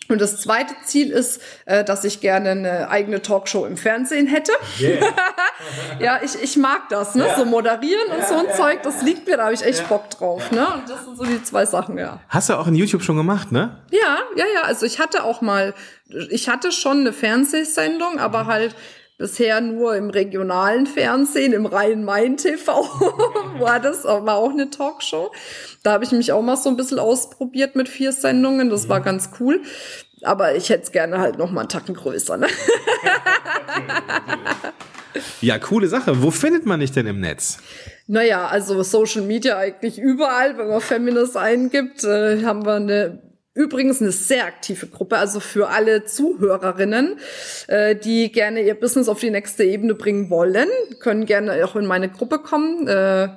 Und 0.07 0.21
das 0.21 0.37
zweite 0.37 0.75
Ziel 0.83 1.09
ist, 1.11 1.41
äh, 1.65 1.83
dass 1.83 2.03
ich 2.03 2.21
gerne 2.21 2.51
eine 2.51 2.89
eigene 2.89 3.21
Talkshow 3.21 3.65
im 3.65 3.75
Fernsehen 3.75 4.27
hätte. 4.27 4.51
Yeah. 4.79 5.13
ja, 5.99 6.19
ich, 6.23 6.35
ich 6.41 6.57
mag 6.57 6.89
das, 6.89 7.15
ne? 7.15 7.25
Ja. 7.27 7.35
So 7.35 7.45
moderieren 7.45 8.11
und 8.11 8.19
ja, 8.19 8.25
so 8.27 8.35
ein 8.35 8.45
ja, 8.45 8.53
Zeug, 8.53 8.83
das 8.83 9.01
liegt 9.01 9.27
mir, 9.27 9.37
da 9.37 9.45
habe 9.45 9.53
ich 9.53 9.63
echt 9.63 9.87
Bock 9.89 10.09
drauf, 10.11 10.51
ne? 10.51 10.67
Und 10.73 10.89
das 10.89 11.05
sind 11.05 11.17
so 11.17 11.23
die 11.23 11.41
zwei 11.43 11.65
Sachen, 11.65 11.97
ja. 11.97 12.19
Hast 12.29 12.49
du 12.49 12.53
auch 12.53 12.67
in 12.67 12.75
YouTube 12.75 13.01
schon 13.01 13.17
gemacht, 13.17 13.51
ne? 13.51 13.79
Ja, 13.89 14.19
ja, 14.35 14.45
ja. 14.53 14.61
Also 14.63 14.85
ich 14.85 14.99
hatte 14.99 15.23
auch 15.23 15.41
mal, 15.41 15.73
ich 16.29 16.49
hatte 16.49 16.71
schon 16.71 16.99
eine 16.99 17.13
Fernsehsendung, 17.13 18.19
aber 18.19 18.43
mhm. 18.43 18.47
halt 18.47 18.75
bisher 19.17 19.61
nur 19.61 19.95
im 19.95 20.09
regionalen 20.09 20.85
Fernsehen, 20.87 21.53
im 21.53 21.65
Rhein-Main-TV 21.65 22.71
war 23.59 23.79
das, 23.79 24.03
war 24.03 24.35
auch 24.35 24.51
eine 24.51 24.69
Talkshow. 24.69 25.31
Da 25.83 25.93
habe 25.93 26.03
ich 26.03 26.11
mich 26.11 26.31
auch 26.31 26.41
mal 26.41 26.57
so 26.57 26.69
ein 26.69 26.77
bisschen 26.77 26.99
ausprobiert 26.99 27.75
mit 27.75 27.87
vier 27.87 28.11
Sendungen, 28.11 28.69
das 28.69 28.89
war 28.89 29.01
ganz 29.01 29.29
cool. 29.39 29.61
Aber 30.23 30.55
ich 30.55 30.69
hätte 30.69 30.83
es 30.83 30.91
gerne 30.91 31.19
halt 31.19 31.37
noch 31.37 31.51
mal 31.51 31.61
einen 31.61 31.69
Tacken 31.69 31.95
größer. 31.95 32.37
Ne? 32.37 32.47
ja, 35.41 35.59
coole 35.59 35.87
Sache. 35.87 36.23
Wo 36.23 36.31
findet 36.31 36.65
man 36.65 36.79
dich 36.79 36.91
denn 36.91 37.05
im 37.05 37.19
Netz? 37.19 37.59
Naja, 38.07 38.47
also 38.47 38.81
Social 38.83 39.21
Media 39.21 39.57
eigentlich 39.57 39.99
überall, 39.99 40.57
wenn 40.57 40.67
man 40.67 40.81
Feminist 40.81 41.37
eingibt, 41.37 42.03
äh, 42.03 42.43
haben 42.43 42.65
wir 42.65 42.75
eine 42.75 43.24
Übrigens 43.55 44.01
eine 44.01 44.11
sehr 44.11 44.45
aktive 44.45 44.87
Gruppe, 44.87 45.17
also 45.17 45.39
für 45.39 45.69
alle 45.69 46.03
Zuhörerinnen, 46.03 47.17
äh, 47.67 47.95
die 47.95 48.29
gerne 48.29 48.61
ihr 48.61 48.75
Business 48.75 49.07
auf 49.07 49.21
die 49.21 49.31
nächste 49.31 49.63
Ebene 49.63 49.95
bringen 49.95 50.29
wollen, 50.29 50.67
können 50.99 51.25
gerne 51.25 51.63
auch 51.63 51.77
in 51.77 51.85
meine 51.85 52.09
Gruppe 52.09 52.39
kommen. 52.39 52.85
Äh, 52.85 53.29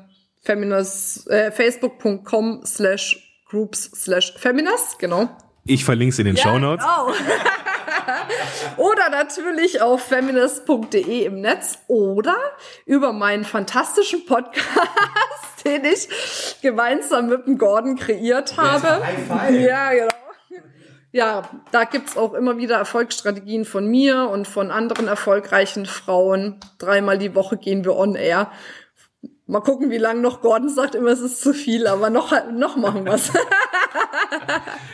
Feminist, 0.42 1.30
äh, 1.30 1.52
Facebook.com 1.52 2.62
slash 2.66 3.44
groups 3.48 3.92
slash 3.94 4.34
feminist, 4.36 4.98
genau. 4.98 5.28
Ich 5.64 5.84
verlinke 5.84 6.12
es 6.12 6.18
in 6.18 6.26
den 6.26 6.36
ja, 6.36 6.42
Show 6.42 6.58
Notes. 6.58 6.84
Genau. 6.84 7.12
oder 8.76 9.08
natürlich 9.10 9.80
auf 9.80 10.02
feminist.de 10.02 11.24
im 11.24 11.40
Netz 11.40 11.78
oder 11.86 12.36
über 12.86 13.12
meinen 13.12 13.44
fantastischen 13.44 14.26
Podcast, 14.26 14.66
den 15.64 15.84
ich 15.84 16.08
gemeinsam 16.62 17.28
mit 17.28 17.46
dem 17.46 17.58
Gordon 17.58 17.96
kreiert 17.96 18.56
habe. 18.56 19.02
Ja, 19.54 19.92
genau. 19.92 20.08
Ja, 21.10 21.48
da 21.72 21.84
gibt's 21.84 22.18
auch 22.18 22.34
immer 22.34 22.58
wieder 22.58 22.76
Erfolgsstrategien 22.76 23.64
von 23.64 23.86
mir 23.86 24.28
und 24.28 24.46
von 24.46 24.70
anderen 24.70 25.08
erfolgreichen 25.08 25.86
Frauen. 25.86 26.60
Dreimal 26.78 27.16
die 27.16 27.34
Woche 27.34 27.56
gehen 27.56 27.84
wir 27.84 27.96
on 27.96 28.14
air 28.14 28.50
Mal 29.50 29.60
gucken, 29.60 29.90
wie 29.90 29.96
lange 29.96 30.20
noch 30.20 30.42
Gordon 30.42 30.68
sagt 30.68 30.94
immer, 30.94 31.08
es 31.08 31.20
ist 31.20 31.40
zu 31.40 31.54
viel, 31.54 31.86
aber 31.86 32.10
noch, 32.10 32.34
noch 32.52 32.76
machen 32.76 33.06
wir's. 33.06 33.32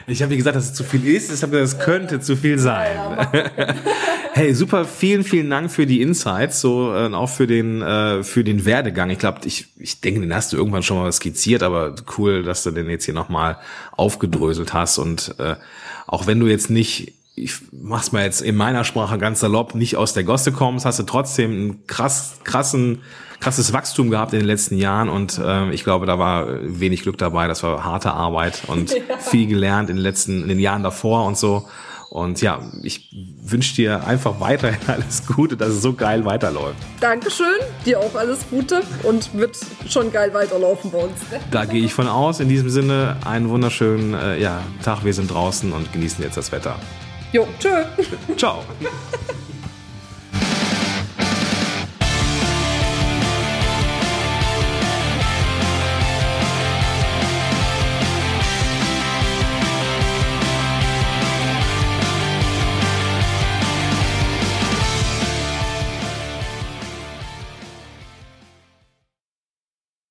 ich 0.06 0.22
habe 0.22 0.32
wie 0.32 0.36
gesagt, 0.36 0.56
dass 0.56 0.66
es 0.66 0.74
zu 0.74 0.84
viel 0.84 1.06
ist. 1.06 1.32
Ich 1.32 1.42
habe 1.42 1.52
gesagt, 1.58 1.80
es 1.80 1.84
könnte 1.84 2.20
zu 2.20 2.36
viel 2.36 2.58
sein. 2.58 2.98
hey, 4.32 4.54
super, 4.54 4.84
vielen, 4.84 5.24
vielen 5.24 5.50
Dank 5.50 5.70
für 5.70 5.86
die 5.86 6.02
Insights, 6.02 6.60
so 6.60 6.94
äh, 6.94 7.12
auch 7.12 7.28
für 7.28 7.46
den 7.46 7.82
äh, 7.82 8.22
für 8.22 8.44
den 8.44 8.64
Werdegang. 8.64 9.10
Ich 9.10 9.18
glaube, 9.18 9.40
ich 9.44 9.66
ich 9.78 10.00
denke, 10.00 10.20
den 10.20 10.34
hast 10.34 10.52
du 10.52 10.56
irgendwann 10.56 10.82
schon 10.82 10.98
mal 10.98 11.12
skizziert, 11.12 11.62
aber 11.62 11.94
cool, 12.18 12.42
dass 12.42 12.62
du 12.62 12.70
den 12.70 12.88
jetzt 12.90 13.04
hier 13.04 13.14
nochmal 13.14 13.58
aufgedröselt 13.92 14.72
hast 14.72 14.98
und 14.98 15.34
äh, 15.38 15.56
auch 16.06 16.26
wenn 16.26 16.40
du 16.40 16.46
jetzt 16.46 16.70
nicht 16.70 17.14
ich 17.36 17.54
mach's 17.72 18.12
mal 18.12 18.24
jetzt 18.24 18.42
in 18.42 18.54
meiner 18.54 18.84
Sprache 18.84 19.18
ganz 19.18 19.40
salopp, 19.40 19.74
nicht 19.74 19.96
aus 19.96 20.12
der 20.12 20.24
Gosse 20.24 20.52
kommst, 20.52 20.86
hast 20.86 21.00
du 21.00 21.02
trotzdem 21.02 21.50
einen 21.50 21.86
krass, 21.86 22.38
krassen 22.44 23.02
krasses 23.40 23.72
Wachstum 23.72 24.10
gehabt 24.10 24.32
in 24.32 24.40
den 24.40 24.46
letzten 24.46 24.76
Jahren 24.76 25.08
und 25.08 25.38
äh, 25.38 25.70
ich 25.70 25.84
glaube, 25.84 26.06
da 26.06 26.18
war 26.18 26.46
wenig 26.62 27.02
Glück 27.02 27.18
dabei. 27.18 27.48
Das 27.48 27.62
war 27.62 27.84
harte 27.84 28.12
Arbeit 28.12 28.62
und 28.66 28.90
ja. 29.08 29.18
viel 29.18 29.46
gelernt 29.46 29.90
in 29.90 29.96
den 29.96 30.02
letzten, 30.02 30.42
in 30.42 30.48
den 30.48 30.60
Jahren 30.60 30.82
davor 30.82 31.24
und 31.26 31.36
so. 31.36 31.66
Und 32.14 32.40
ja, 32.40 32.60
ich 32.84 33.12
wünsche 33.42 33.74
dir 33.74 34.06
einfach 34.06 34.38
weiterhin 34.38 34.78
alles 34.86 35.26
Gute, 35.26 35.56
dass 35.56 35.70
es 35.70 35.82
so 35.82 35.94
geil 35.94 36.24
weiterläuft. 36.24 36.76
Dankeschön, 37.00 37.46
dir 37.84 37.98
auch 37.98 38.14
alles 38.14 38.38
Gute 38.48 38.82
und 39.02 39.34
wird 39.34 39.58
schon 39.88 40.12
geil 40.12 40.32
weiterlaufen 40.32 40.92
bei 40.92 40.98
uns. 40.98 41.18
Ne? 41.32 41.40
Da 41.50 41.64
gehe 41.64 41.84
ich 41.84 41.92
von 41.92 42.06
aus. 42.06 42.38
In 42.38 42.48
diesem 42.48 42.70
Sinne, 42.70 43.16
einen 43.24 43.48
wunderschönen 43.48 44.14
äh, 44.14 44.40
ja, 44.40 44.60
Tag. 44.84 45.04
Wir 45.04 45.12
sind 45.12 45.28
draußen 45.28 45.72
und 45.72 45.92
genießen 45.92 46.22
jetzt 46.22 46.36
das 46.36 46.52
Wetter. 46.52 46.76
Jo, 47.32 47.48
tschö. 47.58 47.82
Ciao. 48.36 48.62